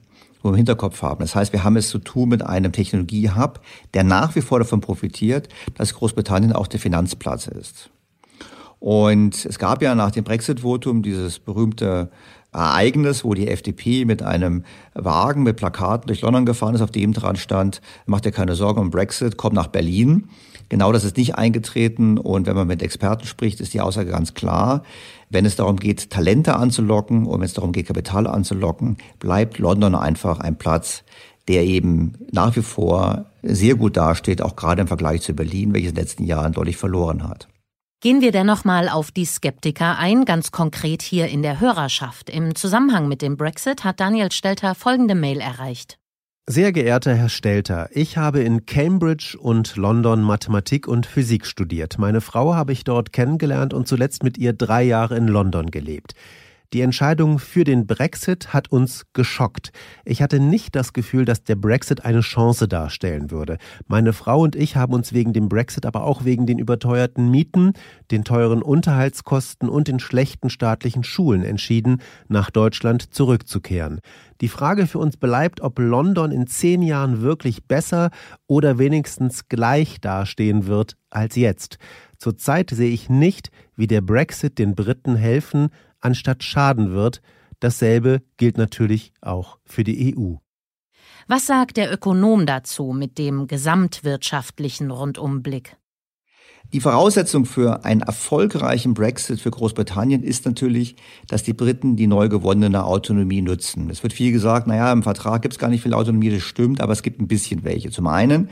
wir 0.44 0.50
im 0.50 0.56
Hinterkopf 0.56 1.02
haben. 1.02 1.20
Das 1.20 1.34
heißt, 1.34 1.52
wir 1.52 1.64
haben 1.64 1.76
es 1.76 1.88
zu 1.88 1.98
tun 1.98 2.28
mit 2.28 2.44
einem 2.44 2.72
Technologiehub, 2.72 3.60
der 3.94 4.04
nach 4.04 4.34
wie 4.34 4.40
vor 4.40 4.58
davon 4.58 4.80
profitiert, 4.80 5.48
dass 5.74 5.94
Großbritannien 5.94 6.52
auch 6.52 6.66
der 6.66 6.80
Finanzplatz 6.80 7.46
ist. 7.46 7.90
Und 8.78 9.46
es 9.46 9.58
gab 9.58 9.80
ja 9.80 9.94
nach 9.94 10.10
dem 10.10 10.24
Brexit-Votum 10.24 11.02
dieses 11.02 11.38
berühmte 11.38 12.10
Ereignis, 12.52 13.24
wo 13.24 13.34
die 13.34 13.48
FDP 13.48 14.04
mit 14.04 14.22
einem 14.22 14.64
Wagen 14.94 15.42
mit 15.42 15.56
Plakaten 15.56 16.06
durch 16.06 16.20
London 16.20 16.46
gefahren 16.46 16.74
ist, 16.74 16.82
auf 16.82 16.90
dem 16.90 17.12
dran 17.12 17.36
stand, 17.36 17.80
macht 18.06 18.26
dir 18.26 18.30
keine 18.30 18.54
Sorgen 18.54 18.80
um 18.80 18.90
Brexit, 18.90 19.36
komm 19.36 19.54
nach 19.54 19.68
Berlin. 19.68 20.28
Genau 20.68 20.92
das 20.92 21.04
ist 21.04 21.16
nicht 21.16 21.36
eingetreten 21.36 22.18
und 22.18 22.46
wenn 22.46 22.56
man 22.56 22.66
mit 22.66 22.82
Experten 22.82 23.26
spricht, 23.26 23.60
ist 23.60 23.74
die 23.74 23.80
Aussage 23.80 24.10
ganz 24.10 24.34
klar. 24.34 24.82
Wenn 25.30 25.44
es 25.44 25.56
darum 25.56 25.76
geht, 25.76 26.10
Talente 26.10 26.56
anzulocken 26.56 27.26
und 27.26 27.40
wenn 27.40 27.46
es 27.46 27.54
darum 27.54 27.72
geht, 27.72 27.86
Kapital 27.86 28.26
anzulocken, 28.26 28.96
bleibt 29.18 29.58
London 29.58 29.94
einfach 29.94 30.40
ein 30.40 30.56
Platz, 30.56 31.04
der 31.48 31.64
eben 31.64 32.14
nach 32.32 32.56
wie 32.56 32.62
vor 32.62 33.26
sehr 33.42 33.74
gut 33.74 33.96
dasteht, 33.96 34.40
auch 34.40 34.56
gerade 34.56 34.82
im 34.82 34.88
Vergleich 34.88 35.22
zu 35.22 35.34
Berlin, 35.34 35.74
welches 35.74 35.90
in 35.90 35.94
den 35.96 36.02
letzten 36.02 36.24
Jahren 36.24 36.52
deutlich 36.52 36.76
verloren 36.76 37.28
hat. 37.28 37.48
Gehen 38.00 38.20
wir 38.20 38.32
dennoch 38.32 38.64
mal 38.64 38.88
auf 38.88 39.10
die 39.10 39.24
Skeptiker 39.24 39.96
ein, 39.98 40.26
ganz 40.26 40.52
konkret 40.52 41.00
hier 41.00 41.28
in 41.28 41.42
der 41.42 41.60
Hörerschaft. 41.60 42.28
Im 42.28 42.54
Zusammenhang 42.54 43.08
mit 43.08 43.22
dem 43.22 43.36
Brexit 43.36 43.82
hat 43.82 43.98
Daniel 43.98 44.30
Stelter 44.30 44.74
folgende 44.74 45.14
Mail 45.14 45.40
erreicht. 45.40 45.98
Sehr 46.46 46.72
geehrter 46.72 47.14
Herr 47.14 47.30
Stelter, 47.30 47.88
ich 47.92 48.18
habe 48.18 48.40
in 48.40 48.66
Cambridge 48.66 49.34
und 49.40 49.76
London 49.76 50.20
Mathematik 50.20 50.86
und 50.86 51.06
Physik 51.06 51.46
studiert. 51.46 51.96
Meine 51.98 52.20
Frau 52.20 52.54
habe 52.54 52.72
ich 52.72 52.84
dort 52.84 53.14
kennengelernt 53.14 53.72
und 53.72 53.88
zuletzt 53.88 54.22
mit 54.22 54.36
ihr 54.36 54.52
drei 54.52 54.82
Jahre 54.82 55.16
in 55.16 55.26
London 55.26 55.70
gelebt. 55.70 56.14
Die 56.74 56.80
Entscheidung 56.80 57.38
für 57.38 57.62
den 57.62 57.86
Brexit 57.86 58.52
hat 58.52 58.72
uns 58.72 59.04
geschockt. 59.12 59.70
Ich 60.04 60.20
hatte 60.20 60.40
nicht 60.40 60.74
das 60.74 60.92
Gefühl, 60.92 61.24
dass 61.24 61.44
der 61.44 61.54
Brexit 61.54 62.04
eine 62.04 62.20
Chance 62.20 62.66
darstellen 62.66 63.30
würde. 63.30 63.58
Meine 63.86 64.12
Frau 64.12 64.40
und 64.40 64.56
ich 64.56 64.74
haben 64.74 64.92
uns 64.92 65.12
wegen 65.12 65.32
dem 65.32 65.48
Brexit, 65.48 65.86
aber 65.86 66.02
auch 66.02 66.24
wegen 66.24 66.46
den 66.46 66.58
überteuerten 66.58 67.30
Mieten, 67.30 67.74
den 68.10 68.24
teuren 68.24 68.60
Unterhaltskosten 68.60 69.68
und 69.68 69.86
den 69.86 70.00
schlechten 70.00 70.50
staatlichen 70.50 71.04
Schulen 71.04 71.44
entschieden, 71.44 72.02
nach 72.26 72.50
Deutschland 72.50 73.14
zurückzukehren. 73.14 74.00
Die 74.40 74.48
Frage 74.48 74.88
für 74.88 74.98
uns 74.98 75.16
bleibt, 75.16 75.60
ob 75.60 75.78
London 75.78 76.32
in 76.32 76.48
zehn 76.48 76.82
Jahren 76.82 77.22
wirklich 77.22 77.68
besser 77.68 78.10
oder 78.48 78.78
wenigstens 78.78 79.48
gleich 79.48 80.00
dastehen 80.00 80.66
wird 80.66 80.96
als 81.08 81.36
jetzt. 81.36 81.78
Zurzeit 82.18 82.70
sehe 82.70 82.90
ich 82.90 83.08
nicht, 83.08 83.50
wie 83.76 83.86
der 83.86 84.00
Brexit 84.00 84.58
den 84.58 84.74
Briten 84.74 85.14
helfen, 85.14 85.68
anstatt 86.04 86.42
schaden 86.42 86.92
wird. 86.92 87.20
Dasselbe 87.60 88.22
gilt 88.36 88.58
natürlich 88.58 89.12
auch 89.20 89.58
für 89.64 89.84
die 89.84 90.14
EU. 90.16 90.34
Was 91.26 91.46
sagt 91.46 91.78
der 91.78 91.92
Ökonom 91.92 92.44
dazu 92.44 92.92
mit 92.92 93.16
dem 93.18 93.46
gesamtwirtschaftlichen 93.46 94.90
Rundumblick? 94.90 95.76
Die 96.72 96.80
Voraussetzung 96.80 97.44
für 97.44 97.84
einen 97.84 98.00
erfolgreichen 98.00 98.94
Brexit 98.94 99.40
für 99.40 99.50
Großbritannien 99.50 100.22
ist 100.22 100.44
natürlich, 100.44 100.96
dass 101.28 101.42
die 101.42 101.52
Briten 101.52 101.94
die 101.96 102.06
neu 102.06 102.28
gewonnene 102.28 102.84
Autonomie 102.84 103.42
nutzen. 103.42 103.90
Es 103.90 104.02
wird 104.02 104.12
viel 104.12 104.32
gesagt, 104.32 104.66
naja, 104.66 104.92
im 104.92 105.02
Vertrag 105.02 105.42
gibt 105.42 105.54
es 105.54 105.58
gar 105.58 105.68
nicht 105.68 105.82
viel 105.82 105.94
Autonomie, 105.94 106.30
das 106.30 106.42
stimmt, 106.42 106.80
aber 106.80 106.92
es 106.92 107.02
gibt 107.02 107.20
ein 107.20 107.28
bisschen 107.28 107.64
welche. 107.64 107.90
Zum 107.90 108.06
einen 108.06 108.48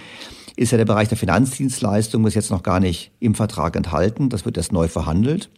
ist 0.56 0.70
ja 0.70 0.78
der 0.78 0.84
Bereich 0.84 1.08
der 1.08 1.18
Finanzdienstleistung 1.18 2.22
bis 2.22 2.34
jetzt 2.34 2.50
noch 2.50 2.62
gar 2.62 2.80
nicht 2.80 3.10
im 3.18 3.34
Vertrag 3.34 3.74
enthalten, 3.74 4.28
das 4.28 4.44
wird 4.44 4.56
erst 4.56 4.72
neu 4.72 4.88
verhandelt. 4.88 5.50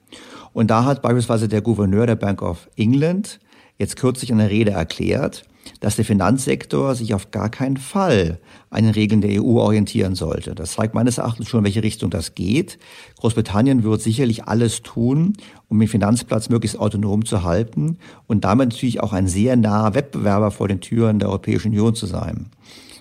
Und 0.55 0.71
da 0.71 0.85
hat 0.85 1.03
beispielsweise 1.03 1.49
der 1.49 1.61
Gouverneur 1.61 2.07
der 2.07 2.17
Bank 2.17 2.41
of 2.41 2.71
England 2.77 3.41
jetzt 3.77 3.97
kürzlich 3.97 4.31
in 4.31 4.39
der 4.39 4.51
Rede 4.51 4.71
erklärt, 4.71 5.45
dass 5.81 5.97
der 5.97 6.05
Finanzsektor 6.05 6.95
sich 6.95 7.13
auf 7.13 7.31
gar 7.33 7.49
keinen 7.49 7.77
Fall 7.77 8.39
an 8.71 8.85
den 8.85 8.93
Regeln 8.93 9.21
der 9.21 9.43
EU 9.43 9.59
orientieren 9.59 10.15
sollte. 10.15 10.55
Das 10.55 10.73
zeigt 10.73 10.95
meines 10.95 11.19
Erachtens 11.19 11.49
schon, 11.49 11.59
in 11.59 11.65
welche 11.65 11.83
Richtung 11.83 12.11
das 12.11 12.35
geht. 12.35 12.79
Großbritannien 13.19 13.83
wird 13.83 14.01
sicherlich 14.01 14.45
alles 14.45 14.83
tun, 14.83 15.33
um 15.69 15.81
den 15.81 15.89
Finanzplatz 15.89 16.51
möglichst 16.51 16.79
autonom 16.79 17.25
zu 17.25 17.43
halten 17.43 17.99
und 18.27 18.45
damit 18.45 18.71
natürlich 18.71 19.01
auch 19.01 19.13
ein 19.13 19.27
sehr 19.27 19.57
naher 19.57 19.95
Wettbewerber 19.95 20.51
vor 20.51 20.69
den 20.69 20.81
Türen 20.81 21.19
der 21.19 21.31
Europäischen 21.31 21.69
Union 21.69 21.95
zu 21.95 22.07
sein. 22.07 22.47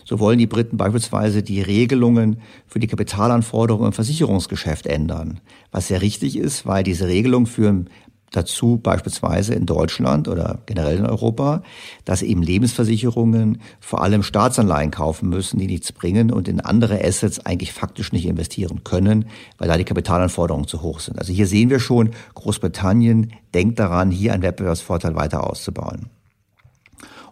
So 0.06 0.20
wollen 0.20 0.40
die 0.40 0.48
Briten 0.48 0.78
beispielsweise 0.78 1.44
die 1.44 1.62
Regelungen 1.62 2.38
für 2.68 2.80
die 2.80 2.88
Kapitalanforderungen 2.88 3.88
im 3.88 3.94
Versicherungsgeschäft 3.94 4.88
ändern. 4.88 5.40
Was 5.72 5.88
sehr 5.88 6.02
richtig 6.02 6.38
ist, 6.38 6.66
weil 6.66 6.84
diese 6.84 7.08
Regelungen 7.08 7.48
führen 7.48 7.90
dazu 8.34 8.78
beispielsweise 8.78 9.54
in 9.54 9.66
Deutschland 9.66 10.28
oder 10.28 10.60
generell 10.66 10.98
in 10.98 11.06
Europa, 11.06 11.64
dass 12.04 12.22
eben 12.22 12.42
Lebensversicherungen 12.42 13.62
vor 13.80 14.02
allem 14.02 14.24
Staatsanleihen 14.24 14.92
kaufen 14.92 15.30
müssen, 15.30 15.60
die 15.60 15.68
nichts 15.68 15.92
bringen 15.92 16.32
und 16.32 16.48
in 16.48 16.60
andere 16.60 17.04
Assets 17.04 17.46
eigentlich 17.46 17.72
faktisch 17.72 18.12
nicht 18.12 18.26
investieren 18.26 18.84
können, 18.84 19.26
weil 19.58 19.68
da 19.68 19.78
die 19.78 19.86
Kapitalanforderungen 19.86 20.68
zu 20.68 20.82
hoch 20.82 21.00
sind. 21.00 21.20
Also 21.20 21.32
hier 21.32 21.48
sehen 21.48 21.70
wir 21.70 21.80
schon, 21.80 22.10
Großbritannien 22.34 23.34
denkt 23.54 23.80
daran, 23.80 24.12
hier 24.12 24.34
einen 24.34 24.44
Wettbewerbsvorteil 24.44 25.16
weiter 25.16 25.48
auszubauen. 25.48 26.10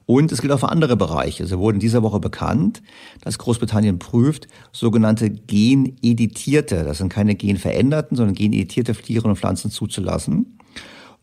Und 0.06 0.32
es 0.32 0.42
gilt 0.42 0.52
auch 0.52 0.60
für 0.60 0.70
andere 0.70 0.98
Bereiche. 0.98 1.48
So 1.48 1.60
wurde 1.60 1.76
in 1.76 1.80
dieser 1.80 2.04
Woche 2.04 2.20
bekannt, 2.20 2.82
dass 3.22 3.38
Großbritannien 3.38 4.00
prüft 4.00 4.48
sogenannte 4.72 5.30
geneditierte, 5.30 6.84
das 6.84 6.98
sind 6.98 7.10
keine 7.10 7.36
genveränderten, 7.36 8.18
sondern 8.18 8.36
geneditierte 8.36 8.94
Tiere 8.94 9.28
und 9.28 9.38
Pflanzen 9.38 9.72
zuzulassen. 9.72 10.58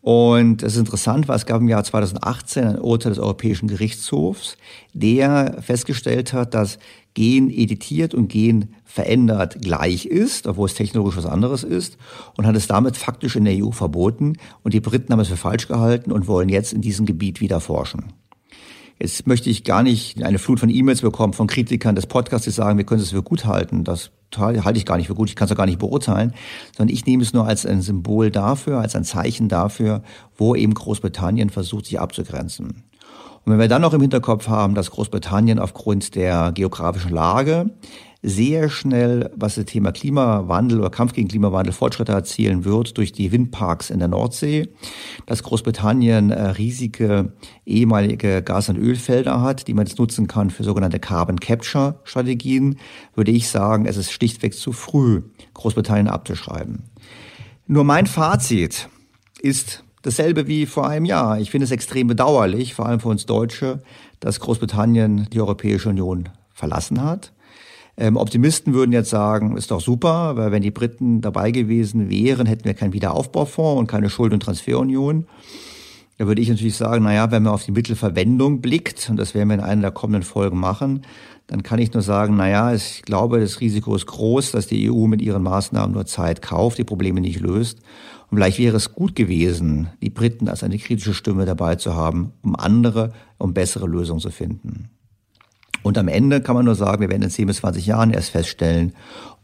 Und 0.01 0.63
es 0.63 0.73
ist 0.73 0.79
interessant, 0.79 1.27
weil 1.27 1.35
es 1.35 1.45
gab 1.45 1.59
im 1.59 1.67
Jahr 1.67 1.83
2018 1.83 2.63
ein 2.63 2.79
Urteil 2.79 3.11
des 3.11 3.19
Europäischen 3.19 3.67
Gerichtshofs, 3.67 4.55
der 4.93 5.57
festgestellt 5.61 6.31
hat, 6.31 6.53
dass 6.53 6.79
Gen 7.15 7.49
editiert 7.49 8.13
und 8.13 8.29
Gen 8.29 8.75
verändert 8.85 9.61
gleich 9.61 10.05
ist, 10.05 10.47
obwohl 10.47 10.67
es 10.67 10.73
technologisch 10.73 11.17
was 11.17 11.25
anderes 11.25 11.63
ist, 11.63 11.97
und 12.37 12.47
hat 12.47 12.55
es 12.55 12.67
damit 12.67 12.95
faktisch 12.95 13.35
in 13.35 13.43
der 13.43 13.63
EU 13.63 13.71
verboten. 13.71 14.37
Und 14.63 14.73
die 14.73 14.79
Briten 14.79 15.11
haben 15.11 15.19
es 15.19 15.27
für 15.27 15.37
falsch 15.37 15.67
gehalten 15.67 16.13
und 16.13 16.27
wollen 16.27 16.49
jetzt 16.49 16.71
in 16.71 16.81
diesem 16.81 17.05
Gebiet 17.05 17.41
wieder 17.41 17.59
forschen. 17.59 18.13
Jetzt 19.01 19.27
möchte 19.27 19.49
ich 19.49 19.63
gar 19.63 19.81
nicht 19.81 20.21
eine 20.23 20.39
Flut 20.39 20.59
von 20.59 20.69
E-Mails 20.69 21.01
bekommen 21.01 21.31
von 21.31 21.47
Kritikern 21.47 21.95
des 21.95 22.05
Podcasts, 22.05 22.43
die 22.43 22.51
sagen, 22.51 22.77
wir 22.77 22.85
können 22.85 23.01
es 23.01 23.11
für 23.11 23.23
gut 23.23 23.45
halten. 23.45 23.85
Das 23.85 24.11
halte 24.37 24.77
ich 24.77 24.85
gar 24.85 24.97
nicht 24.97 25.07
für 25.07 25.15
gut, 25.15 25.29
ich 25.29 25.37
kann 25.37 25.45
es 25.45 25.51
auch 25.53 25.57
gar 25.57 25.65
nicht 25.65 25.79
beurteilen, 25.79 26.33
sondern 26.75 26.93
ich 26.93 27.05
nehme 27.05 27.23
es 27.23 27.33
nur 27.33 27.45
als 27.45 27.65
ein 27.65 27.81
Symbol 27.81 28.29
dafür, 28.29 28.79
als 28.79 28.95
ein 28.95 29.05
Zeichen 29.05 29.47
dafür, 29.47 30.03
wo 30.35 30.53
eben 30.53 30.73
Großbritannien 30.73 31.49
versucht, 31.49 31.85
sich 31.85 31.99
abzugrenzen. 31.99 32.83
Und 33.45 33.53
wenn 33.53 33.59
wir 33.59 33.69
dann 33.69 33.81
noch 33.81 33.93
im 33.93 34.01
Hinterkopf 34.01 34.49
haben, 34.49 34.75
dass 34.75 34.91
Großbritannien 34.91 35.59
aufgrund 35.59 36.15
der 36.15 36.51
geografischen 36.51 37.11
Lage 37.11 37.71
sehr 38.21 38.69
schnell, 38.69 39.31
was 39.35 39.55
das 39.55 39.65
Thema 39.65 39.91
Klimawandel 39.91 40.79
oder 40.79 40.89
Kampf 40.89 41.13
gegen 41.13 41.29
Klimawandel 41.29 41.71
Fortschritte 41.71 42.11
erzielen 42.11 42.65
wird 42.65 42.97
durch 42.97 43.13
die 43.13 43.31
Windparks 43.31 43.89
in 43.89 43.99
der 43.99 44.09
Nordsee, 44.09 44.69
dass 45.25 45.43
Großbritannien 45.43 46.31
äh, 46.31 46.49
riesige 46.49 47.33
ehemalige 47.65 48.41
Gas- 48.41 48.67
und 48.67 48.77
Ölfelder 48.77 49.41
hat, 49.41 49.67
die 49.67 49.73
man 49.73 49.85
jetzt 49.85 49.99
nutzen 49.99 50.27
kann 50.27 50.49
für 50.49 50.63
sogenannte 50.63 50.99
Carbon 50.99 51.39
Capture 51.39 51.99
Strategien, 52.03 52.77
würde 53.15 53.31
ich 53.31 53.47
sagen, 53.47 53.85
es 53.85 53.95
ist 53.95 54.11
schlichtweg 54.11 54.53
zu 54.53 54.73
früh, 54.73 55.21
Großbritannien 55.53 56.09
abzuschreiben. 56.09 56.83
Nur 57.67 57.85
mein 57.85 58.05
Fazit 58.05 58.89
ist 59.41 59.85
dasselbe 60.01 60.47
wie 60.47 60.65
vor 60.65 60.87
einem 60.87 61.05
Jahr. 61.05 61.39
Ich 61.39 61.51
finde 61.51 61.65
es 61.65 61.71
extrem 61.71 62.07
bedauerlich, 62.07 62.73
vor 62.73 62.85
allem 62.85 62.99
für 62.99 63.09
uns 63.09 63.25
Deutsche, 63.25 63.81
dass 64.19 64.41
Großbritannien 64.41 65.29
die 65.31 65.39
Europäische 65.39 65.89
Union 65.89 66.29
verlassen 66.53 67.01
hat. 67.01 67.31
Ähm, 67.99 68.15
Optimisten 68.15 68.73
würden 68.73 68.93
jetzt 68.93 69.09
sagen, 69.09 69.57
ist 69.57 69.71
doch 69.71 69.81
super, 69.81 70.37
weil 70.37 70.53
wenn 70.53 70.61
die 70.61 70.71
Briten 70.71 71.19
dabei 71.19 71.51
gewesen 71.51 72.09
wären, 72.09 72.47
hätten 72.47 72.63
wir 72.63 72.73
keinen 72.73 72.93
Wiederaufbaufonds 72.93 73.77
und 73.77 73.87
keine 73.87 74.09
Schuld- 74.09 74.31
und 74.31 74.41
Transferunion. 74.41 75.27
Da 76.17 76.25
würde 76.25 76.41
ich 76.41 76.47
natürlich 76.47 76.77
sagen, 76.77 77.03
naja, 77.03 77.29
wenn 77.29 77.43
man 77.43 77.53
auf 77.53 77.65
die 77.65 77.73
Mittelverwendung 77.73 78.61
blickt, 78.61 79.09
und 79.09 79.17
das 79.17 79.35
werden 79.35 79.49
wir 79.49 79.55
in 79.55 79.59
einer 79.59 79.81
der 79.81 79.91
kommenden 79.91 80.23
Folgen 80.23 80.57
machen, 80.57 81.01
dann 81.47 81.61
kann 81.61 81.79
ich 81.79 81.91
nur 81.91 82.01
sagen, 82.01 82.37
naja, 82.37 82.73
ich 82.73 83.01
glaube, 83.01 83.41
das 83.41 83.59
Risiko 83.59 83.93
ist 83.95 84.05
groß, 84.05 84.51
dass 84.51 84.67
die 84.67 84.89
EU 84.89 85.07
mit 85.07 85.21
ihren 85.21 85.43
Maßnahmen 85.43 85.93
nur 85.93 86.05
Zeit 86.05 86.41
kauft, 86.41 86.77
die 86.77 86.85
Probleme 86.85 87.19
nicht 87.19 87.41
löst. 87.41 87.79
Und 88.29 88.37
vielleicht 88.37 88.59
wäre 88.59 88.77
es 88.77 88.93
gut 88.93 89.13
gewesen, 89.13 89.89
die 90.01 90.09
Briten 90.09 90.47
als 90.47 90.63
eine 90.63 90.77
kritische 90.77 91.13
Stimme 91.13 91.45
dabei 91.45 91.75
zu 91.75 91.95
haben, 91.95 92.31
um 92.43 92.55
andere, 92.55 93.11
um 93.37 93.53
bessere 93.53 93.87
Lösungen 93.87 94.21
zu 94.21 94.29
finden. 94.29 94.89
Und 95.83 95.97
am 95.97 96.07
Ende 96.07 96.41
kann 96.41 96.55
man 96.55 96.65
nur 96.65 96.75
sagen, 96.75 97.01
wir 97.01 97.09
werden 97.09 97.23
in 97.23 97.29
10 97.29 97.47
bis 97.47 97.57
20 97.57 97.85
Jahren 97.85 98.11
erst 98.11 98.31
feststellen, 98.31 98.93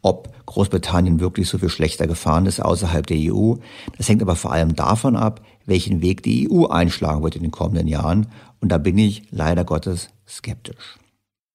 ob 0.02 0.30
Großbritannien 0.46 1.20
wirklich 1.20 1.50
so 1.50 1.58
viel 1.58 1.70
schlechter 1.70 2.06
gefahren 2.08 2.46
ist 2.46 2.60
außerhalb 2.60 3.08
der 3.08 3.18
EU. 3.34 3.56
Das 3.98 4.08
hängt 4.08 4.22
aber 4.22 4.36
vor 4.36 4.52
allem 4.52 4.76
davon 4.76 5.16
ab, 5.16 5.42
welchen 5.66 6.02
Weg 6.02 6.22
die 6.22 6.50
EU 6.52 6.68
einschlagen 6.68 7.24
wird 7.24 7.36
in 7.36 7.42
den 7.42 7.52
kommenden 7.52 7.88
Jahren. 7.88 8.28
Und 8.62 8.72
da 8.72 8.78
bin 8.78 8.98
ich 8.98 9.24
leider 9.32 9.64
Gottes 9.64 10.10
skeptisch. 10.28 11.00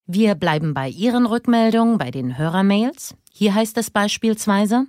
Wir 0.05 0.35
bleiben 0.35 0.73
bei 0.73 0.89
Ihren 0.89 1.25
Rückmeldungen, 1.25 1.97
bei 1.97 2.11
den 2.11 2.37
Hörermails. 2.37 3.15
Hier 3.31 3.55
heißt 3.55 3.77
es 3.77 3.89
beispielsweise, 3.89 4.85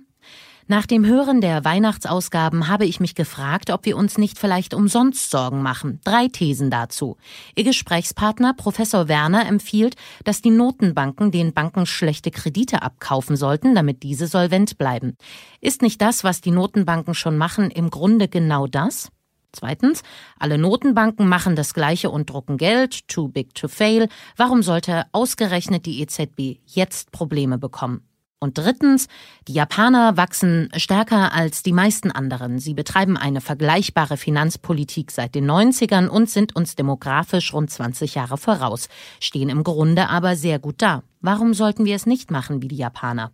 nach 0.67 0.85
dem 0.85 1.05
Hören 1.05 1.41
der 1.41 1.65
Weihnachtsausgaben 1.65 2.67
habe 2.67 2.85
ich 2.85 2.99
mich 2.99 3.15
gefragt, 3.15 3.69
ob 3.69 3.85
wir 3.85 3.97
uns 3.97 4.17
nicht 4.17 4.39
vielleicht 4.39 4.73
umsonst 4.73 5.29
Sorgen 5.29 5.61
machen. 5.61 5.99
Drei 6.03 6.27
Thesen 6.27 6.69
dazu. 6.69 7.17
Ihr 7.55 7.65
Gesprächspartner 7.65 8.53
Professor 8.53 9.07
Werner 9.07 9.45
empfiehlt, 9.45 9.95
dass 10.23 10.41
die 10.41 10.51
Notenbanken 10.51 11.31
den 11.31 11.53
Banken 11.53 11.85
schlechte 11.85 12.31
Kredite 12.31 12.81
abkaufen 12.81 13.35
sollten, 13.35 13.75
damit 13.75 14.03
diese 14.03 14.27
solvent 14.27 14.77
bleiben. 14.77 15.17
Ist 15.59 15.81
nicht 15.81 16.01
das, 16.01 16.23
was 16.23 16.41
die 16.41 16.51
Notenbanken 16.51 17.13
schon 17.13 17.37
machen, 17.37 17.69
im 17.69 17.89
Grunde 17.89 18.27
genau 18.27 18.67
das? 18.67 19.09
Zweitens, 19.51 20.01
alle 20.39 20.57
Notenbanken 20.57 21.27
machen 21.27 21.55
das 21.55 21.73
Gleiche 21.73 22.09
und 22.09 22.29
drucken 22.29 22.57
Geld, 22.57 23.07
too 23.07 23.27
big 23.27 23.53
to 23.53 23.67
fail. 23.67 24.07
Warum 24.35 24.63
sollte 24.63 25.05
ausgerechnet 25.11 25.85
die 25.85 26.01
EZB 26.01 26.59
jetzt 26.65 27.11
Probleme 27.11 27.59
bekommen? 27.59 28.01
Und 28.43 28.57
drittens, 28.57 29.07
die 29.47 29.53
Japaner 29.53 30.17
wachsen 30.17 30.67
stärker 30.75 31.31
als 31.31 31.63
die 31.63 31.71
meisten 31.71 32.11
anderen. 32.11 32.59
Sie 32.59 32.73
betreiben 32.73 33.15
eine 33.15 33.39
vergleichbare 33.39 34.17
Finanzpolitik 34.17 35.11
seit 35.11 35.33
den 35.33 35.49
90ern 35.49 36.09
und 36.09 36.29
sind 36.29 36.53
uns 36.53 36.75
demografisch 36.75 37.53
rund 37.53 37.71
20 37.71 38.15
Jahre 38.15 38.37
voraus, 38.37 38.89
stehen 39.21 39.47
im 39.47 39.63
Grunde 39.63 40.09
aber 40.09 40.35
sehr 40.35 40.59
gut 40.59 40.81
da. 40.81 41.03
Warum 41.21 41.53
sollten 41.53 41.85
wir 41.85 41.95
es 41.95 42.05
nicht 42.05 42.31
machen 42.31 42.61
wie 42.61 42.67
die 42.67 42.75
Japaner? 42.75 43.31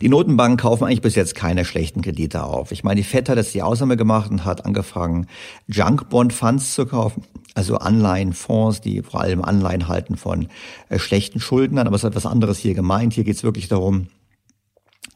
Die 0.00 0.08
Notenbanken 0.08 0.56
kaufen 0.56 0.84
eigentlich 0.84 1.02
bis 1.02 1.14
jetzt 1.14 1.34
keine 1.34 1.64
schlechten 1.64 2.02
Kredite 2.02 2.44
auf. 2.44 2.72
Ich 2.72 2.84
meine, 2.84 3.00
die 3.00 3.06
FED 3.06 3.28
hat 3.28 3.36
jetzt 3.36 3.54
die 3.54 3.62
Ausnahme 3.62 3.96
gemacht 3.96 4.30
und 4.30 4.44
hat 4.44 4.64
angefangen, 4.64 5.26
Junk-Bond-Funds 5.66 6.74
zu 6.74 6.86
kaufen, 6.86 7.24
also 7.54 7.76
Anleihenfonds, 7.76 8.80
die 8.80 9.02
vor 9.02 9.20
allem 9.20 9.42
Anleihen 9.42 9.88
halten 9.88 10.16
von 10.16 10.48
äh, 10.88 10.98
schlechten 10.98 11.40
Schuldnern. 11.40 11.86
Aber 11.86 11.96
es 11.96 12.04
hat 12.04 12.14
was 12.14 12.26
anderes 12.26 12.58
hier 12.58 12.74
gemeint. 12.74 13.12
Hier 13.12 13.24
geht 13.24 13.36
es 13.36 13.42
wirklich 13.42 13.68
darum, 13.68 14.06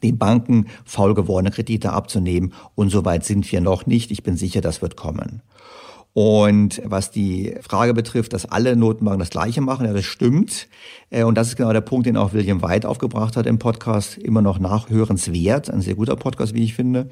den 0.03 0.17
Banken 0.17 0.67
faul 0.85 1.13
gewordene 1.13 1.51
Kredite 1.51 1.91
abzunehmen. 1.91 2.53
Und 2.75 2.89
so 2.89 3.05
weit 3.05 3.25
sind 3.25 3.51
wir 3.51 3.61
noch 3.61 3.85
nicht. 3.85 4.11
Ich 4.11 4.23
bin 4.23 4.37
sicher, 4.37 4.61
das 4.61 4.81
wird 4.81 4.95
kommen. 4.95 5.41
Und 6.19 6.81
was 6.83 7.11
die 7.11 7.53
Frage 7.61 7.93
betrifft, 7.93 8.33
dass 8.33 8.47
alle 8.47 8.75
Notenbanken 8.75 9.19
das 9.19 9.29
Gleiche 9.29 9.61
machen, 9.61 9.85
ja, 9.85 9.93
das 9.93 10.05
stimmt. 10.05 10.67
Äh, 11.11 11.23
und 11.23 11.35
das 11.35 11.49
ist 11.49 11.57
genau 11.57 11.71
der 11.71 11.81
Punkt, 11.81 12.07
den 12.07 12.17
auch 12.17 12.33
William 12.33 12.63
White 12.63 12.89
aufgebracht 12.89 13.37
hat 13.37 13.45
im 13.45 13.59
Podcast. 13.59 14.17
Immer 14.17 14.41
noch 14.41 14.57
nachhörenswert. 14.57 15.69
Ein 15.69 15.81
sehr 15.81 15.93
guter 15.93 16.15
Podcast, 16.15 16.55
wie 16.55 16.63
ich 16.63 16.73
finde. 16.73 17.07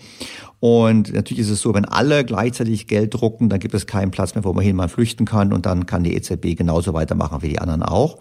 Und 0.60 1.14
natürlich 1.14 1.42
ist 1.42 1.52
es 1.52 1.62
so, 1.62 1.76
wenn 1.76 1.86
alle 1.86 2.26
gleichzeitig 2.26 2.88
Geld 2.88 3.14
drucken, 3.14 3.48
dann 3.48 3.60
gibt 3.60 3.76
es 3.76 3.86
keinen 3.86 4.10
Platz 4.10 4.34
mehr, 4.34 4.44
wo 4.44 4.54
man 4.54 4.64
hin 4.64 4.76
mal 4.76 4.90
flüchten 4.90 5.26
kann. 5.26 5.54
Und 5.54 5.68
dann 5.68 5.86
kann 5.86 6.04
die 6.04 6.16
EZB 6.16 6.58
genauso 6.58 6.96
weitermachen 6.96 7.44
wie 7.44 7.50
die 7.50 7.60
anderen 7.60 7.84
auch. 7.84 8.18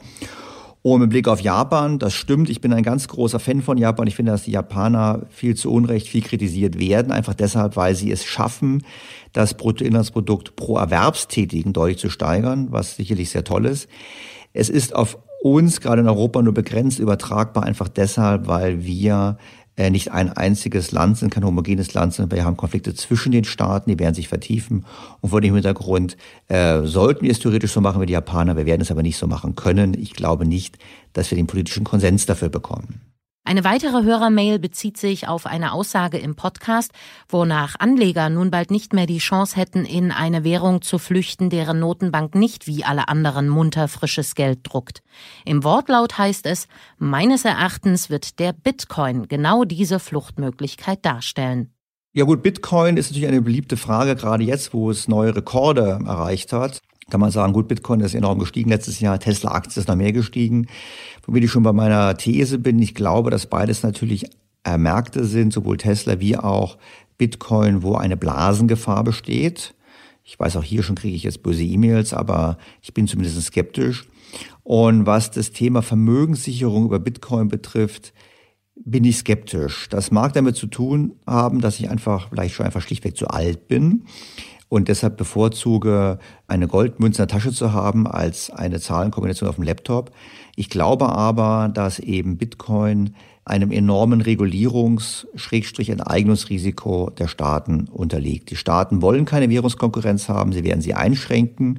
Und 0.86 1.00
mit 1.00 1.08
Blick 1.08 1.28
auf 1.28 1.40
Japan, 1.40 1.98
das 1.98 2.12
stimmt, 2.12 2.50
ich 2.50 2.60
bin 2.60 2.70
ein 2.74 2.82
ganz 2.82 3.08
großer 3.08 3.38
Fan 3.38 3.62
von 3.62 3.78
Japan. 3.78 4.06
Ich 4.06 4.16
finde, 4.16 4.32
dass 4.32 4.42
die 4.42 4.50
Japaner 4.50 5.22
viel 5.30 5.54
zu 5.54 5.72
Unrecht 5.72 6.08
viel 6.08 6.20
kritisiert 6.20 6.78
werden, 6.78 7.10
einfach 7.10 7.32
deshalb, 7.32 7.76
weil 7.76 7.94
sie 7.94 8.10
es 8.10 8.22
schaffen, 8.22 8.84
das 9.32 9.54
Bruttoinlandsprodukt 9.54 10.56
pro 10.56 10.76
Erwerbstätigen 10.76 11.72
deutlich 11.72 11.96
zu 11.96 12.10
steigern, 12.10 12.66
was 12.68 12.96
sicherlich 12.96 13.30
sehr 13.30 13.44
toll 13.44 13.64
ist. 13.64 13.88
Es 14.52 14.68
ist 14.68 14.94
auf 14.94 15.16
uns 15.42 15.80
gerade 15.80 16.02
in 16.02 16.08
Europa 16.08 16.42
nur 16.42 16.52
begrenzt 16.52 16.98
übertragbar, 16.98 17.62
einfach 17.62 17.88
deshalb, 17.88 18.46
weil 18.46 18.84
wir 18.84 19.38
nicht 19.76 20.12
ein 20.12 20.32
einziges 20.32 20.92
Land 20.92 21.18
sind, 21.18 21.30
kein 21.30 21.44
homogenes 21.44 21.94
Land 21.94 22.14
sind. 22.14 22.32
Wir 22.32 22.44
haben 22.44 22.56
Konflikte 22.56 22.94
zwischen 22.94 23.32
den 23.32 23.44
Staaten, 23.44 23.90
die 23.90 23.98
werden 23.98 24.14
sich 24.14 24.28
vertiefen. 24.28 24.84
Und 25.20 25.30
vor 25.30 25.40
dem 25.40 25.54
Hintergrund 25.54 26.16
äh, 26.48 26.82
sollten 26.82 27.24
wir 27.24 27.32
es 27.32 27.40
theoretisch 27.40 27.72
so 27.72 27.80
machen 27.80 28.00
wie 28.00 28.06
die 28.06 28.12
Japaner. 28.12 28.56
Wir 28.56 28.66
werden 28.66 28.82
es 28.82 28.90
aber 28.90 29.02
nicht 29.02 29.16
so 29.16 29.26
machen 29.26 29.56
können. 29.56 29.94
Ich 29.94 30.14
glaube 30.14 30.46
nicht, 30.46 30.78
dass 31.12 31.30
wir 31.30 31.36
den 31.36 31.46
politischen 31.46 31.84
Konsens 31.84 32.26
dafür 32.26 32.48
bekommen. 32.48 33.00
Eine 33.46 33.62
weitere 33.62 34.04
Hörermail 34.04 34.58
bezieht 34.58 34.96
sich 34.96 35.28
auf 35.28 35.44
eine 35.44 35.72
Aussage 35.72 36.16
im 36.16 36.34
Podcast, 36.34 36.92
wonach 37.28 37.74
Anleger 37.78 38.30
nun 38.30 38.50
bald 38.50 38.70
nicht 38.70 38.94
mehr 38.94 39.04
die 39.04 39.18
Chance 39.18 39.56
hätten, 39.56 39.84
in 39.84 40.12
eine 40.12 40.44
Währung 40.44 40.80
zu 40.80 40.96
flüchten, 40.96 41.50
deren 41.50 41.78
Notenbank 41.78 42.34
nicht 42.34 42.66
wie 42.66 42.84
alle 42.84 43.08
anderen 43.08 43.50
munter 43.50 43.86
frisches 43.86 44.34
Geld 44.34 44.60
druckt. 44.62 45.02
Im 45.44 45.62
Wortlaut 45.62 46.16
heißt 46.16 46.46
es, 46.46 46.68
meines 46.96 47.44
Erachtens 47.44 48.08
wird 48.08 48.38
der 48.38 48.54
Bitcoin 48.54 49.28
genau 49.28 49.64
diese 49.64 50.00
Fluchtmöglichkeit 50.00 51.04
darstellen. 51.04 51.70
Ja 52.14 52.24
gut, 52.24 52.42
Bitcoin 52.42 52.96
ist 52.96 53.10
natürlich 53.10 53.28
eine 53.28 53.42
beliebte 53.42 53.76
Frage, 53.76 54.16
gerade 54.16 54.44
jetzt, 54.44 54.72
wo 54.72 54.90
es 54.90 55.06
neue 55.06 55.36
Rekorde 55.36 55.98
erreicht 56.06 56.54
hat 56.54 56.80
kann 57.10 57.20
man 57.20 57.30
sagen, 57.30 57.52
gut, 57.52 57.68
Bitcoin 57.68 58.00
ist 58.00 58.14
enorm 58.14 58.38
gestiegen 58.38 58.70
letztes 58.70 59.00
Jahr, 59.00 59.18
Tesla-Aktie 59.18 59.80
ist 59.80 59.88
noch 59.88 59.96
mehr 59.96 60.12
gestiegen. 60.12 60.68
Womit 61.26 61.44
ich 61.44 61.50
schon 61.50 61.62
bei 61.62 61.72
meiner 61.72 62.16
These 62.16 62.58
bin, 62.58 62.78
ich 62.78 62.94
glaube, 62.94 63.30
dass 63.30 63.46
beides 63.46 63.82
natürlich 63.82 64.26
äh, 64.64 64.78
Märkte 64.78 65.24
sind, 65.24 65.52
sowohl 65.52 65.76
Tesla 65.76 66.20
wie 66.20 66.36
auch 66.36 66.78
Bitcoin, 67.18 67.82
wo 67.82 67.94
eine 67.94 68.16
Blasengefahr 68.16 69.04
besteht. 69.04 69.74
Ich 70.22 70.38
weiß 70.38 70.56
auch 70.56 70.64
hier 70.64 70.82
schon 70.82 70.96
kriege 70.96 71.16
ich 71.16 71.22
jetzt 71.22 71.42
böse 71.42 71.62
E-Mails, 71.62 72.14
aber 72.14 72.58
ich 72.82 72.94
bin 72.94 73.06
zumindest 73.06 73.40
skeptisch. 73.42 74.06
Und 74.62 75.06
was 75.06 75.30
das 75.30 75.52
Thema 75.52 75.82
Vermögenssicherung 75.82 76.86
über 76.86 76.98
Bitcoin 76.98 77.48
betrifft, 77.48 78.12
bin 78.74 79.04
ich 79.04 79.18
skeptisch. 79.18 79.88
Das 79.90 80.10
mag 80.10 80.32
damit 80.32 80.56
zu 80.56 80.66
tun 80.66 81.14
haben, 81.26 81.60
dass 81.60 81.78
ich 81.78 81.88
einfach 81.90 82.30
vielleicht 82.30 82.54
schon 82.54 82.66
einfach 82.66 82.82
schlichtweg 82.82 83.16
zu 83.16 83.28
alt 83.28 83.68
bin 83.68 84.04
und 84.74 84.88
deshalb 84.88 85.16
bevorzuge, 85.16 86.18
eine 86.48 86.66
Goldmünze 86.66 87.22
in 87.22 87.28
der 87.28 87.36
Tasche 87.36 87.52
zu 87.52 87.72
haben 87.72 88.08
als 88.08 88.50
eine 88.50 88.80
Zahlenkombination 88.80 89.48
auf 89.48 89.54
dem 89.54 89.62
Laptop. 89.62 90.10
Ich 90.56 90.68
glaube 90.68 91.10
aber, 91.10 91.70
dass 91.72 92.00
eben 92.00 92.38
Bitcoin 92.38 93.14
einem 93.44 93.70
enormen 93.70 94.20
Regulierungs-Enteignungsrisiko 94.20 97.10
der 97.10 97.28
Staaten 97.28 97.86
unterliegt. 97.92 98.50
Die 98.50 98.56
Staaten 98.56 99.00
wollen 99.00 99.26
keine 99.26 99.48
Währungskonkurrenz 99.48 100.28
haben, 100.28 100.52
sie 100.52 100.64
werden 100.64 100.80
sie 100.80 100.94
einschränken. 100.94 101.78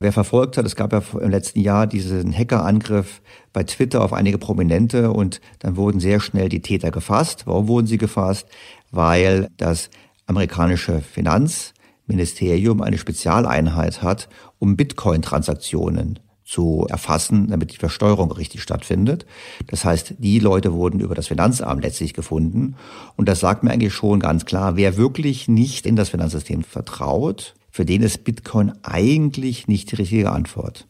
Wer 0.00 0.14
verfolgt 0.14 0.56
hat, 0.56 0.64
es 0.64 0.76
gab 0.76 0.94
ja 0.94 1.02
im 1.20 1.30
letzten 1.30 1.60
Jahr 1.60 1.86
diesen 1.86 2.32
Hackerangriff 2.32 3.20
bei 3.52 3.64
Twitter 3.64 4.02
auf 4.02 4.14
einige 4.14 4.38
Prominente 4.38 5.12
und 5.12 5.42
dann 5.58 5.76
wurden 5.76 6.00
sehr 6.00 6.20
schnell 6.20 6.48
die 6.48 6.62
Täter 6.62 6.90
gefasst. 6.90 7.46
Warum 7.46 7.68
wurden 7.68 7.86
sie 7.86 7.98
gefasst? 7.98 8.48
Weil 8.92 9.50
das 9.58 9.90
amerikanische 10.26 11.02
Finanz 11.02 11.74
Ministerium 12.08 12.82
eine 12.82 12.98
Spezialeinheit 12.98 14.02
hat, 14.02 14.28
um 14.58 14.76
Bitcoin-Transaktionen 14.76 16.18
zu 16.44 16.86
erfassen, 16.88 17.48
damit 17.48 17.72
die 17.72 17.76
Versteuerung 17.76 18.32
richtig 18.32 18.62
stattfindet. 18.62 19.26
Das 19.66 19.84
heißt, 19.84 20.14
die 20.18 20.38
Leute 20.38 20.72
wurden 20.72 20.98
über 20.98 21.14
das 21.14 21.26
Finanzamt 21.26 21.82
letztlich 21.82 22.14
gefunden. 22.14 22.74
Und 23.16 23.28
das 23.28 23.40
sagt 23.40 23.62
mir 23.62 23.70
eigentlich 23.70 23.92
schon 23.92 24.18
ganz 24.18 24.46
klar, 24.46 24.74
wer 24.74 24.96
wirklich 24.96 25.46
nicht 25.46 25.84
in 25.84 25.94
das 25.94 26.08
Finanzsystem 26.08 26.64
vertraut, 26.64 27.54
für 27.70 27.84
den 27.84 28.02
ist 28.02 28.24
Bitcoin 28.24 28.72
eigentlich 28.82 29.68
nicht 29.68 29.92
die 29.92 29.96
richtige 29.96 30.32
Antwort. 30.32 30.88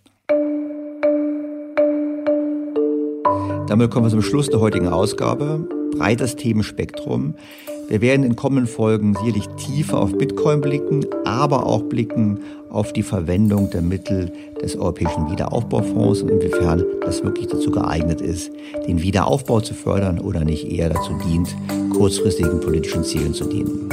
Damit 3.66 3.90
kommen 3.90 4.06
wir 4.06 4.10
zum 4.10 4.22
Schluss 4.22 4.48
der 4.48 4.60
heutigen 4.60 4.88
Ausgabe. 4.88 5.68
Breites 5.98 6.36
Themenspektrum. 6.36 7.34
Wir 7.88 8.00
werden 8.02 8.24
in 8.24 8.36
kommenden 8.36 8.66
Folgen 8.66 9.14
sicherlich 9.14 9.48
tiefer 9.56 9.98
auf 9.98 10.12
Bitcoin 10.12 10.60
blicken, 10.60 11.06
aber 11.24 11.64
auch 11.64 11.80
blicken 11.82 12.40
auf 12.68 12.92
die 12.92 13.02
Verwendung 13.02 13.70
der 13.70 13.80
Mittel 13.80 14.30
des 14.60 14.76
Europäischen 14.76 15.30
Wiederaufbaufonds 15.30 16.20
und 16.20 16.28
inwiefern 16.28 16.84
das 17.00 17.24
wirklich 17.24 17.46
dazu 17.46 17.70
geeignet 17.70 18.20
ist, 18.20 18.52
den 18.86 19.02
Wiederaufbau 19.02 19.60
zu 19.60 19.72
fördern 19.72 20.18
oder 20.18 20.44
nicht 20.44 20.70
eher 20.70 20.90
dazu 20.90 21.18
dient, 21.26 21.56
kurzfristigen 21.94 22.60
politischen 22.60 23.04
Zielen 23.04 23.32
zu 23.32 23.46
dienen. 23.46 23.88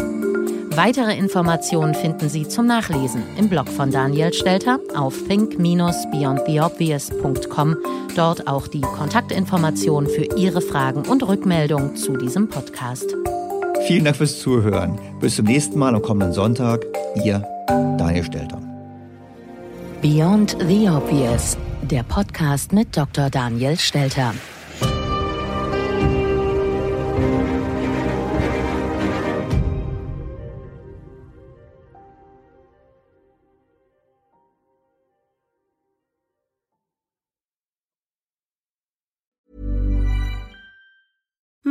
Weitere 0.76 1.18
Informationen 1.18 1.94
finden 1.94 2.28
Sie 2.28 2.50
zum 2.50 2.68
Nachlesen 2.68 3.24
im 3.38 3.48
Blog 3.48 3.70
von 3.70 3.92
Daniel 3.92 4.34
Stelter 4.34 4.82
auf 4.94 5.16
think-beyondtheobvious.com. 5.26 7.78
Dort 8.14 8.50
auch 8.50 8.68
die 8.68 8.82
Kontaktinformationen 8.82 10.10
für 10.10 10.26
Ihre 10.36 10.60
Fragen 10.60 11.04
und 11.04 11.26
Rückmeldungen 11.26 11.96
zu 11.96 12.18
diesem 12.18 12.50
Podcast. 12.50 13.16
Vielen 13.82 14.06
Dank 14.06 14.18
fürs 14.18 14.40
Zuhören. 14.40 14.98
Bis 15.20 15.36
zum 15.36 15.46
nächsten 15.46 15.78
Mal 15.78 15.94
am 15.94 16.02
kommenden 16.02 16.34
Sonntag. 16.34 16.86
Ihr 17.24 17.44
Daniel 17.98 18.24
Stelter. 18.24 18.62
Beyond 20.02 20.58
the 20.68 20.90
Obvious, 20.90 21.58
der 21.82 22.04
Podcast 22.04 22.74
mit 22.74 22.96
Dr. 22.96 23.30
Daniel 23.30 23.78
Stelter. 23.78 24.34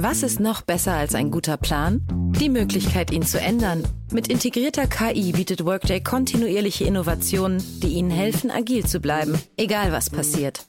Was 0.00 0.22
ist 0.22 0.38
noch 0.38 0.62
besser 0.62 0.92
als 0.92 1.16
ein 1.16 1.32
guter 1.32 1.56
Plan? 1.56 2.06
Die 2.38 2.48
Möglichkeit, 2.48 3.10
ihn 3.10 3.24
zu 3.24 3.40
ändern. 3.40 3.82
Mit 4.12 4.28
integrierter 4.28 4.86
KI 4.86 5.32
bietet 5.32 5.64
Workday 5.64 6.00
kontinuierliche 6.00 6.84
Innovationen, 6.84 7.60
die 7.82 7.94
Ihnen 7.94 8.12
helfen, 8.12 8.52
agil 8.52 8.86
zu 8.86 9.00
bleiben, 9.00 9.36
egal 9.56 9.90
was 9.90 10.08
passiert. 10.08 10.64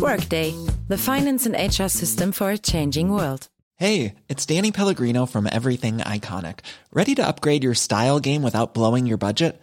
Workday, 0.00 0.52
the 0.88 0.96
finance 0.96 1.46
and 1.46 1.56
HR 1.56 1.88
system 1.88 2.32
for 2.32 2.48
a 2.48 2.58
changing 2.58 3.08
world. 3.08 3.48
Hey, 3.76 4.16
it's 4.28 4.46
Danny 4.46 4.72
Pellegrino 4.72 5.26
from 5.26 5.46
Everything 5.46 5.98
Iconic. 5.98 6.58
Ready 6.92 7.14
to 7.14 7.22
upgrade 7.22 7.62
your 7.62 7.76
style 7.76 8.18
game 8.18 8.42
without 8.42 8.74
blowing 8.74 9.06
your 9.06 9.18
budget? 9.18 9.62